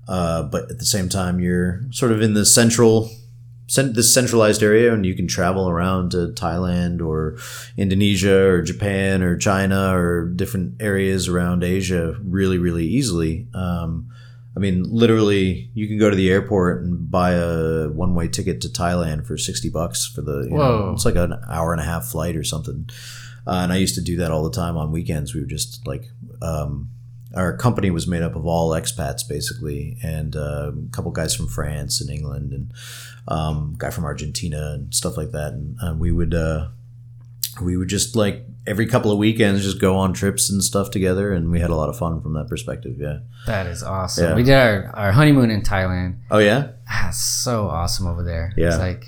[0.08, 3.10] uh, but at the same time, you're sort of in the central,
[3.68, 7.38] cent- this centralized area, and you can travel around to Thailand or
[7.76, 13.48] Indonesia or Japan or China or different areas around Asia really, really easily.
[13.54, 14.10] Um,
[14.56, 18.70] I mean, literally, you can go to the airport and buy a one-way ticket to
[18.70, 20.44] Thailand for sixty bucks for the.
[20.44, 20.94] You know, Whoa.
[20.94, 22.90] it's like an hour and a half flight or something.
[23.48, 25.34] Uh, and I used to do that all the time on weekends.
[25.34, 26.06] We were just like
[26.42, 26.90] um,
[27.36, 31.48] our company was made up of all expats basically, and uh, a couple guys from
[31.48, 32.74] France and England, and
[33.28, 35.54] um, guy from Argentina and stuff like that.
[35.54, 36.70] And uh, we would uh,
[37.62, 41.34] we would just like every couple of weekends just go on trips and stuff together,
[41.34, 42.96] and we had a lot of fun from that perspective.
[43.00, 43.20] Yeah.
[43.46, 44.30] That is awesome.
[44.30, 44.36] Yeah.
[44.36, 46.18] We did our, our honeymoon in Thailand.
[46.32, 46.70] Oh yeah.
[46.90, 48.54] Ah, so awesome over there.
[48.58, 48.70] Yeah.
[48.70, 49.06] It's like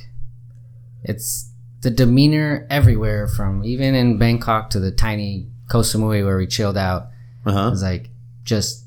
[1.04, 1.52] it's
[1.82, 6.78] the demeanor everywhere from even in Bangkok to the tiny Koh Samui where we chilled
[6.78, 7.10] out.
[7.46, 7.70] Uh huh.
[7.74, 8.10] It's like
[8.44, 8.86] just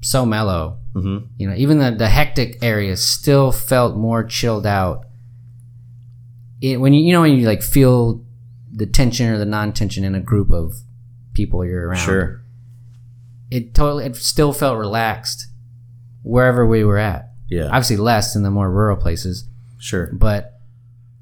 [0.00, 0.78] so mellow.
[0.92, 5.06] hmm You know, even the, the hectic areas still felt more chilled out.
[6.60, 8.23] It, when you you know when you like feel
[8.74, 10.74] the tension or the non-tension in a group of
[11.32, 11.98] people you're around.
[11.98, 12.42] Sure.
[13.50, 15.46] It totally it still felt relaxed
[16.22, 17.30] wherever we were at.
[17.48, 17.66] Yeah.
[17.66, 19.44] Obviously less in the more rural places,
[19.78, 20.10] sure.
[20.12, 20.58] but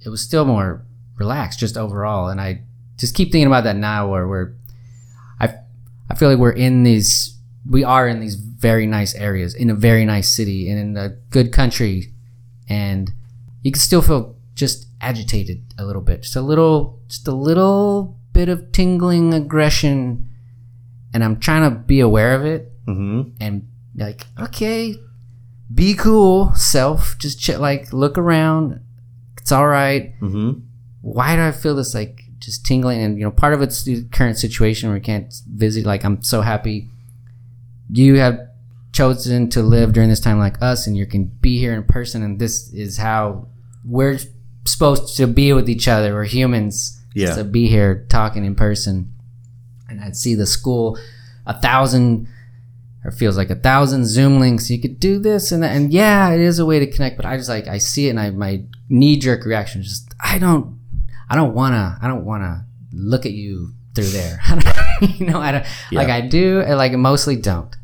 [0.04, 0.84] it was still more
[1.18, 2.28] relaxed just overall.
[2.28, 2.62] And I
[2.96, 4.52] just keep thinking about that now where we're
[5.40, 5.54] I
[6.08, 7.36] I feel like we're in these
[7.68, 11.10] we are in these very nice areas in a very nice city and in a
[11.30, 12.12] good country
[12.68, 13.10] and
[13.62, 18.16] you can still feel just agitated a little bit just a little just a little
[18.32, 20.28] bit of tingling aggression
[21.12, 24.94] and i'm trying to be aware of it hmm and like okay
[25.74, 28.80] be cool self just ch- like look around
[29.36, 30.52] it's all right hmm
[31.02, 33.02] why do I feel this like just tingling?
[33.02, 35.84] And you know, part of it's the current situation where we can't visit.
[35.84, 36.88] Like, I'm so happy
[37.90, 38.38] you have
[38.92, 42.22] chosen to live during this time like us, and you can be here in person.
[42.22, 43.48] And this is how
[43.84, 44.18] we're
[44.64, 46.14] supposed to be with each other.
[46.14, 46.98] We're humans.
[47.14, 47.34] Yeah.
[47.34, 49.12] To be here talking in person,
[49.86, 50.98] and I'd see the school
[51.46, 52.28] a thousand.
[53.04, 54.70] Or feels like a thousand Zoom links.
[54.70, 57.16] You could do this and that, and yeah, it is a way to connect.
[57.16, 60.14] But I just like I see it, and I my knee jerk reaction is just
[60.20, 60.78] I don't
[61.28, 64.40] I don't wanna I don't wanna look at you through there.
[65.00, 67.74] you know, I don't like I do like mostly don't.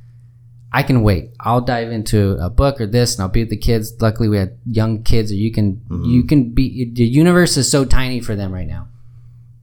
[0.73, 1.31] I can wait.
[1.41, 3.95] I'll dive into a book or this and I'll be with the kids.
[4.01, 7.85] Luckily we had young kids or you can you can be the universe is so
[7.85, 8.89] tiny for them right now.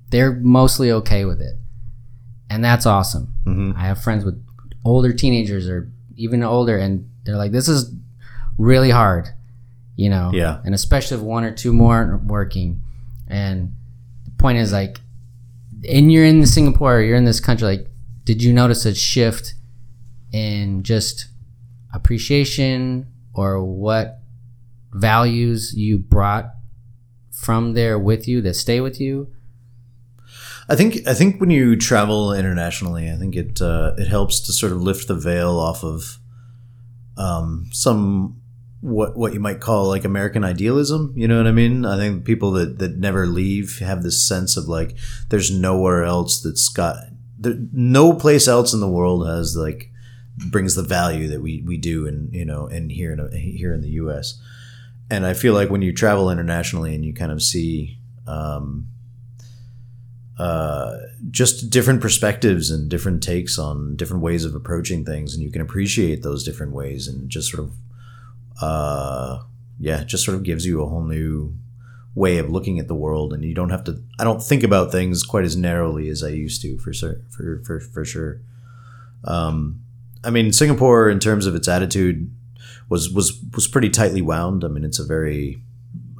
[0.09, 1.57] They're mostly okay with it.
[2.49, 3.33] And that's awesome.
[3.43, 4.43] hmm I have friends with
[4.83, 7.93] older teenagers or even older and they're like this is
[8.57, 9.29] really hard,
[9.95, 10.31] you know.
[10.33, 10.59] Yeah.
[10.65, 12.81] And especially if one or two more aren't working.
[13.27, 13.75] And
[14.25, 15.01] the point is like
[15.87, 17.87] and you're in Singapore, you're in this country like
[18.23, 19.53] did you notice a shift
[20.35, 21.27] in just
[21.93, 24.19] appreciation or what
[24.91, 26.51] values you brought
[27.31, 29.31] from there with you that stay with you?
[30.67, 34.51] I think I think when you travel internationally, I think it uh, it helps to
[34.51, 36.17] sort of lift the veil off of
[37.17, 38.41] um, some
[38.81, 41.13] what what you might call like American idealism.
[41.15, 41.85] You know what I mean?
[41.85, 44.97] I think people that that never leave have this sense of like
[45.29, 46.97] there's nowhere else that's got
[47.37, 49.91] there, no place else in the world has like
[50.37, 53.81] brings the value that we we do in you know in here in here in
[53.81, 54.39] the U.S.
[55.09, 58.87] And I feel like when you travel internationally and you kind of see um,
[60.37, 60.97] uh,
[61.31, 65.61] just different perspectives and different takes on different ways of approaching things, and you can
[65.61, 67.73] appreciate those different ways, and just sort of,
[68.61, 69.39] uh,
[69.79, 71.53] yeah, just sort of gives you a whole new
[72.15, 74.01] way of looking at the world, and you don't have to.
[74.19, 76.93] I don't think about things quite as narrowly as I used to, for
[77.29, 78.41] for for for sure.
[79.23, 79.84] Um,
[80.25, 82.31] I mean, Singapore, in terms of its attitude,
[82.89, 84.63] was was was pretty tightly wound.
[84.63, 85.61] I mean, it's a very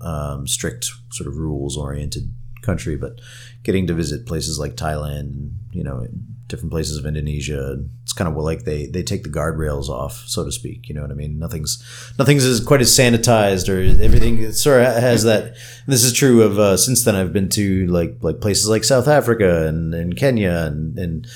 [0.02, 3.20] um, strict, sort of rules oriented country, but
[3.64, 6.08] getting to visit places like Thailand, you know,
[6.48, 10.44] different places of Indonesia, it's kind of like they they take the guardrails off, so
[10.44, 10.88] to speak.
[10.90, 11.40] You know what I mean?
[11.40, 11.84] Nothing's
[12.18, 15.56] nothing's as quite as sanitized or everything sort of has that.
[15.88, 17.16] this is true of uh, since then.
[17.16, 21.28] I've been to like like places like South Africa and, and Kenya and and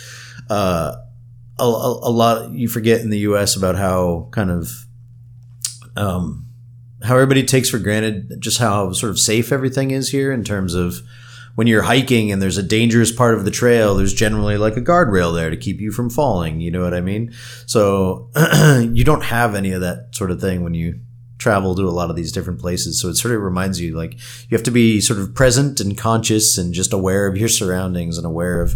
[0.49, 0.95] uh,
[1.63, 2.51] a, a, lot.
[2.51, 3.55] You forget in the U.S.
[3.55, 4.69] about how kind of
[5.95, 6.47] um,
[7.03, 10.73] how everybody takes for granted just how sort of safe everything is here in terms
[10.73, 11.01] of
[11.55, 14.81] when you're hiking and there's a dangerous part of the trail, there's generally like a
[14.81, 16.61] guardrail there to keep you from falling.
[16.61, 17.33] You know what I mean?
[17.65, 18.29] So
[18.93, 21.01] you don't have any of that sort of thing when you
[21.39, 23.01] travel to a lot of these different places.
[23.01, 25.97] So it sort of reminds you like you have to be sort of present and
[25.97, 28.75] conscious and just aware of your surroundings and aware of,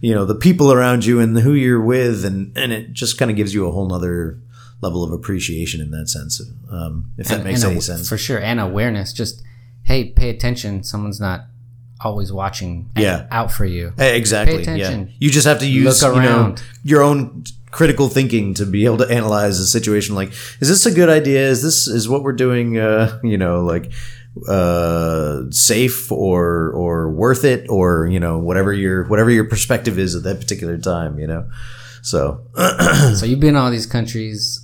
[0.00, 2.24] you know, the people around you and who you're with.
[2.24, 4.38] And, and it just kind of gives you a whole nother
[4.80, 6.40] level of appreciation in that sense.
[6.70, 8.08] Um, if that And- makes and any a- sense.
[8.08, 8.38] For sure.
[8.40, 9.12] And awareness.
[9.12, 9.42] Just,
[9.82, 10.82] hey, pay attention.
[10.84, 11.46] Someone's not
[12.00, 13.26] always watching Yeah.
[13.30, 13.92] out for you.
[13.98, 14.56] Exactly.
[14.56, 15.00] Pay attention.
[15.08, 15.12] Yeah.
[15.18, 16.62] You just have to use Look you know, around.
[16.84, 17.44] your own
[17.74, 20.14] critical thinking to be able to analyze a situation.
[20.14, 20.30] Like,
[20.60, 21.48] is this a good idea?
[21.48, 22.78] Is this is what we're doing?
[22.78, 23.90] Uh, you know, like
[24.48, 30.14] uh, safe or or worth it or you know whatever your whatever your perspective is
[30.14, 31.18] at that particular time.
[31.18, 31.50] You know,
[32.00, 32.46] so
[33.16, 34.60] so you've been in all these countries.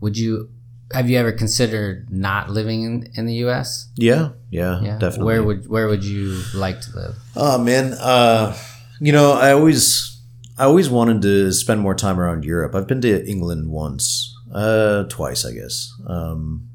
[0.00, 0.50] Would you
[0.92, 3.88] have you ever considered not living in, in the U.S.?
[3.96, 5.26] yeah, yeah, Yeah, definitely.
[5.26, 7.16] Where would where would you like to live?
[7.36, 8.56] Oh man, uh,
[9.00, 10.17] you know, I always,
[10.58, 12.74] I always wanted to spend more time around Europe.
[12.74, 16.68] I've been to England once, uh, twice, I guess, um,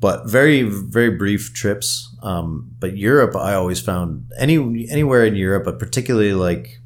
[0.00, 2.14] but very, very brief trips.
[2.22, 6.78] Um, but Europe, I always found any anywhere in Europe, but particularly like,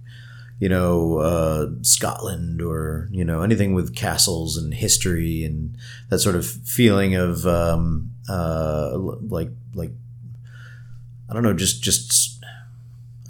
[0.59, 5.77] you know, uh, Scotland or you know anything with castles and history and
[6.09, 9.93] that sort of feeling of um, uh, like like
[11.29, 12.30] I don't know, just just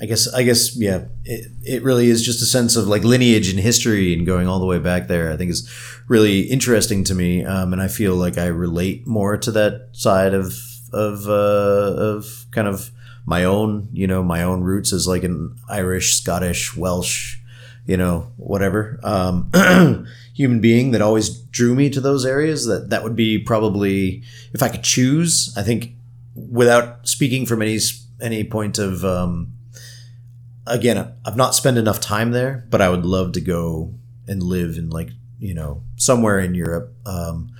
[0.01, 3.51] I guess I guess yeah, it, it really is just a sense of like lineage
[3.51, 5.31] and history and going all the way back there.
[5.31, 5.71] I think is
[6.09, 10.33] really interesting to me, um, and I feel like I relate more to that side
[10.33, 10.55] of
[10.93, 12.91] of uh, of kind of
[13.27, 17.37] my own you know my own roots as like an Irish, Scottish, Welsh,
[17.85, 19.51] you know whatever um,
[20.35, 22.65] human being that always drew me to those areas.
[22.65, 24.23] That that would be probably
[24.55, 25.55] if I could choose.
[25.59, 25.93] I think
[26.35, 27.79] without speaking from any
[28.21, 29.53] any point of um,
[30.67, 33.95] again, I've not spent enough time there, but I would love to go
[34.27, 36.95] and live in like you know somewhere in Europe.
[37.07, 37.51] Um,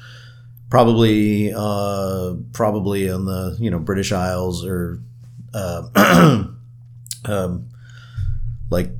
[0.69, 5.01] probably, uh, probably on the you know British Isles or
[5.55, 5.83] uh,
[7.25, 7.69] um,
[8.71, 8.91] like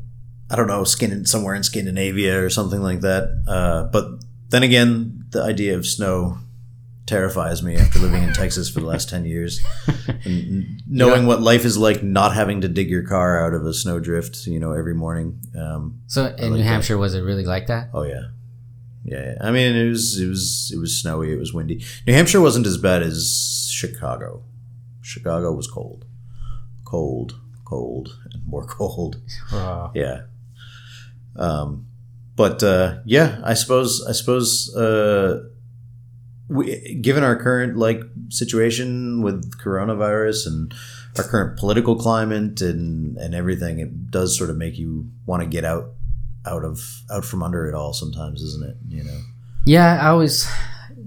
[0.51, 3.45] I don't know, skin somewhere in Scandinavia or something like that.
[3.47, 4.07] Uh, but
[4.49, 6.39] then again, the idea of snow
[7.07, 9.61] terrifies me after living in Texas for the last 10 years
[10.25, 13.73] and knowing what life is like not having to dig your car out of a
[13.75, 15.41] snowdrift, you know, every morning.
[15.59, 16.63] Um, So in like New that.
[16.65, 17.89] Hampshire, was it really like that?
[17.95, 18.23] oh yeah.
[19.03, 19.35] Yeah, yeah.
[19.41, 21.33] I mean, it was it was it was snowy.
[21.33, 21.83] It was windy.
[22.07, 24.45] New Hampshire wasn't as bad as Chicago.
[25.01, 26.05] Chicago was cold,
[26.85, 29.17] cold, cold, and more cold.
[29.51, 29.91] Wow.
[29.95, 30.25] Yeah.
[31.35, 31.87] Um,
[32.37, 35.45] but uh, yeah, I suppose I suppose uh,
[36.51, 40.75] we, given our current like situation with coronavirus and
[41.17, 45.49] our current political climate and and everything, it does sort of make you want to
[45.49, 45.91] get out
[46.45, 48.77] out of out from under it all sometimes, isn't it?
[48.89, 49.21] You know.
[49.65, 50.49] Yeah, I always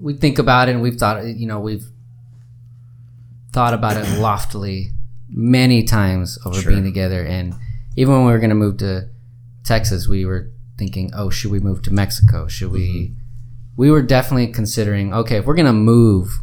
[0.00, 1.86] we think about it, and we've thought, you know, we've
[3.52, 4.92] thought about it loftily
[5.28, 6.72] many times over Sure.
[6.72, 7.22] being together.
[7.22, 7.54] And
[7.96, 9.08] even when we were going to move to
[9.62, 12.48] Texas, we were thinking, oh, should we move to Mexico?
[12.48, 13.23] Should we mm-hmm.
[13.76, 16.40] We were definitely considering okay, if we're gonna move,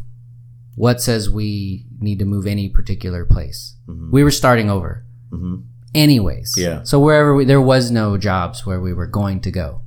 [0.74, 3.74] what says we need to move any particular place?
[4.10, 5.62] We were starting over, Mhm.
[5.94, 6.54] anyways.
[6.56, 6.82] Yeah.
[6.84, 9.80] So wherever we, there was no jobs where we were going to go,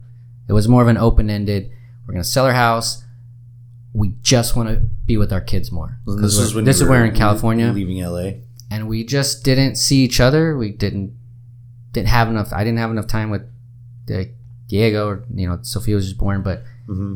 [0.48, 1.70] it was more of an open ended.
[2.06, 3.04] We're gonna sell our house.
[3.94, 6.00] We just want to be with our kids more.
[6.06, 8.42] 'Cause we're- when this is were where in California, leaving LA.
[8.70, 10.58] and we just didn't see each other.
[10.58, 11.14] We didn't
[11.94, 12.52] didn't have enough.
[12.52, 13.44] I didn't have enough time with
[14.68, 17.16] Diego, or you know, Sophia was just born, but hmm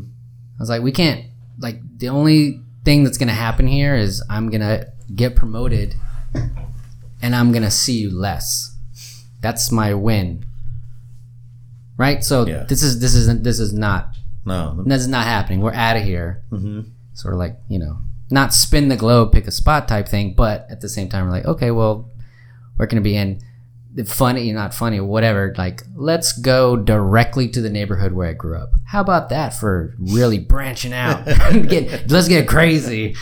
[0.60, 1.24] I was like, we can't.
[1.58, 5.94] Like the only thing that's gonna happen here is I'm gonna get promoted,
[7.22, 8.76] and I'm gonna see you less.
[9.40, 10.44] That's my win.
[11.96, 12.22] Right.
[12.22, 12.64] So Yeah.
[12.68, 14.14] this is this isn't this is not
[14.44, 14.82] No.
[14.86, 15.60] this is not happening.
[15.60, 16.42] We're out of here.
[16.50, 16.80] hmm
[17.14, 17.98] Sort of like you know,
[18.30, 21.32] not spin the globe, pick a spot type thing, but at the same time, we're
[21.32, 22.08] like, okay, well,
[22.76, 23.40] we're gonna be in
[24.06, 25.54] funny, not funny, whatever.
[25.58, 28.70] Like, let's go directly to the neighborhood where I grew up.
[28.86, 31.24] How about that for really branching out?
[31.68, 33.14] get, let's get crazy.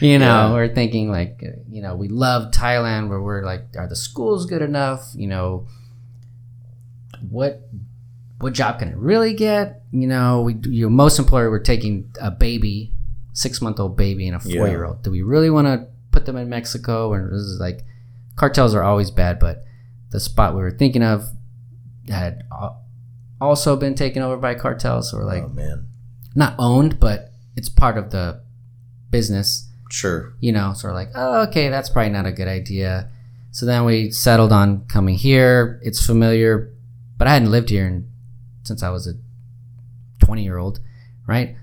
[0.00, 0.52] You know, Yeah.
[0.52, 4.62] we're thinking like, you know, we love Thailand, where we're like, are the schools good
[4.62, 5.08] enough?
[5.14, 5.66] You know,
[7.30, 7.62] what
[8.38, 9.82] what job can I really get?
[9.92, 12.92] You know, we you know, most employer we're taking a baby,
[13.32, 15.02] six month old baby and a four year old.
[15.02, 17.10] Do we really want to put them in Mexico?
[17.10, 17.84] Or this is like
[18.36, 19.64] cartels are always bad, but
[20.10, 21.24] the spot we were thinking of
[22.08, 22.44] had
[23.40, 25.12] also been taken over by cartels.
[25.12, 25.86] or like oh man.
[26.34, 28.40] not owned, but it's part of the
[29.10, 30.34] business Sure.
[30.40, 33.08] you know, sort of like, oh, okay, that's probably not a good idea.
[33.52, 35.80] So then we settled on coming here.
[35.82, 36.72] It's familiar,
[37.16, 38.10] but I hadn't lived here in,
[38.64, 39.12] since I was a
[40.24, 40.80] 20 year old,
[41.26, 41.56] right?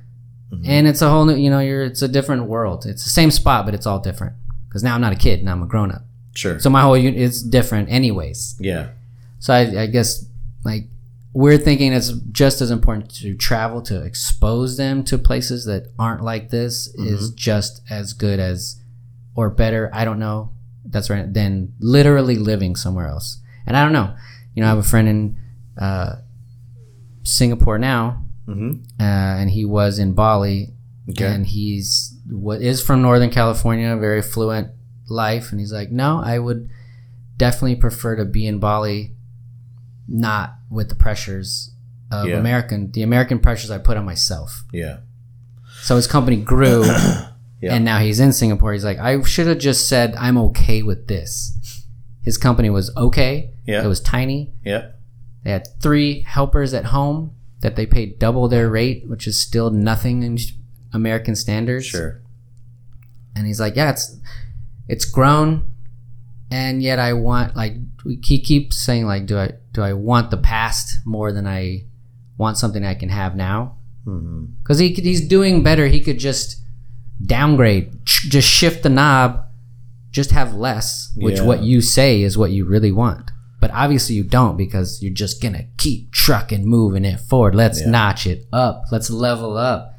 [0.51, 0.63] Mhm.
[0.65, 2.85] And it's a whole new, you know, you're, it's a different world.
[2.85, 4.33] It's the same spot, but it's all different.
[4.67, 6.03] Because now I'm not a kid, now I'm a grown up.
[6.33, 6.59] Sure.
[6.59, 8.55] So my whole unit is different, anyways.
[8.59, 8.89] yeah.
[9.39, 10.25] So I, I guess
[10.63, 10.85] like
[11.33, 16.23] we're thinking it's just as important to travel to expose them to places that aren't
[16.23, 18.79] like this is just as good as
[19.35, 19.89] or better.
[19.93, 20.51] I don't know.
[20.85, 21.31] That's right.
[21.33, 23.39] Than literally living somewhere else.
[23.67, 24.15] And I don't know.
[24.55, 25.37] You know, I have a friend in
[25.81, 26.15] uh,
[27.23, 30.69] Singapore now, hmm uh, and he was in Bali,
[31.09, 31.25] Okay.
[31.25, 34.69] and he's what is from Northern California, very fluent
[35.07, 36.69] life, and he's like, no, I would
[37.37, 39.11] definitely prefer to be in Bali,
[40.07, 41.71] not with the pressures
[42.11, 42.37] of Yeah.
[42.37, 44.63] American, the American pressures I put on myself.
[44.71, 44.97] yeah.
[45.81, 46.83] So his company grew,
[47.61, 47.73] Yeah.
[47.75, 48.71] and now he's in Singapore.
[48.73, 51.83] He's like, I should have just said I'm okay with this.
[52.21, 53.51] His company was okay.
[53.65, 53.83] Yeah.
[53.83, 54.53] It was tiny.
[54.63, 54.91] Yeah.
[55.43, 57.31] They had three helpers at home
[57.61, 60.37] that they paid double their rate, which is still nothing in
[60.93, 61.85] American standards.
[61.85, 62.21] Sure.
[63.35, 64.15] And he's like, yeah, it's
[64.87, 65.71] it's grown,
[66.51, 67.73] and yet I want like
[68.23, 71.85] he keeps saying like, do I do I want the past more than I
[72.37, 73.77] want something I can have now?
[74.05, 74.45] Mm-hmm.
[74.61, 75.87] Because he could, he's doing better.
[75.87, 76.57] He could just
[77.25, 79.45] downgrade, just shift the knob,
[80.11, 81.45] just have less, which Yeah.
[81.45, 83.31] what you say is what you really want.
[83.61, 87.55] But obviously you don't because you're just gonna keep trucking, moving it forward.
[87.55, 87.91] Let's Yeah.
[87.91, 88.83] notch it up.
[88.91, 89.95] Let's level up.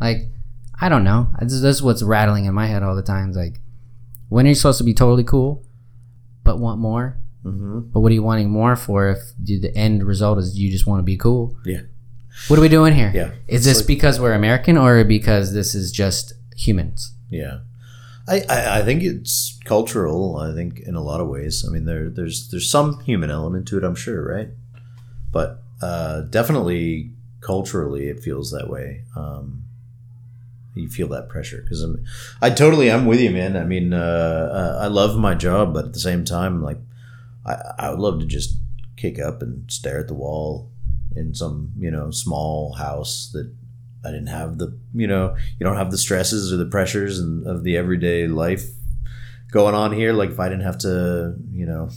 [0.00, 0.28] Like
[0.80, 1.28] I don't know.
[1.40, 3.28] This, this is what's rattling in my head all the time.
[3.28, 3.60] It's like
[4.28, 5.64] when are you supposed to be totally cool,
[6.44, 7.16] but want more?
[7.42, 10.86] hmm But what are you wanting more for if the end result is you just
[10.86, 11.56] want to be cool?
[11.64, 11.82] Yeah.
[12.48, 13.10] What are we doing here?
[13.14, 13.30] Yeah.
[13.48, 17.14] Is this like- because we're American or because this is just humans?
[17.30, 17.60] Yeah.
[18.28, 20.36] I, I, I think it's cultural.
[20.36, 21.64] I think in a lot of ways.
[21.66, 23.84] I mean, there there's there's some human element to it.
[23.84, 24.50] I'm sure, right?
[25.32, 29.04] But uh, definitely culturally, it feels that way.
[29.16, 29.64] Um,
[30.74, 32.04] you feel that pressure because I'm,
[32.40, 33.56] I totally I'm with you, man.
[33.56, 36.78] I mean, uh, uh, I love my job, but at the same time, like,
[37.44, 38.56] I, I would love to just
[38.96, 40.70] kick up and stare at the wall
[41.16, 43.50] in some you know small house that
[44.04, 47.46] I didn't have the you know you don't have the stresses or the pressures and
[47.46, 48.68] of the everyday life
[49.50, 50.12] going on here.
[50.12, 51.90] Like if I didn't have to you know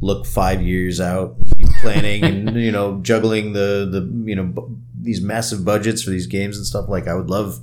[0.00, 1.36] look five years out,
[1.80, 6.26] planning and you know juggling the the you know bu- these massive budgets for these
[6.26, 6.88] games and stuff.
[6.88, 7.60] Like I would love.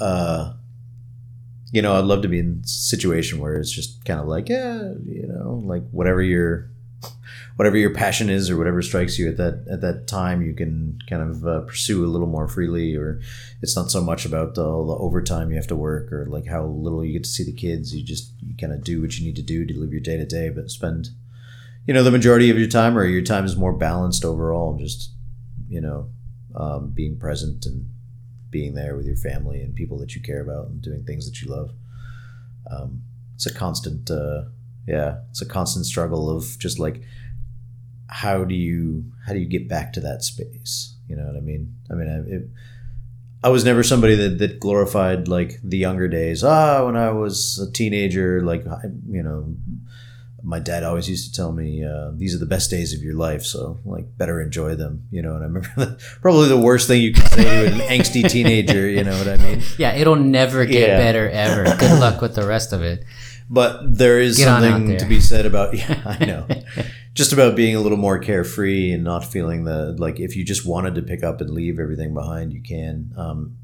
[0.00, 0.54] Uh,
[1.72, 4.48] you know, I'd love to be in a situation where it's just kind of like,
[4.48, 6.68] yeah, you know, like whatever your
[7.56, 10.98] whatever your passion is or whatever strikes you at that at that time, you can
[11.08, 12.96] kind of uh, pursue a little more freely.
[12.96, 13.20] Or
[13.62, 16.64] it's not so much about all the overtime you have to work or like how
[16.64, 17.94] little you get to see the kids.
[17.94, 20.16] You just you kind of do what you need to do to live your day
[20.16, 21.10] to day, but spend
[21.86, 24.76] you know the majority of your time or your time is more balanced overall.
[24.76, 25.10] Just
[25.68, 26.08] you know,
[26.56, 27.88] um, being present and
[28.50, 31.40] being there with your family and people that you care about and doing things that
[31.40, 31.72] you love.
[32.70, 33.02] Um,
[33.34, 34.44] it's a constant, uh,
[34.86, 37.02] yeah, it's a constant struggle of just like
[38.10, 40.96] how do you how do you get back to that space?
[41.08, 41.76] You know what I mean?
[41.90, 42.50] I mean, I, it,
[43.42, 46.44] I was never somebody that, that glorified like the younger days.
[46.44, 48.64] Ah, when I was a teenager, like
[49.08, 49.54] you know,
[50.42, 53.14] my dad always used to tell me uh, these are the best days of your
[53.14, 55.06] life, so like better enjoy them.
[55.10, 58.28] You know, and I remember probably the worst thing you could say to an angsty
[58.28, 58.88] teenager.
[58.88, 59.62] You know what I mean?
[59.78, 60.96] Yeah, it'll never get Yeah.
[60.98, 61.64] better ever.
[61.76, 63.04] Good luck with the rest of it.
[63.52, 66.46] But there is Get something to be said about yeah, I know.
[67.14, 70.64] just about being a little more carefree and not feeling the like if you just
[70.64, 73.12] wanted to pick up and leave everything behind, you can.
[73.16, 73.56] Um,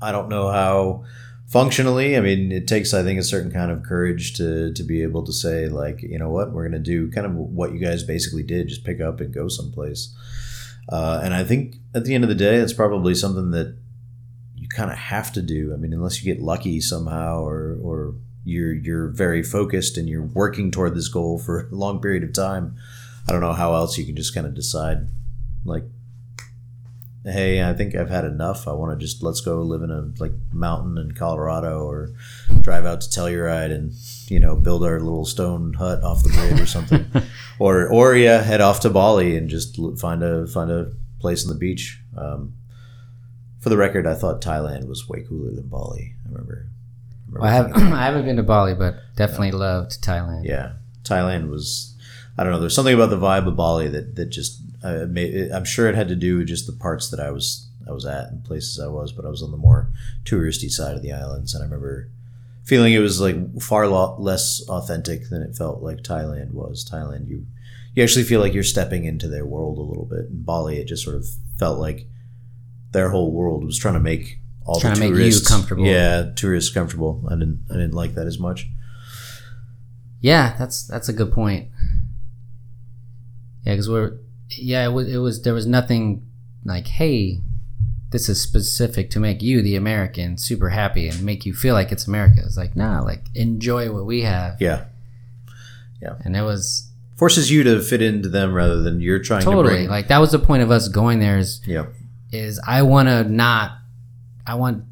[0.00, 1.04] I don't know how
[1.50, 2.16] functionally.
[2.16, 5.24] I mean, it takes I think a certain kind of courage to to be able
[5.24, 8.42] to say like, you know what, we're gonna do kind of what you guys basically
[8.42, 10.14] did, just pick up and go someplace.
[10.88, 13.76] Uh, and I think at the end of the day, it's probably something that
[14.56, 15.72] you kind of have to do.
[15.72, 18.14] I mean, unless you get lucky somehow, or or
[18.44, 22.32] you're you're very focused and you're working toward this goal for a long period of
[22.32, 22.76] time.
[23.28, 25.08] I don't know how else you can just kind of decide,
[25.64, 25.84] like,
[27.24, 28.66] hey, I think I've had enough.
[28.66, 32.10] I want to just let's go live in a like mountain in Colorado, or
[32.60, 33.92] drive out to Telluride and
[34.28, 37.06] you know build our little stone hut off the grid or something,
[37.58, 41.52] or or yeah, head off to Bali and just find a find a place on
[41.52, 42.00] the beach.
[42.16, 42.54] Um,
[43.60, 46.14] for the record, I thought Thailand was way cooler than Bali.
[46.24, 46.66] I remember.
[46.66, 50.44] I remember Well, I, have, I haven't been to Bali, but definitely loved Thailand.
[50.44, 50.72] yeah,
[51.04, 51.94] Thailand was.
[52.38, 52.60] I don't know.
[52.60, 54.62] There's something about the vibe of Bali that that just.
[54.82, 57.92] Made, I'm sure it had to do with just the parts that I was I
[57.92, 59.88] was at and places I was, but I was on the more
[60.24, 62.08] touristy side of the islands, and I remember
[62.64, 66.88] feeling it was like far lo- less authentic than it felt like Thailand was.
[66.88, 67.46] Thailand, you
[67.94, 70.26] you actually feel like you're stepping into their world a little bit.
[70.30, 71.26] In Bali, it just sort of
[71.58, 72.06] felt like
[72.92, 75.84] their whole world was trying to make all Trying the to make you comfortable.
[75.84, 77.24] Yeah, tourists comfortable.
[77.28, 78.68] I didn't I didn't like that as much.
[80.20, 81.70] Yeah, that's that's a good point.
[83.64, 84.18] Yeah, because we're
[84.56, 86.26] yeah, it was it was there was nothing
[86.64, 87.40] like hey,
[88.10, 91.92] this is specific to make you the American super happy and make you feel like
[91.92, 92.40] it's America.
[92.44, 94.84] It's like nah, like enjoy what we have, Yeah.
[96.02, 96.14] Yeah.
[96.24, 99.74] And it was forces you to fit into them rather than you're trying to totally
[99.74, 99.88] bring.
[99.90, 101.86] like that was the point of us going there is yeah,
[102.32, 103.72] is I want to not
[104.46, 104.84] I want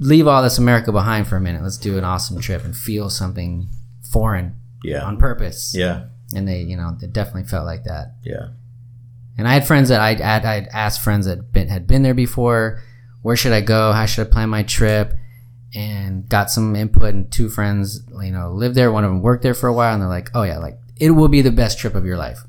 [0.00, 1.62] leave all this America behind for a minute.
[1.62, 3.68] Let's do an awesome trip and feel something
[4.10, 5.74] foreign yeah, on purpose.
[5.74, 8.14] yeah, and they you know it definitely felt like that.
[8.24, 8.48] yeah,
[9.38, 12.12] And I had friends that I'd, I'd, I'd asked friends that been, had been there
[12.12, 12.82] before,
[13.22, 13.92] where should I go?
[13.92, 15.14] How should I plan my trip?
[15.74, 17.14] And got some input.
[17.14, 18.90] And two friends, you know, lived there.
[18.90, 21.10] One of them worked there for a while, and they're like, "Oh yeah, like it
[21.10, 22.40] will be the best trip of your life."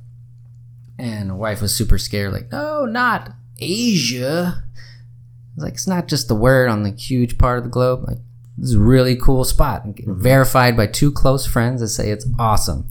[0.98, 6.30] And wife was super scared, like, "No, not Asia." I was like, "It's not just
[6.30, 8.06] the word on the huge part of the globe.
[8.08, 8.20] Like,
[8.58, 10.20] this is a really cool spot, mm-hmm.
[10.20, 12.90] verified by two close friends that say it's awesome.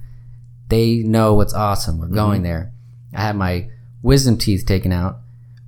[0.69, 1.99] They know what's awesome.
[1.99, 2.15] We're mm-hmm.
[2.15, 2.73] going there."
[3.15, 3.71] I had my
[4.03, 5.19] wisdom teeth taken out.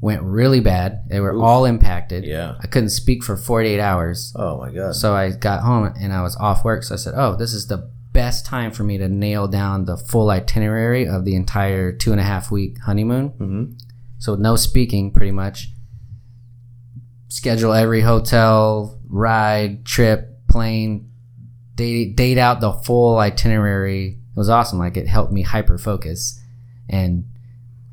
[0.03, 1.09] Went really bad.
[1.11, 2.25] They were all impacted.
[2.25, 2.55] yeah.
[2.61, 4.33] I couldn't speak for 48 hours.
[4.35, 4.95] Oh my god.
[4.97, 6.85] So I got home and I was off work.
[6.85, 9.97] So I said, "Oh, this is the best time for me to nail down the
[9.99, 13.65] full itinerary of the entire two and a half week honeymoon." hmm
[14.19, 15.69] So no speaking, pretty much.
[17.29, 21.11] Schedule every hotel, ride, trip, plane,
[21.75, 24.19] date date out the full itinerary.
[24.35, 24.79] It was awesome.
[24.79, 26.41] Like it helped me hyper focus,
[26.89, 27.27] and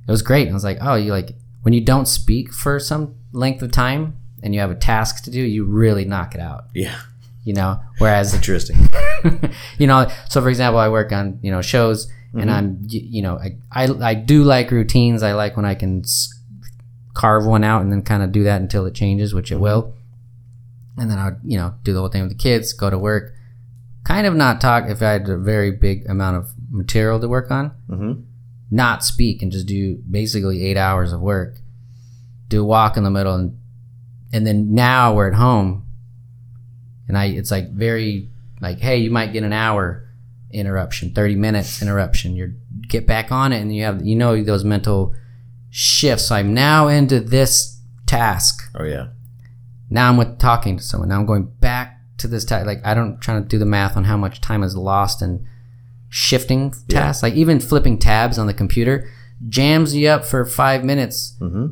[0.07, 0.43] it was great.
[0.43, 3.71] And I was like, oh, you like when you don't speak for some length of
[3.71, 6.65] time and you have a task to do, you really knock it out.
[6.73, 6.95] Yeah.
[7.43, 8.89] You know, whereas Interesting.
[9.77, 13.39] you know so for example i work on you know shows and i'm you know
[13.39, 16.31] I, I i do like routines i like when i can s-
[17.15, 19.95] carve one out and then kind of do that until it changes which it will
[20.97, 23.34] and then i'll you know do the whole thing with the kids go to work
[24.03, 27.49] kind of not talk if i had a very big amount of material to work
[27.49, 28.13] on hmm
[28.69, 31.57] not speak and just do basically eight hours of work
[32.49, 33.57] do a walk in the middle and
[34.34, 35.85] and then now we're at home.
[37.07, 38.30] And i it's like very
[38.61, 40.03] like hey you might get an hour
[40.52, 42.35] interruption 30 minutes interruption.
[42.35, 42.53] You're
[42.88, 45.14] get back on it and you have you know those mental
[45.69, 46.31] shifts.
[46.31, 48.69] I'm now into this task.
[48.76, 49.07] Oh yeah.
[49.89, 51.10] now i'm with talking to someone.
[51.10, 53.95] Now i'm going back to this task like i don't trying to do the math
[53.95, 55.48] on how much time is lost in
[56.09, 59.09] shifting tasks like even flipping tabs on the computer
[59.49, 61.67] jams you up for five minutes hmm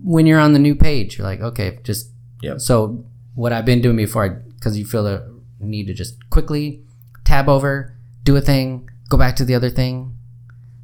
[0.00, 1.18] when you're on the new page.
[1.18, 2.10] You're like okay just
[2.42, 2.60] Yep.
[2.60, 3.04] so
[3.34, 5.24] what i've been doing before because you feel the
[5.58, 6.82] need to just quickly
[7.24, 10.16] tab over do a thing go back to the other thing.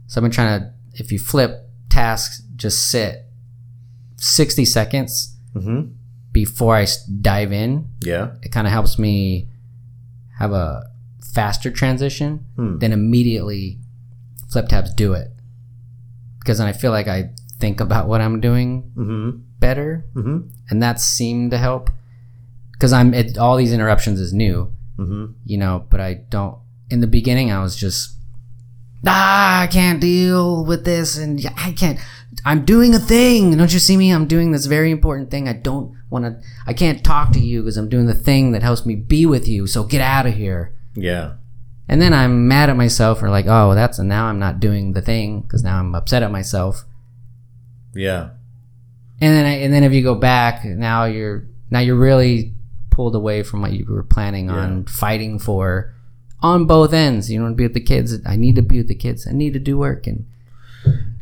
[0.09, 3.27] So i've been trying to if you flip tasks just sit
[4.17, 5.83] 60 seconds hmm
[6.33, 6.87] before I
[7.21, 7.91] dive in.
[8.01, 8.33] Yeah.
[8.43, 9.49] it kind of helps me
[10.41, 10.91] have a
[11.35, 12.79] faster transition Hmm.
[12.79, 13.79] then immediately
[14.51, 15.31] flip tabs do it
[16.39, 20.39] because then i feel like i think about what i'm doing hmm better, Mm-hmm.
[20.69, 21.89] and that seemed to help.
[22.73, 25.33] Because I'm it, all these interruptions is new, Mm-hmm.
[25.47, 26.59] you know, but I don't.
[26.91, 28.15] In the beginning, I was just
[29.07, 31.99] ah, I can't deal with this, and I can't.
[32.45, 33.57] I'm doing a thing.
[33.57, 34.11] Don't you see me?
[34.13, 35.49] I'm doing this very important thing.
[35.49, 36.47] I don't want to.
[36.67, 39.49] I can't talk to you because I'm doing the thing that helps me be with
[39.49, 39.67] you.
[39.67, 40.75] So get out of here.
[40.95, 41.35] Yeah.
[41.89, 44.93] And then I'm mad at myself or like, oh, that's and now I'm not doing
[44.93, 46.85] the thing because now I'm upset at myself.
[47.95, 48.31] Yeah.
[49.21, 52.55] And then I, and then if you go back, now you're now you're really
[52.91, 55.95] pulled away from what you were planning on fighting for
[56.41, 57.31] on both ends.
[57.31, 58.17] You want to be with the kids.
[58.27, 59.27] I need to be with the kids.
[59.27, 60.27] I need to do work and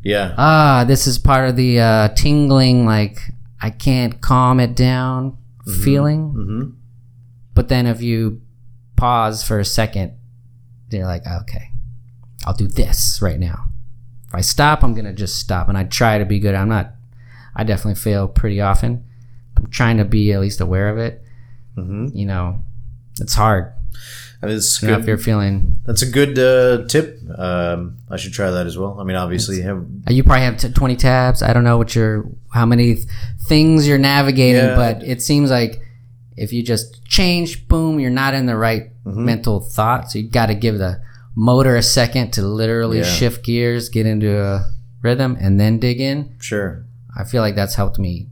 [0.03, 0.35] Yeah.
[0.39, 3.19] ah, this is part of the uh, tingling like
[3.61, 5.37] I can't calm it down
[5.83, 6.35] feeling.
[6.35, 6.71] Mm-hmm.
[7.55, 8.41] But then if you
[9.03, 10.13] pause for a second,
[10.89, 11.71] you're like, okay,
[12.47, 13.65] I'll do this right now.
[14.29, 16.55] If I stop, I'm gonna just stop, and I try to be good.
[16.55, 16.93] I'm not.
[17.57, 19.05] I definitely fail pretty often.
[19.57, 21.21] I'm trying to be at least aware of it.
[21.77, 22.17] Mm-hmm.
[22.17, 22.61] You know,
[23.21, 23.73] it's hard.
[24.41, 27.19] I mean, it's You know, if you're feeling, That's a good uh, tip.
[27.37, 29.01] Um, I should try that as well.
[29.01, 31.43] I mean, obviously, you have you probably have t- 20 tabs.
[31.43, 33.07] I don't know what your how many th-
[33.49, 34.77] things you're navigating, Yeah.
[34.77, 35.81] but it seems like
[36.37, 39.25] if you just change, boom, you're not in the right Mm-hmm.
[39.25, 40.13] mental thought.
[40.13, 41.03] So you got to give the
[41.35, 43.03] motor a second to literally Yeah.
[43.05, 44.71] shift gears, get into a
[45.03, 46.37] rhythm, and then dig in.
[46.39, 46.85] sure.
[47.19, 48.29] I feel like that's helped me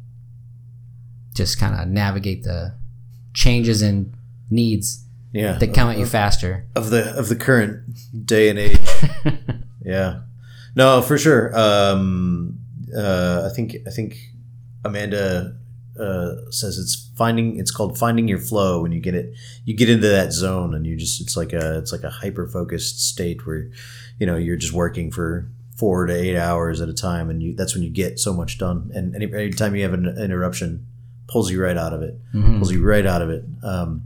[1.34, 2.74] just kind of navigate the
[3.34, 4.14] changes in
[4.48, 5.58] needs Yeah.
[5.58, 6.66] that come at you faster.
[6.76, 7.82] of the of the current
[8.26, 8.78] day and age.
[9.84, 10.20] yeah,
[10.76, 11.50] no, for sure.
[11.58, 12.58] Um,
[12.96, 14.16] uh, I think I think
[14.84, 15.56] Amanda
[15.98, 17.58] uh, says it's finding.
[17.58, 19.34] It's called finding your flow when you get it.
[19.64, 22.46] You get into that zone, and you just it's like a it's like a hyper
[22.46, 23.70] focused state where
[24.18, 27.54] you know you're just working for four to eight hours at a time, and you
[27.54, 28.90] that's when you get so much done.
[28.94, 30.86] And any anytime you have an interruption,
[31.30, 32.58] pulls you right out of it Mhm.
[32.58, 33.44] pulls you right out of it.
[33.62, 34.02] Um,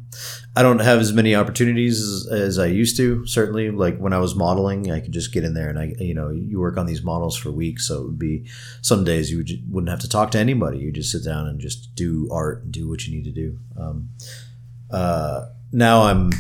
[0.55, 3.27] I don't have as many opportunities as, as I used to.
[3.27, 6.15] Certainly, like when I was modeling, I could just get in there and I, you
[6.15, 7.89] know, you work on these models for weeks.
[7.89, 8.45] So it would be
[8.83, 10.79] some days you would, wouldn't have to talk to anybody.
[10.79, 13.59] You just sit down and just do art and do what you need to do.
[13.77, 14.11] Um,
[14.91, 16.31] uh, now I'm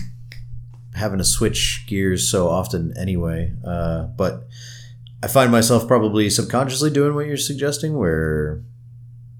[0.94, 3.52] having to switch gears so often anyway.
[3.66, 4.46] Uh, but
[5.22, 8.62] I find myself probably subconsciously doing what you're suggesting, where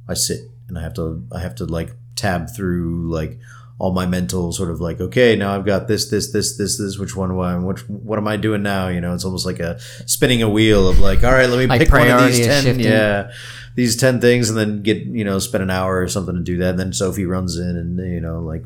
[0.09, 3.39] I sit and I have to I have to like tab through like
[3.79, 6.99] all my mental sort of like okay now I've got this this this this this
[6.99, 9.79] which one I which what am I doing now you know it's almost like a
[10.07, 12.63] spinning a wheel of like all right let me Like pick one of these 10
[12.65, 12.85] shifting.
[12.85, 13.33] yeah
[13.75, 16.57] these 10 things and then get you know spend an hour or something to do
[16.59, 18.65] that and then Sophie runs in and you know like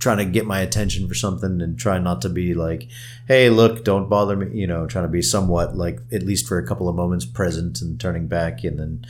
[0.00, 2.88] trying to get my attention for something and try not to be like
[3.28, 6.58] hey look don't bother me you know trying to be somewhat like at least for
[6.58, 9.04] a couple of moments present and turning back and then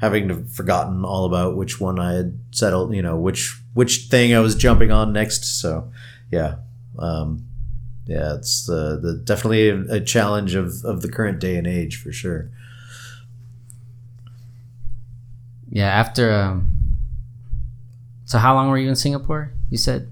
[0.00, 4.34] having to forgotten all about which one I had settled, you know, which which thing
[4.34, 5.60] I was jumping on next.
[5.60, 5.90] So,
[6.30, 6.56] yeah,
[6.98, 7.44] um,
[8.06, 12.00] yeah, it's uh, the definitely a, a challenge of of the current day and age
[12.00, 12.50] for sure.
[15.70, 16.32] Yeah, after.
[16.32, 16.96] Um,
[18.24, 19.52] so how long were you in Singapore?
[19.70, 20.08] You said.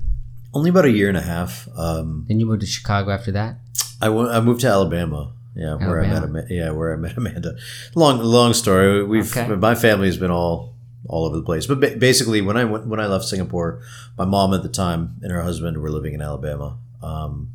[0.55, 1.69] Only about a year and a half.
[1.77, 3.59] Um, Then you moved to Chicago after that.
[4.01, 5.33] I went- I moved to Alabama.
[5.57, 6.39] Yeah, where I met Alabama.
[6.41, 7.57] Ama- yeah where I met Amanda.
[7.95, 9.03] Long long story.
[9.05, 9.49] We've Okay.
[9.57, 10.74] my family has been all
[11.09, 11.66] all over the place.
[11.66, 13.81] But ba- basically, when I went when I left Singapore,
[14.19, 17.49] my mom at the time and her husband were living in Alabama, um,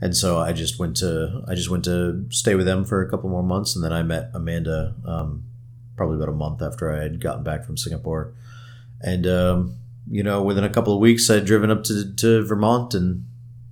[0.00, 3.08] and so I just went to I just went to stay with them for a
[3.08, 5.44] couple more months, and then I met Amanda um,
[5.96, 8.32] probably about a month after I had gotten back from Singapore,
[9.00, 9.74] and um,
[10.10, 13.24] you know within a couple of weeks I'd driven up to, to Vermont and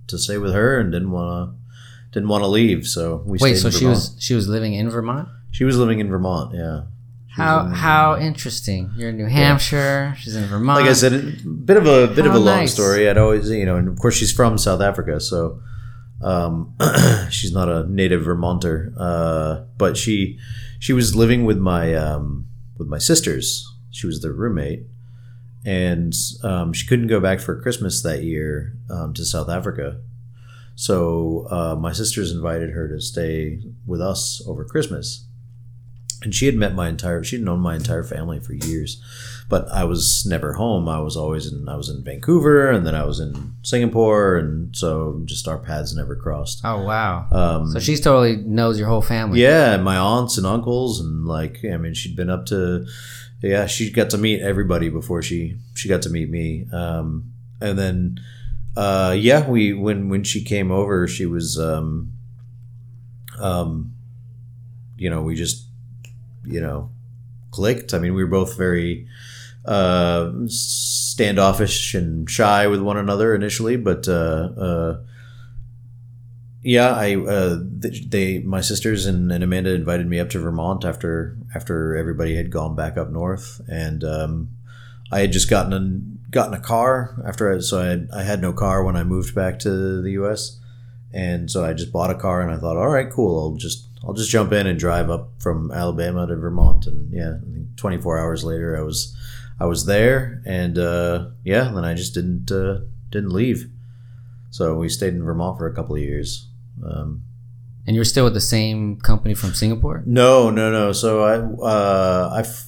[0.07, 1.66] to stay with her, and didn't want to
[2.11, 4.89] didn't want to leave, so we Wait, stayed so she was she was living in
[4.89, 5.27] Vermont.
[5.51, 6.83] she was living in Vermont, yeah.
[7.27, 8.91] She How in- how interesting!
[8.97, 10.15] You're in New Hampshire.
[10.17, 10.81] She's in Vermont.
[10.81, 12.73] like I said, a bit of a bit of How a long nice.
[12.73, 13.07] story.
[13.09, 15.61] I'd always, you know, and of course she's from South Africa, so
[16.21, 16.75] um,
[17.29, 18.91] she's not a native Vermonter.
[18.97, 20.39] Uh, but she
[20.79, 22.47] she was living with my um,
[22.77, 23.63] with my sisters.
[23.91, 24.83] She was their roommate,
[25.65, 26.13] and
[26.43, 29.99] um, she couldn't go back for Christmas that year um, to South Africa.
[30.77, 35.25] So uh, my sisters invited her to stay with us over Christmas.
[36.21, 39.01] And she had met my entire she'd known my entire family for years.
[39.49, 40.87] But I was never home.
[40.87, 44.75] I was always in I was in Vancouver and then I was in Singapore and
[44.75, 46.61] so just our paths never crossed.
[46.63, 47.27] oh wow!
[47.31, 49.41] Um, so she's totally knows your whole family.
[49.41, 52.85] yeah, and my aunts and uncles and like I mean she'd been up to
[53.41, 56.67] yeah, she got to meet everybody before she she got to meet me.
[56.71, 57.31] Um,
[57.61, 58.19] and then
[58.77, 62.11] uh, yeah, we when when she came over, she was um,
[63.39, 63.95] um,
[64.97, 65.65] you know, we just
[66.45, 66.91] you know
[67.49, 67.95] clicked.
[67.95, 69.07] I mean, we were both very
[69.65, 74.99] uh, standoffish and shy with one another initially, but uh, uh,
[76.61, 81.35] yeah, I uh, they my sisters and, and Amanda invited me up to Vermont after
[81.55, 84.49] after everybody had gone back up north, and um,
[85.11, 88.53] I had just gotten gotten a car after I, so I had, I had no
[88.53, 90.59] car when I moved back to the U.S.
[91.13, 93.39] And so I just bought a car, and I thought, all right, cool.
[93.39, 97.35] I'll just I'll just jump in and drive up from Alabama to Vermont, and yeah,
[97.41, 99.15] I think 24 hours later, I was
[99.59, 103.69] I was there, and uh, yeah, then I just didn't uh, didn't leave.
[104.51, 106.47] So we stayed in Vermont for a couple of years.
[106.85, 107.23] Um,
[107.87, 110.03] And you're still with the same company from Singapore?
[110.05, 110.91] no, no, no.
[110.91, 111.35] So I,
[111.65, 112.66] uh, I, f-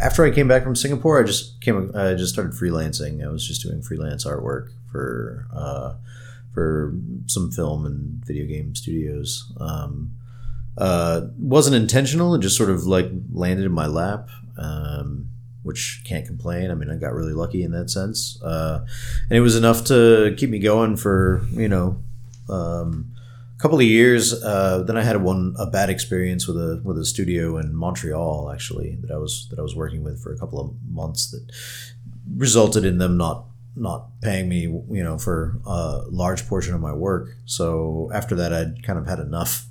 [0.00, 3.24] after I came back from Singapore, I just came, I just started freelancing.
[3.24, 5.94] I was just doing freelance artwork for, uh,
[6.52, 6.94] for
[7.26, 9.52] some film and video game studios.
[9.58, 10.12] Um,
[10.78, 12.34] uh, wasn't intentional.
[12.34, 14.28] It just sort of like landed in my lap.
[14.58, 15.28] Um,
[15.66, 16.70] which can't complain.
[16.70, 18.86] I mean, I got really lucky in that sense, uh,
[19.28, 22.00] and it was enough to keep me going for you know
[22.48, 23.15] um,
[23.58, 24.32] couple of years.
[24.42, 28.50] Uh, then I had one a bad experience with a with a studio in Montreal
[28.52, 31.50] actually that I was that I was working with for a couple of months that
[32.36, 36.92] resulted in them not not paying me you know for a large portion of my
[36.92, 37.28] work.
[37.44, 39.66] So after that, I'd kind of had enough.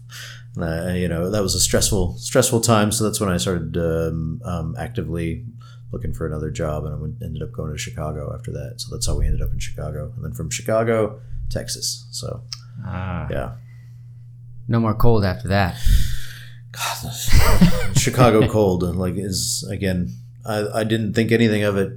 [0.56, 2.92] And I, you know that was a stressful stressful time.
[2.92, 5.46] So that's when I started um, um, actively
[5.92, 8.76] looking for another job, and I went, ended up going to Chicago after that.
[8.78, 12.08] So that's how we ended up in Chicago, and then from Chicago, Texas.
[12.12, 12.42] So
[12.86, 13.28] Ah.
[13.30, 13.52] yeah.
[14.68, 15.78] No more cold after that.
[16.72, 20.10] God, Chicago cold like is again
[20.46, 21.94] I, I didn't think anything of it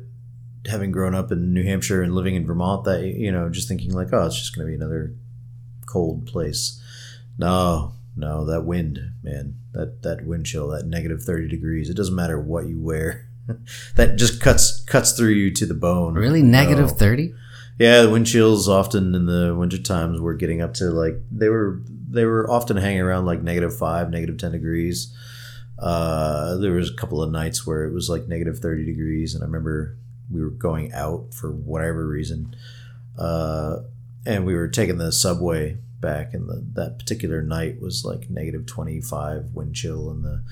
[0.66, 3.92] having grown up in New Hampshire and living in Vermont that you know just thinking
[3.92, 5.14] like oh it's just gonna be another
[5.86, 6.80] cold place
[7.38, 12.14] no no that wind man that that wind chill that negative 30 degrees it doesn't
[12.14, 13.26] matter what you wear
[13.96, 16.42] that just cuts cuts through you to the bone Really?
[16.42, 16.94] Negative No.
[17.78, 17.84] 30?
[17.84, 21.48] Yeah, the wind chills often in the winter times were getting up to like they
[21.48, 21.80] were
[22.10, 25.14] they were often hanging around like negative five, negative ten degrees.
[25.78, 29.42] Uh, there was a couple of nights where it was like negative thirty degrees, and
[29.42, 29.96] I remember
[30.30, 32.56] we were going out for whatever reason,
[33.18, 33.78] uh,
[34.26, 38.66] and we were taking the subway back, and the, that particular night was like negative
[38.66, 40.42] twenty five wind chill, and the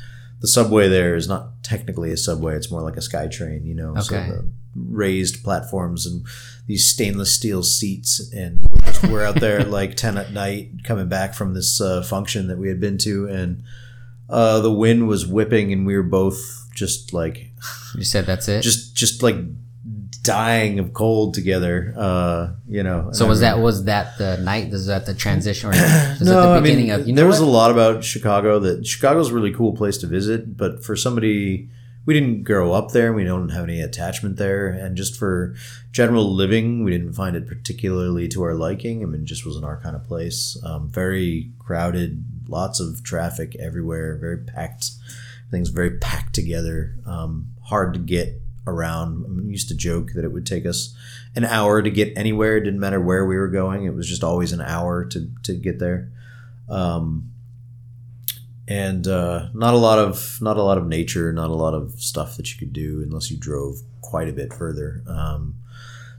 [0.40, 3.74] the subway there is not technically a subway; it's more like a sky train, you
[3.74, 3.94] know.
[4.00, 4.28] So Okay.
[4.30, 4.44] the
[4.74, 6.24] raised platforms and
[6.66, 10.84] these stainless steel seats, and we're, just, we're out there at like ten at night,
[10.84, 13.62] coming back from this uh, function that we had been to, and
[14.28, 17.50] uh, the wind was whipping, and we were both just like
[17.94, 18.60] You said that's it?
[18.62, 19.36] just just like
[20.26, 21.94] dying of cold together.
[21.96, 23.10] Uh, you know.
[23.12, 24.70] so was that was that the night?
[24.70, 25.68] Was that the transition?
[25.68, 27.48] Or was that no, the I beginning mean, of you know there was what?
[27.48, 31.68] a lot about Chicago that Chicago's a really cool place to visit, but for somebody
[32.04, 35.54] we didn't grow up there, we don't have any attachment there, and just for
[35.90, 39.02] general living, we didn't find it particularly to our liking.
[39.02, 40.56] I mean, it just wasn't our kind of place.
[40.64, 44.90] Um, very crowded, lots of traffic everywhere, very packed.
[45.50, 49.24] Things very packed together, um, hard to get around.
[49.26, 50.94] I used to joke that it would take us
[51.34, 52.56] an hour to get anywhere.
[52.56, 55.54] It didn't matter where we were going; it was just always an hour to to
[55.54, 56.10] get there.
[56.68, 57.32] Um,
[58.68, 62.00] and uh, not a lot of not a lot of nature, not a lot of
[62.00, 65.02] stuff that you could do unless you drove quite a bit further.
[65.06, 65.56] Um,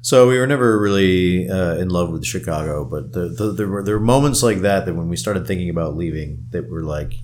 [0.01, 3.83] so we were never really uh, in love with Chicago, but the, the, there were
[3.83, 7.15] there were moments like that that when we started thinking about leaving, that were like,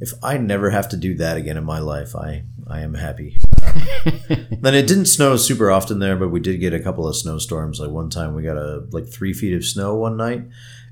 [0.00, 3.36] if I never have to do that again in my life, I I am happy.
[4.60, 7.80] Then it didn't snow super often there, but we did get a couple of snowstorms.
[7.80, 10.42] Like one time, we got a like three feet of snow one night,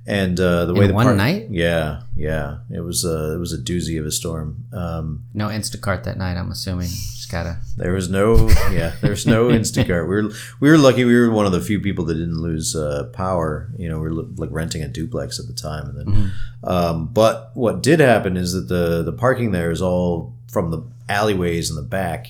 [0.06, 1.46] and uh, the way In the one park- night?
[1.50, 4.64] yeah, yeah, it was a it was a doozy of a storm.
[4.72, 6.36] Um, no Instacart that night.
[6.36, 6.88] I'm assuming.
[6.88, 7.58] Just gotta.
[7.76, 10.08] there was no yeah, there's no Instacart.
[10.08, 10.30] We were
[10.60, 11.04] we were lucky.
[11.04, 13.68] We were one of the few people that didn't lose uh, power.
[13.76, 16.06] You know, we were like renting a duplex at the time, and then.
[16.06, 16.30] Mhm.
[16.62, 20.82] Um, but what did happen is that the the parking there is all from the
[21.08, 22.26] alleyways in the back,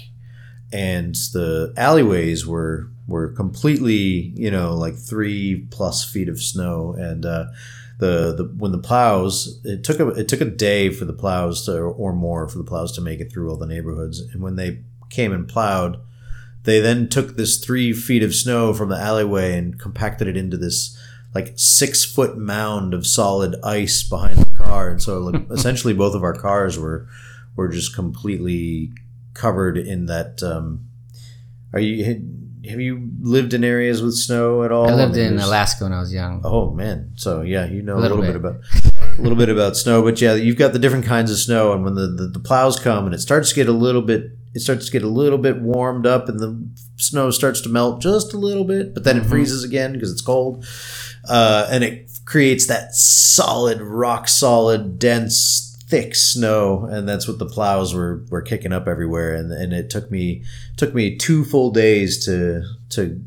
[0.77, 7.25] and the alleyways were were completely you know like three plus feet of snow, and
[7.25, 7.47] uh,
[7.99, 11.65] the the when the plows it took a it took a day for the plows
[11.65, 14.57] to or more for the plows to make it through all the neighborhoods, and when
[14.57, 15.99] they came and plowed.
[16.65, 20.57] They then took this three feet of snow from the alleyway and compacted it into
[20.57, 21.01] this
[21.33, 26.17] like six foot mound of solid ice behind the car, and so like essentially both
[26.17, 27.07] of our cars were
[27.55, 28.91] were just completely
[29.37, 30.43] covered in that.
[30.43, 30.87] Um,
[31.73, 32.05] are you
[32.69, 34.89] have you lived in areas with snow at all?
[34.91, 36.41] I lived mean, in Alaska when I was young.
[36.45, 38.43] Oh man, so yeah, you know a Little little, bit.
[38.43, 38.51] bit.
[38.51, 41.73] about a little bit about snow, but yeah, you've got the different kinds of snow,
[41.73, 44.33] and when the, the, the plows come and it starts to get a little bit
[44.57, 48.01] it starts to get a little bit warmed up and the snow starts to melt
[48.01, 50.65] just a little bit, but then it freezes again because it's cold.
[51.29, 56.87] Uh, and it creates that solid, rock solid, dense, thick snow.
[56.91, 59.35] And that's what the plows were, were kicking up everywhere.
[59.35, 60.43] And, and it took me,
[60.77, 63.23] took me two full days to, to,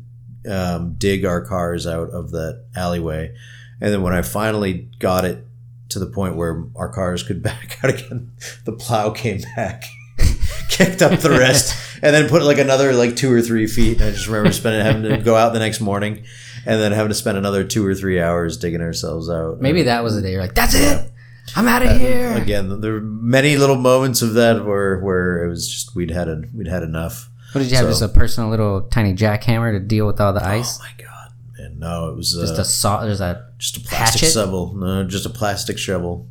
[0.48, 3.34] um, dig our cars out of that alleyway.
[3.80, 5.46] And then when I finally got it
[5.90, 8.32] to the point where our cars could back out again,
[8.64, 9.84] the plow came back,
[10.68, 14.00] kicked up the rest, and then put like another like two or three feet.
[14.00, 16.24] And I just remember spending having to go out the next morning,
[16.66, 19.60] and then having to spend another two or three hours digging ourselves out.
[19.60, 21.09] Maybe that was the day you're like, that's it.
[21.56, 22.36] I'm out of here.
[22.36, 26.28] again, there were many little moments of that where where it was just we'd had
[26.28, 27.30] a, we'd had enough.
[27.52, 27.86] What did you have?
[27.86, 30.78] Just a personal little tiny jackhammer to deal with all the ice?
[30.80, 31.78] Oh my god, man!
[31.78, 33.04] No, it was uh, just a saw.
[33.04, 34.32] There's a just a plastic Hatchet?
[34.32, 34.74] shovel.
[34.74, 36.26] No, just a plastic shovel.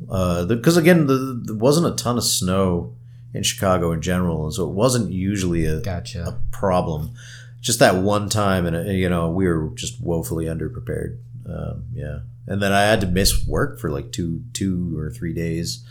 [0.48, 2.94] Because again, the, there wasn't a ton of snow
[3.32, 6.38] in Chicago in general, and so it wasn't usually a, gotcha.
[6.50, 7.12] problem.
[7.60, 11.18] Just that one time, and uh, you know, we were just woefully underprepared.
[11.46, 12.20] Um, yeah,
[12.50, 15.86] and then I had to miss work for like two, two or three days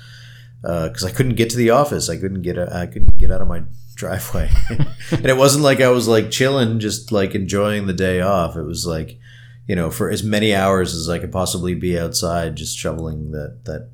[0.62, 2.10] because I couldn't get to the office.
[2.10, 2.60] I couldn't get.
[2.60, 3.64] I couldn't get out of my
[3.96, 4.52] driveway,
[5.12, 8.58] and it wasn't like I was like chilling, just like enjoying the day off.
[8.58, 9.18] It was like,
[9.68, 13.66] you know, for as many hours as I could possibly be outside, just shoveling that
[13.66, 13.90] that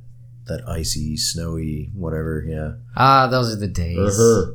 [0.48, 2.44] that icy, snowy, whatever.
[2.48, 2.74] Yeah.
[2.96, 4.20] Ah, those are the days.
[4.20, 4.54] Uh-huh.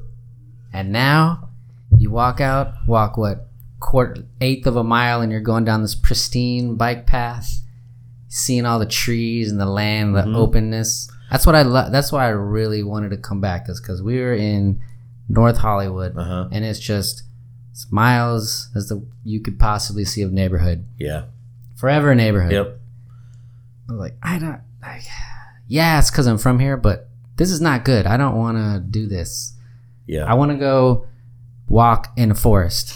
[0.72, 1.50] And now
[1.96, 5.94] you walk out, walk what quarter eighth of a mile, and you're going down this
[5.94, 7.60] pristine bike path,
[8.32, 10.36] seeing all the trees and the land, the Mhm.
[10.36, 11.10] openness.
[11.30, 11.92] That's what I love.
[11.92, 14.80] That's why I really wanted to come back, is because we were in
[15.28, 16.48] North Hollywood, Uh huh.
[16.50, 17.24] and it's just
[17.74, 21.24] as miles as the you could possibly see of neighborhood, Yeah.
[21.76, 22.52] forever neighborhood.
[22.52, 22.80] Yep.
[23.88, 24.60] I was like, I don't.
[24.82, 25.02] Like,
[25.66, 28.06] yeah, it's because I'm from here, but this is not good.
[28.06, 29.54] I don't want to do this.
[30.06, 30.24] Yeah.
[30.24, 31.06] I want to go
[31.68, 32.94] walk in a forest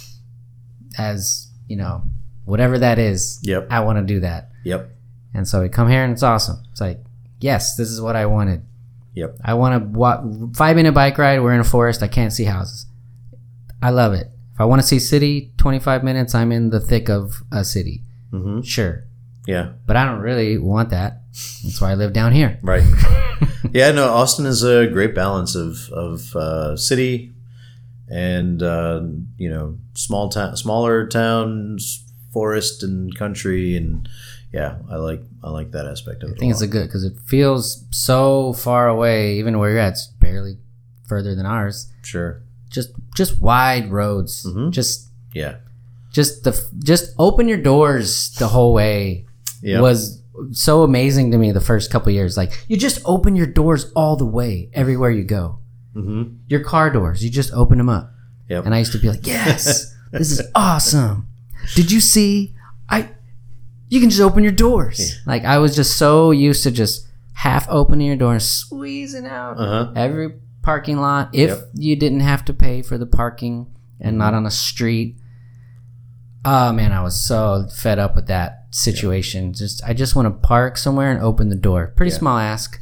[0.98, 2.02] as, you know,
[2.44, 3.38] whatever that is.
[3.42, 3.66] Yep.
[3.70, 4.50] I want to do that.
[4.64, 4.90] Yep.
[5.34, 6.62] And so we come here and it's awesome.
[6.70, 7.00] It's like,
[7.40, 8.62] yes, this is what I wanted.
[9.14, 9.38] Yep.
[9.44, 10.24] I want to walk
[10.54, 11.40] five minute bike ride.
[11.40, 12.02] We're in a forest.
[12.02, 12.86] I can't see houses.
[13.82, 14.28] I love it.
[14.54, 18.02] If I want to see city, 25 minutes, I'm in the thick of a city.
[18.32, 18.62] Mm-hmm.
[18.62, 19.04] Sure.
[19.46, 19.72] Yeah.
[19.86, 21.22] But I don't really want that.
[21.62, 22.58] That's why I live down here.
[22.62, 22.84] Right.
[23.72, 23.90] yeah.
[23.90, 24.08] No.
[24.08, 27.34] Austin is a great balance of of uh, city
[28.08, 29.02] and uh,
[29.36, 34.08] you know small town, smaller towns, forest and country, and
[34.54, 36.36] yeah, I like I like that aspect of it.
[36.36, 39.94] I think it's a good because it feels so far away, even where you're at.
[39.94, 40.56] It's barely
[41.08, 41.76] further than ours.
[42.02, 42.42] sure.
[42.70, 44.44] Just just wide roads.
[44.46, 44.70] Mhm.
[44.70, 45.56] Just Yeah.
[46.12, 46.52] just the
[46.82, 49.26] just open your doors the whole way
[49.62, 49.80] Yeah.
[49.80, 50.20] was
[50.52, 52.36] so amazing to me the first couple years.
[52.36, 55.58] Like you just open your doors all the way everywhere you go.
[55.96, 56.22] Mm-hmm.
[56.48, 58.12] Your car doors, you just open them up.
[58.48, 58.66] Yep.
[58.66, 61.26] And I used to be like, "Yes, this is awesome."
[61.76, 62.54] Did you see?
[63.94, 65.20] You can just open your doors.
[65.24, 69.56] Like I was just so used to just half opening your door and squeezing out
[69.58, 69.92] Uh huh.
[69.94, 71.68] every parking lot if Yep.
[71.74, 73.66] you didn't have to pay for the parking
[74.00, 75.16] and not on a street.
[76.44, 79.52] Oh man, I was so fed up with that situation.
[79.52, 81.92] Just I just want to park somewhere and open the door.
[81.96, 82.18] Pretty Yeah.
[82.18, 82.80] small ask,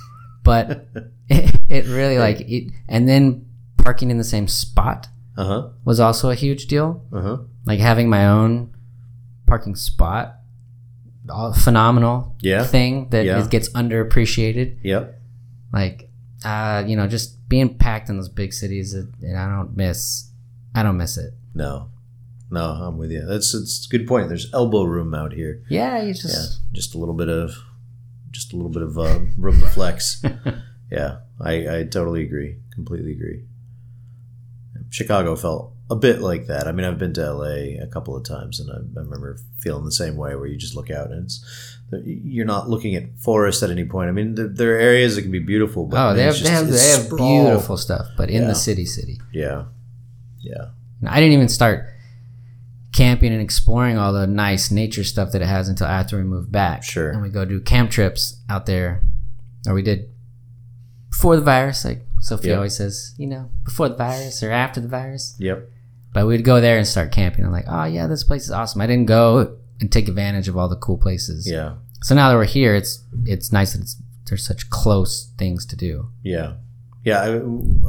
[0.44, 0.86] but
[1.28, 2.72] it, it really like it.
[2.88, 3.46] And then
[3.78, 5.68] parking in the same spot Uh huh.
[5.84, 7.02] was also a huge deal.
[7.12, 7.36] Uh huh.
[7.66, 8.70] Like having my own
[9.46, 10.36] parking spot,
[11.54, 12.64] phenomenal Yeah.
[12.64, 13.44] thing that Yeah.
[13.44, 15.20] it gets underappreciated Yep.
[15.72, 16.10] like
[16.44, 20.30] uh you know just being packed in those big cities it, and i don't miss
[20.74, 21.88] i don't miss it No.
[22.50, 23.24] No, I'm with you.
[23.24, 24.28] That's it's a good point.
[24.28, 25.62] There's elbow room out here.
[25.70, 26.12] yeah you Yeah.
[26.12, 27.54] just Just a little bit of
[28.30, 30.22] just a little bit of uh, room to flex.
[30.90, 31.18] yeah.
[31.40, 32.56] I, I totally agree.
[32.74, 33.44] Completely agree.
[34.90, 36.66] Chicago felt a bit like that.
[36.68, 39.84] I mean, I've been to LA a couple of times, and I, I remember feeling
[39.84, 41.36] the same way, where you just look out and it's
[42.04, 44.08] you're not looking at forest at any point.
[44.08, 46.48] I mean, there, there are areas that can be beautiful, but oh they have they
[46.48, 48.48] have, they have beautiful stuff but in Yeah.
[48.48, 49.64] the city city Yeah,
[50.40, 50.70] yeah,
[51.00, 51.84] And i didn't even start
[52.92, 56.50] camping and exploring all the nice nature stuff that it has until after we moved
[56.52, 57.10] back Sure.
[57.10, 59.02] and we go do camp trips out there
[59.66, 60.08] or we did
[61.10, 62.56] before the virus like Sophie Yeah.
[62.56, 65.68] always says you know before the virus or after the virus yep,
[66.12, 67.44] But we'd go there and start camping.
[67.44, 68.80] I'm like, oh yeah, this place is awesome.
[68.82, 71.48] I didn't go and take advantage of all the cool places.
[71.50, 75.64] yeah, So now that we're here, it's it's nice that it's there's such close things
[75.66, 76.10] to do.
[76.22, 76.54] yeah,
[77.04, 77.20] yeah.
[77.22, 77.28] I,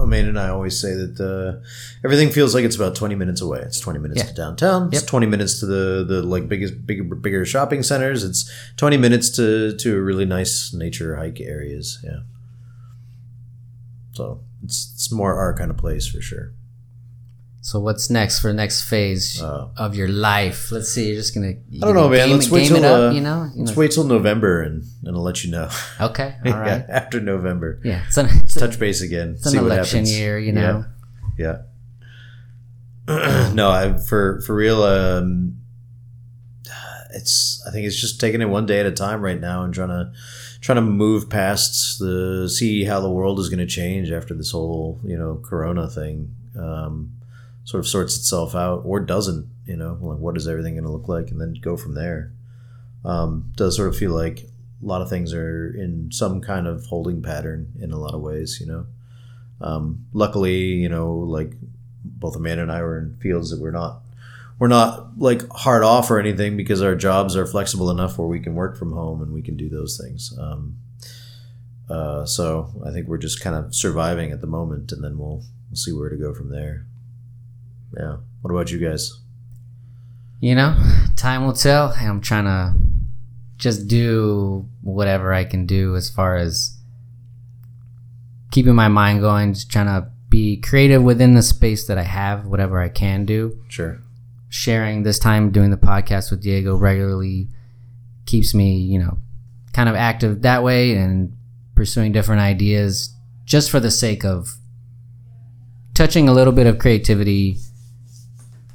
[0.02, 1.64] Amanda and I always say that uh,
[2.04, 3.60] everything feels like it's about twenty minutes away.
[3.60, 4.28] It's twenty minutes Yeah.
[4.30, 4.88] to downtown.
[4.88, 5.08] It's Yep.
[5.08, 8.24] twenty minutes to the the like biggest bigger bigger shopping centers.
[8.24, 12.00] It's twenty minutes to to really nice nature hike areas.
[12.04, 12.22] Yeah.
[14.14, 16.54] So it's, it's more our kind of place for sure.
[17.64, 20.70] So what's next for the next phase Uh, of your life?
[20.70, 21.08] Let's see.
[21.08, 21.54] You're just gonna.
[21.56, 22.28] I don't know, man.
[22.28, 23.12] Game, let's wait till up.
[23.12, 23.50] uh, you know.
[23.56, 25.70] You let's wait till November and and I'll let you know.
[26.02, 26.36] Okay.
[26.46, 26.84] All right.
[26.90, 28.04] After November, yeah.
[28.06, 29.36] It's an, it's, a- touch base again.
[29.38, 30.38] it's an election year.
[30.38, 30.84] You know.
[31.38, 31.64] Yeah.
[33.08, 33.52] yeah.
[33.54, 34.84] no, I for for real.
[34.84, 35.60] Um,
[37.14, 39.74] it's I think it's just taking it one day at a time right now and
[39.74, 40.12] trying to
[40.60, 44.52] trying to move past the see how the world is going to change after this
[44.52, 47.13] whole you know Corona thing um,
[47.64, 49.48] sort of sorts itself out or doesn't.
[49.66, 52.34] You know, like what is everything going to look like, and then go from there.
[53.06, 56.86] Um, does sort of feel like a lot of things are in some kind of
[56.86, 58.60] holding pattern in a lot of ways.
[58.60, 58.86] You know.
[59.62, 61.54] Um, luckily, you know, like
[62.04, 64.02] both Amanda and I were in fields that we're not
[64.60, 68.40] we're not like hard off or anything because our jobs are flexible enough where we
[68.40, 70.34] can work from home and we can do those things.
[70.40, 70.78] Um,
[71.90, 75.44] uh, so I think we're just kind of surviving at the moment, and then we'll
[75.70, 76.86] we'll see where to go from there.
[77.98, 78.18] Yeah.
[78.42, 79.20] What about you guys?
[80.40, 80.76] You know,
[81.16, 81.94] time will tell.
[81.98, 82.74] I'm trying to
[83.58, 86.78] just do whatever I can do as far as
[88.52, 92.46] keeping my mind going, just trying to be creative within the space that I have,
[92.46, 93.64] whatever I can do.
[93.70, 94.02] Sure.
[94.50, 97.48] Sharing this time doing the podcast with Diego regularly
[98.26, 99.20] keeps me, you know,
[99.74, 101.38] kind of active that way and
[101.76, 103.16] pursuing different ideas
[103.46, 104.56] just for the sake of
[105.94, 107.58] touching a little bit of creativity,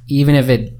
[0.09, 0.77] even if it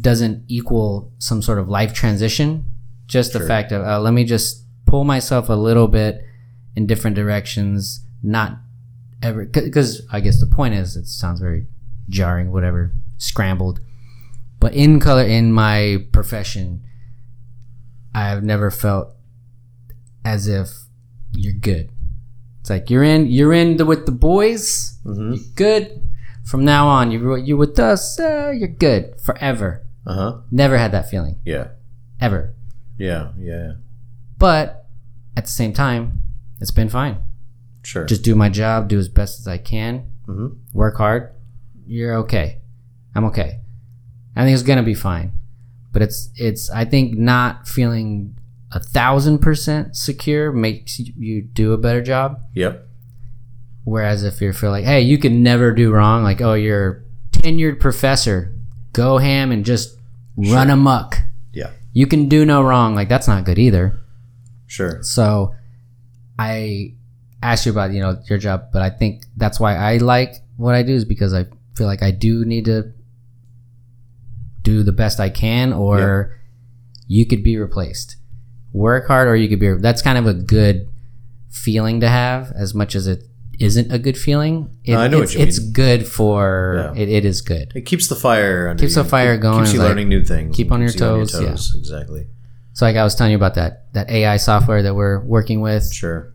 [0.00, 2.64] doesn't equal some sort of life transition.
[3.06, 6.22] Just the fact of uh, let me just pull myself a little bit
[6.74, 8.58] in different directions, not
[9.22, 11.66] ever because I guess the point is it sounds very
[12.08, 13.80] jarring, whatever, scrambled.
[14.58, 16.82] But in color, in my profession,
[18.14, 19.14] I've never felt
[20.24, 20.70] as if
[21.32, 21.90] you're good.
[22.60, 25.34] It's like you're in, you're in the, with the boys, Mm-hmm.
[25.34, 26.02] you're good.
[26.46, 29.84] From now on, you you're with us, uh, you're good forever.
[30.06, 30.36] Uh huh.
[30.50, 31.68] Never had that feeling Yeah.
[32.20, 32.54] ever.
[32.98, 33.32] Yeah.
[33.38, 33.72] Yeah.
[34.38, 34.86] But
[35.36, 36.22] at the same time,
[36.60, 37.18] it's been fine.
[37.82, 38.04] Sure.
[38.04, 41.32] Just do my job, do as best as I can, hmm work hard.
[41.86, 42.58] You're okay.
[43.14, 43.60] I'm okay.
[44.36, 45.32] I think it's gonna be fine.
[45.92, 48.38] But it's it's I think not feeling
[48.72, 52.40] a thousand percent secure makes you- you do a better job.
[52.54, 52.86] Yep.
[53.86, 57.38] Whereas if you feel like, hey, you can never do wrong, like, oh, you're a
[57.38, 58.52] tenured professor,
[58.92, 59.96] go ham and just
[60.36, 61.18] run amok.
[61.52, 61.70] Yeah.
[61.92, 62.96] You can do no wrong.
[62.96, 63.96] Like that's not good either.
[64.66, 65.00] Sure.
[65.04, 65.54] So
[66.36, 66.94] I
[67.40, 70.74] asked you about, you know, your job, but I think that's why I like what
[70.74, 71.44] I do is because I
[71.76, 72.92] feel like I do need to
[74.62, 76.36] do the best I can or
[77.06, 78.16] you could be replaced.
[78.72, 80.88] Work hard or you could be that's kind of a good
[81.50, 83.22] feeling to have as much as it
[83.58, 84.70] isn't a good feeling.
[84.84, 85.72] It, No, I know what it's, you it's mean.
[85.72, 87.02] good for Yeah.
[87.02, 87.72] it, it is good.
[87.74, 88.68] It keeps the fire.
[88.68, 89.02] Under Keeps you.
[89.02, 90.54] the fire Keep- going, Keeps you like, learning new things.
[90.56, 91.40] keep on your keeps you toes,
[91.74, 91.78] yeah.
[91.80, 92.26] Exactly.
[92.74, 95.92] So like I was telling you about that that AI software that we're working with.
[95.92, 96.32] Sure.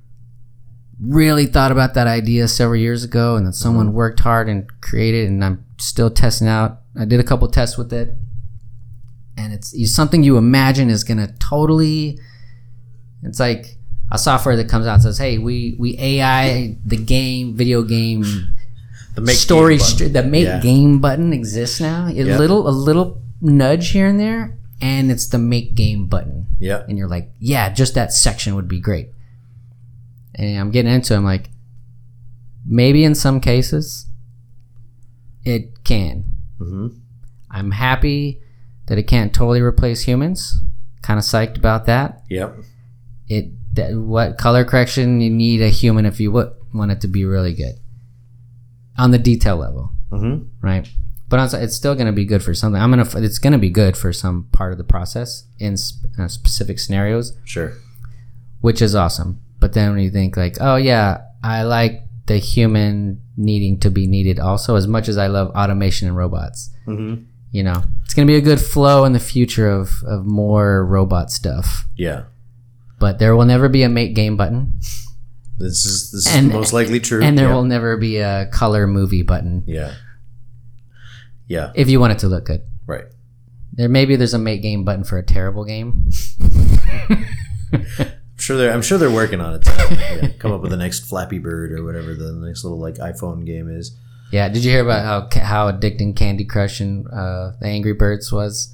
[1.00, 3.96] really thought about that idea several years ago and then someone Mm-hmm.
[3.96, 6.82] worked hard and created and I'm still testing out.
[7.00, 8.14] I did a couple tests with it.
[9.38, 12.20] And it's, it's something you imagine is going to totally
[13.24, 13.78] it's like
[14.12, 18.24] a software that comes out and says, "Hey, we we AI the game, video game
[19.16, 20.14] The make story game button.
[20.14, 20.60] the make Yeah.
[20.62, 22.08] game button exists now.
[22.08, 22.38] A Yeah.
[22.38, 26.84] little a little nudge here and there and it's the make game button Yeah.
[26.88, 29.10] and you're like, yeah, just that section would be great.
[30.36, 31.50] And I'm getting into, it, I'm like,
[32.66, 34.06] maybe in some cases,
[35.44, 36.26] it can.
[36.58, 36.88] hmm
[37.50, 38.40] I'm happy
[38.88, 40.62] that it can't totally replace humans.
[41.02, 42.24] Kind of psyched about that.
[42.30, 42.56] Yep.
[43.28, 47.08] It that, what color correction you need a human if you would want it to
[47.08, 47.76] be really good
[48.98, 50.88] on the detail level, hmm right?
[51.30, 52.82] But on, it's still going to be good for something.
[52.82, 53.08] I'm gonna.
[53.24, 56.78] It's going to be good for some part of the process in sp- uh, specific
[56.78, 57.38] scenarios.
[57.46, 57.72] Sure.
[58.60, 59.40] which is awesome.
[59.60, 64.08] But then when you think like, oh yeah, I like the human needing to be
[64.08, 66.70] needed also as much as I love automation and robots.
[66.86, 67.16] hmm
[67.52, 71.32] You know, it's gonna be a good flow in the future of of more robot
[71.32, 71.86] stuff.
[71.96, 72.24] Yeah.
[73.02, 74.80] But there will never be a make game button,
[75.58, 77.22] This is this And- is most likely true.
[77.22, 77.54] and there yeah.
[77.56, 79.94] will never be a color movie button Yeah.
[81.48, 81.72] Yeah.
[81.76, 82.62] if you want it to look good.
[82.86, 83.06] Right.
[83.74, 86.10] There maybe there's a make game button for a terrible game.
[87.74, 87.86] I'm
[88.38, 88.72] sure they're.
[88.72, 89.64] I'm sure they're working on it.
[89.64, 89.72] To,
[90.22, 93.46] yeah, come up with the next Flappy Bird or whatever the next little like iPhone
[93.46, 93.96] game is.
[94.32, 98.32] yeah, did you hear about how how addicting Candy Crush and uh, the Angry Birds
[98.32, 98.74] was?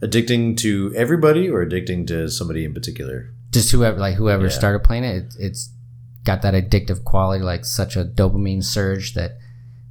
[0.00, 3.28] Addicting to everybody or addicting to somebody in particular.
[3.52, 4.48] Just whoever like whoever Yeah.
[4.50, 5.70] started playing it, it it's
[6.24, 9.38] got that addictive quality, like such a dopamine surge that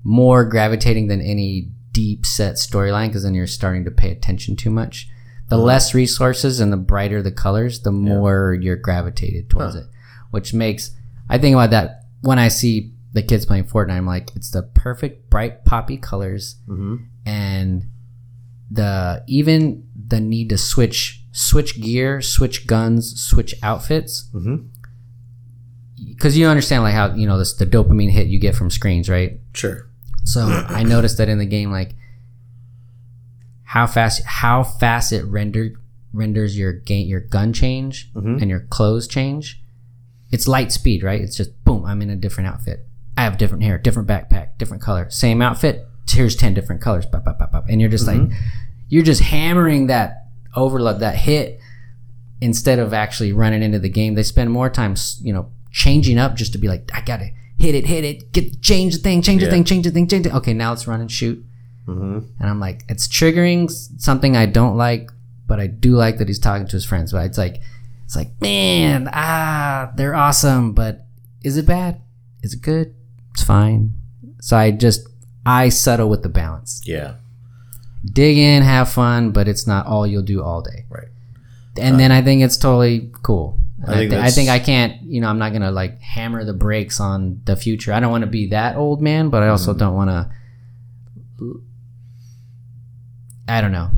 [0.04, 4.70] more gravitating than any deep set storyline because then you're starting to pay attention too
[4.70, 5.08] much.
[5.50, 9.82] The less resources and the brighter the colors, the more you're gravitated towards Huh.
[9.82, 9.88] it,
[10.32, 10.92] which makes
[11.30, 13.92] I think about that when I see the kids playing Fortnite.
[13.92, 16.96] I'm like, it's the perfect bright poppy colors Mm-hmm.
[17.26, 17.86] and
[18.72, 24.68] the even the need to switch switch gear, switch guns, switch outfits Mm-hmm.
[26.10, 29.10] because you understand like how you know this the dopamine hit you get from screens,
[29.10, 29.40] right?
[29.54, 29.88] Sure.
[30.24, 31.96] So I noticed that in the game, like
[33.64, 35.76] how fast how fast it rendered
[36.14, 38.42] renders your game your gun change Mhm.
[38.42, 39.62] and your clothes change.
[40.32, 41.22] It's light speed, right?
[41.22, 42.86] It's just boom, I'm in a different outfit.
[43.18, 45.88] I have different hair, different backpack, different color, same outfit.
[46.10, 47.66] Here's ten different colors, bop, bop, bop, bop.
[47.70, 48.20] and you're just like
[48.90, 50.21] you're just hammering that
[50.56, 51.60] overload that hit
[52.42, 54.16] instead of actually running into the game.
[54.16, 57.76] They spend more time, you know, changing up just to be like, I gotta hit
[57.76, 59.52] it, hit it, get change the thing, change the Yeah.
[59.52, 60.34] thing, change the thing, change it.
[60.34, 61.44] Okay, now let's run and shoot.
[61.88, 62.20] Mm-hmm.
[62.40, 63.70] And I'm like, it's triggering
[64.00, 65.10] something I don't like,
[65.48, 67.12] but I do like that he's talking to his friends.
[67.12, 67.62] But it's like,
[68.06, 71.06] it's like, man, ah, they're awesome, but
[71.44, 72.02] is it bad?
[72.44, 72.94] Is it good?
[73.32, 73.94] It's fine.
[74.42, 75.08] So I just
[75.46, 76.82] I settle with the balance.
[76.86, 77.16] Yeah.
[78.04, 80.86] Dig in, have fun, but it's not all you'll do all day.
[80.90, 81.08] Right.
[81.80, 83.58] And then I think it's totally cool.
[83.88, 86.54] I I, think I think I can't, you know, I'm not gonna like hammer the
[86.54, 87.94] brakes on the future.
[87.94, 89.52] I don't want to be that old man, but I Mm-hmm.
[89.52, 90.30] also don't want to.
[93.48, 93.90] I don't know.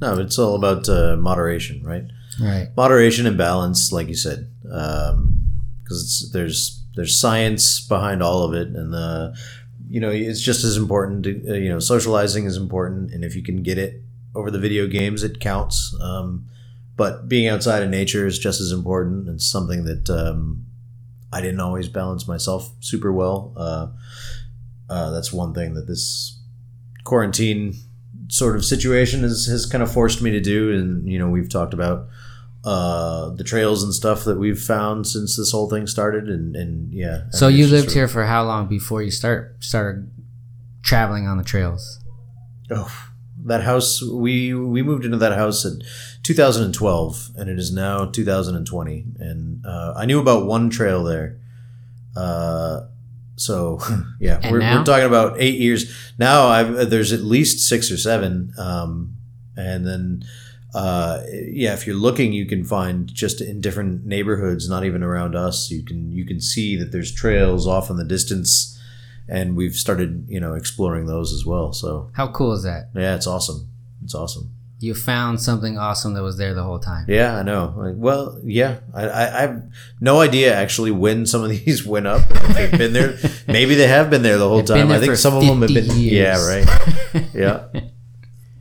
[0.00, 2.04] No, it's all about uh, moderation, right?
[2.40, 2.68] Right.
[2.76, 8.68] Moderation and balance, like you said, because it's there's there's science behind all of it,
[8.68, 9.36] and the
[9.90, 11.24] you know it's just as important.
[11.24, 14.02] To, uh, you know, socializing is important, and if you can get it
[14.34, 15.94] over the video games, it counts.
[16.00, 16.46] Um,
[16.96, 19.28] but being outside of nature is just as important.
[19.28, 20.66] It's something that um,
[21.32, 23.52] I didn't always balance myself super well.
[23.56, 23.86] Uh,
[24.88, 26.38] uh, that's one thing that this
[27.04, 27.74] quarantine
[28.28, 30.72] sort of situation has, has kind of forced me to do.
[30.72, 32.08] And, you know, we've talked about
[32.64, 36.28] uh, the trails and stuff that we've found since this whole thing started.
[36.28, 37.22] And, and yeah.
[37.30, 40.10] So you lived sort here for how long before you start started
[40.82, 42.00] traveling on the trails?
[42.70, 42.92] Oh,
[43.44, 45.82] that house, we, we moved into that house in
[46.22, 49.04] 2012 and it is now 2020.
[49.18, 51.38] And uh, I knew about one trail there.
[52.16, 52.82] Uh,
[53.36, 53.80] so
[54.20, 56.48] yeah, we're, we're talking about eight years now.
[56.48, 59.16] I've there's at least six or seven, um,
[59.56, 60.24] and then
[60.74, 65.34] uh, yeah, if you're looking, you can find just in different neighborhoods, not even around
[65.34, 65.70] us.
[65.70, 68.80] You can you can see that there's trails off in the distance,
[69.28, 71.72] and we've started you know exploring those as well.
[71.72, 72.90] So How cool is that?
[72.94, 73.68] yeah, it's awesome.
[74.04, 74.50] It's awesome.
[74.82, 77.04] You found something awesome that was there the whole time.
[77.06, 77.74] Yeah, I know.
[77.76, 79.62] Like, well, yeah, I, I, I have
[80.00, 82.22] no idea actually when some of these went up.
[82.30, 83.18] If they've been there.
[83.46, 84.90] Maybe they have been there the whole They've time.
[84.90, 85.84] I think some of them have been.
[85.98, 86.12] years.
[86.12, 87.24] Yeah, right.
[87.34, 87.66] Yeah.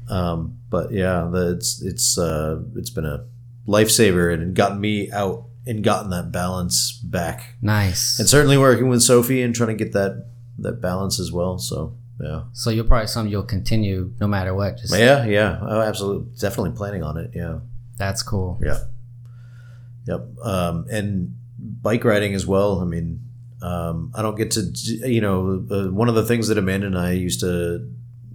[0.09, 3.25] Um, but yeah, the, it's it's uh, it's been a
[3.67, 7.55] lifesaver and gotten me out and gotten that balance back.
[7.61, 8.19] Nice.
[8.19, 10.27] And certainly working with Sophie and trying to get that
[10.59, 11.57] that balance as well.
[11.57, 14.77] So yeah, so you'll probably something you'll continue no matter what.
[14.77, 15.59] Just yeah, yeah.
[15.61, 17.31] Oh, absolutely, definitely planning on it.
[17.33, 17.59] Yeah.
[17.97, 18.59] that's cool.
[18.63, 18.79] Yeah.
[20.07, 20.21] Yep.
[20.43, 22.79] Um, and bike riding as well.
[22.79, 23.21] I mean,
[23.61, 26.97] um, I don't get to, you know, uh, one of the things that Amanda and
[26.97, 27.87] I used to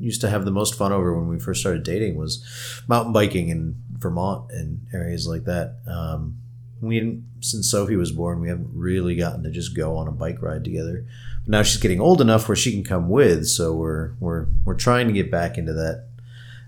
[0.04, 2.44] used to have the most fun over when we first started dating was
[2.86, 5.78] mountain biking in Vermont and areas like that.
[5.86, 6.38] Um,
[6.80, 10.12] we didn't, since Sophie was born, we haven't really gotten to just go on a
[10.12, 11.06] bike ride together.
[11.44, 14.74] But now she's getting old enough where she can come with, so we're we're we're
[14.74, 16.08] trying to get back into that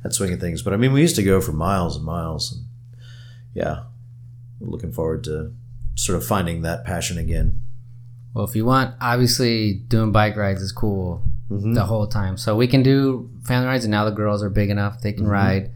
[0.03, 0.63] that swing of things.
[0.63, 2.53] But I mean, we used to go for miles and miles.
[2.53, 2.65] And
[3.53, 3.85] yeah,
[4.59, 5.53] we're looking forward to
[5.95, 7.61] sort of finding that passion again.
[8.33, 11.75] Well, if you want, obviously doing bike rides is cool Mhm.
[11.75, 12.37] the whole time.
[12.37, 15.25] So we can do family rides, and now the girls are big enough they can
[15.25, 15.33] Mm-hmm.
[15.33, 15.71] ride.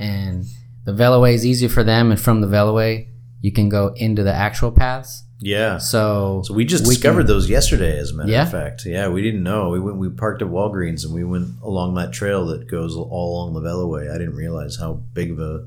[0.00, 0.44] And
[0.84, 3.06] the Veloway is easier for them, and from the Veloway,
[3.40, 5.24] you can go into the actual paths.
[5.38, 5.78] Yeah.
[5.78, 8.42] So, So we just we discovered can- those yesterday, as a matter Yeah?
[8.42, 8.84] of fact.
[8.86, 9.70] Yeah, we didn't know.
[9.70, 9.96] We went.
[9.98, 13.60] We parked at Walgreens and we went along that trail that goes all along the
[13.60, 14.08] Veloway.
[14.12, 15.66] I didn't realize how big of a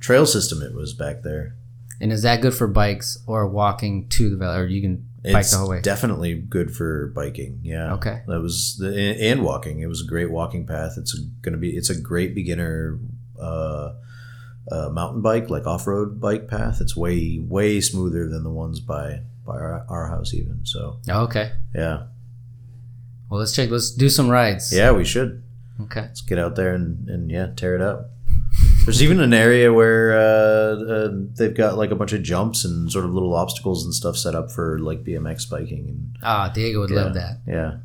[0.00, 1.54] trail system it was back there.
[2.00, 5.50] And is that good for bikes or walking to the Velo, or you can It's
[5.50, 5.80] the whole way?
[5.82, 7.60] definitely good for biking.
[7.62, 7.94] Yeah.
[7.94, 8.22] Okay.
[8.26, 9.80] That was the and and walking.
[9.80, 10.94] It was a great walking path.
[10.96, 11.76] It's going to be.
[11.76, 12.98] It's a great beginner
[13.38, 13.94] uh,
[14.70, 16.80] uh, mountain bike, like off road bike path.
[16.80, 20.64] It's way way smoother than the ones by by our, our house even.
[20.64, 21.52] So okay.
[21.74, 22.04] yeah,
[23.28, 23.70] Well, let's check.
[23.70, 24.72] Let's do some rides.
[24.72, 25.42] yeah, we should.
[25.82, 26.02] Okay.
[26.02, 28.10] Let's get out there and and yeah, tear it up.
[28.90, 31.08] There's even an area where uh, uh,
[31.38, 34.34] they've got like a bunch of jumps and sort of little obstacles and stuff set
[34.34, 37.38] up for like BMX biking and Ah, Diego would love that.
[37.46, 37.76] yeah.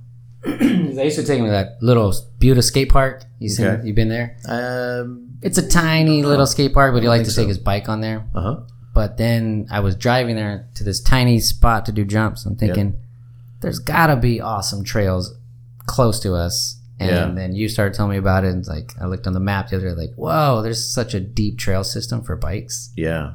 [0.95, 3.23] They used to take me to that little Buda skate park.
[3.38, 3.68] You seen?
[3.68, 3.86] Okay.
[3.86, 4.36] You've been there?
[4.48, 7.88] Um, It's a tiny little skate park, but he liked to think take his bike
[7.88, 8.26] on there.
[8.34, 8.56] uh huh.
[8.95, 12.48] But then I was driving there to this tiny spot to do jumps.
[12.48, 12.98] I'm thinking,
[13.61, 15.36] there's gotta be awesome trails
[15.86, 16.80] close to us.
[17.00, 17.32] And Yeah.
[17.36, 19.76] then you started telling me about it, and like I looked on the map the
[19.78, 22.92] other day, like, whoa, there's such a deep trail system for bikes.
[22.96, 23.34] Yeah.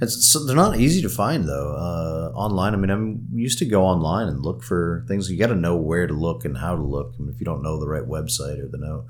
[0.00, 1.72] It's so they're not easy to find though.
[1.76, 5.30] Uh, online, I mean, I'm used to go online and look for things.
[5.30, 7.14] You got to know where to look and how to look.
[7.16, 9.04] I mean, if you don't know the right website or the know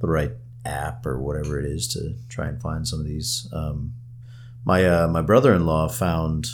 [0.00, 0.32] the right
[0.64, 3.48] app or whatever it is to try and find some of these.
[3.52, 3.94] Um,
[4.64, 6.48] my uh, my brother in law found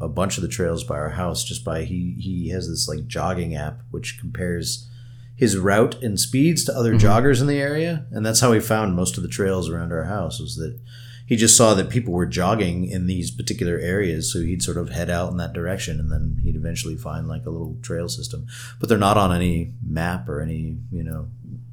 [0.00, 3.06] a bunch of the trails by our house just by he he has this like
[3.06, 4.88] jogging app which compares
[5.36, 8.94] his route and speeds to other joggers in the area, and that's how he found
[8.94, 10.40] most of the trails around our house.
[10.40, 10.78] Was that
[11.26, 14.90] he just saw that people were jogging in these particular areas, so he'd sort of
[14.90, 18.46] head out in that direction, and then he'd eventually find like a little trail system.
[18.78, 21.28] But they're not on any map or any, you know,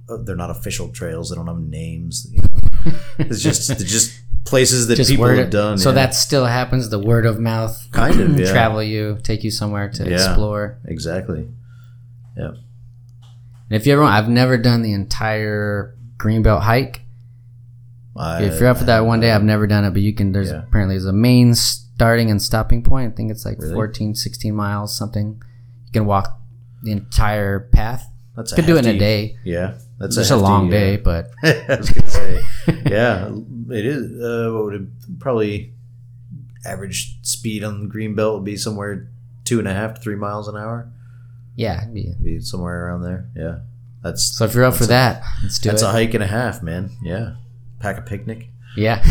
[0.10, 1.30] uh, they're not official trails.
[1.30, 2.28] They don't have names.
[2.32, 2.48] You know.
[3.20, 5.78] It's just they're just places that people word have done.
[5.78, 5.96] So yeah.
[5.96, 6.90] that still happens.
[6.90, 8.52] The word of mouth, Kind of, yeah.
[8.52, 10.16] travel you, take you somewhere to Yeah.
[10.16, 10.80] explore.
[10.86, 11.48] exactly.
[12.36, 12.54] Yeah.
[13.72, 17.04] And if you ever, I've never done the entire Greenbelt hike.
[18.18, 20.34] I, if you're up for that one day, I've never done it, but you can.
[20.34, 20.64] There's Yeah.
[20.64, 23.14] apparently there's a main starting and stopping point.
[23.14, 23.74] I think it's like Really?
[23.74, 25.42] 14, 16 miles, something.
[25.86, 26.38] You can walk
[26.84, 28.10] the entire path.
[28.36, 29.38] that's Could do it in a day.
[29.46, 31.32] Yeah, that's It's just a long hefty, uh, day, but
[31.70, 32.42] I was gonna say,
[32.88, 33.32] yeah,
[33.70, 34.22] it is.
[34.22, 35.72] Uh, what would it probably
[36.66, 39.08] average speed on the green belt would be somewhere
[39.46, 40.92] two and a half to three miles an hour.
[41.56, 41.86] Yeah.
[41.86, 43.30] be- Be somewhere around there.
[43.36, 43.60] Yeah,
[44.04, 45.86] that's So if you're up for that, let's do that's it.
[45.86, 46.92] a hike and a half, man.
[47.04, 47.36] Yeah,
[47.80, 48.50] pack a picnic.
[48.76, 49.04] yeah.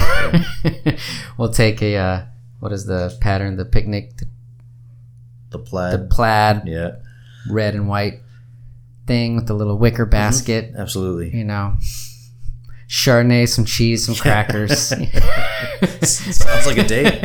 [1.38, 2.24] we'll take a uh,
[2.60, 3.56] what is the pattern?
[3.56, 4.26] The picnic, the,
[5.50, 6.62] The plaid, the plaid.
[6.66, 6.96] yeah,
[7.50, 8.20] red and white
[9.06, 10.10] thing with the little wicker Mm-hmm.
[10.10, 10.72] basket.
[10.76, 11.36] absolutely.
[11.36, 11.76] You know,
[12.88, 14.88] Chardonnay, some cheese, some crackers.
[16.02, 17.20] Sounds like a date.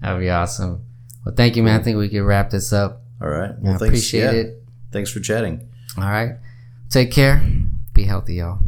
[0.00, 0.83] That'd be awesome.
[1.24, 1.80] Well, thank you, man.
[1.80, 3.02] I think we can wrap this up.
[3.20, 3.52] All right.
[3.58, 4.30] Well, I thanks, appreciate yeah.
[4.32, 4.62] it.
[4.92, 5.68] Thanks for chatting.
[5.96, 6.36] All right.
[6.90, 7.42] Take care.
[7.94, 8.60] Be healthy, y'all.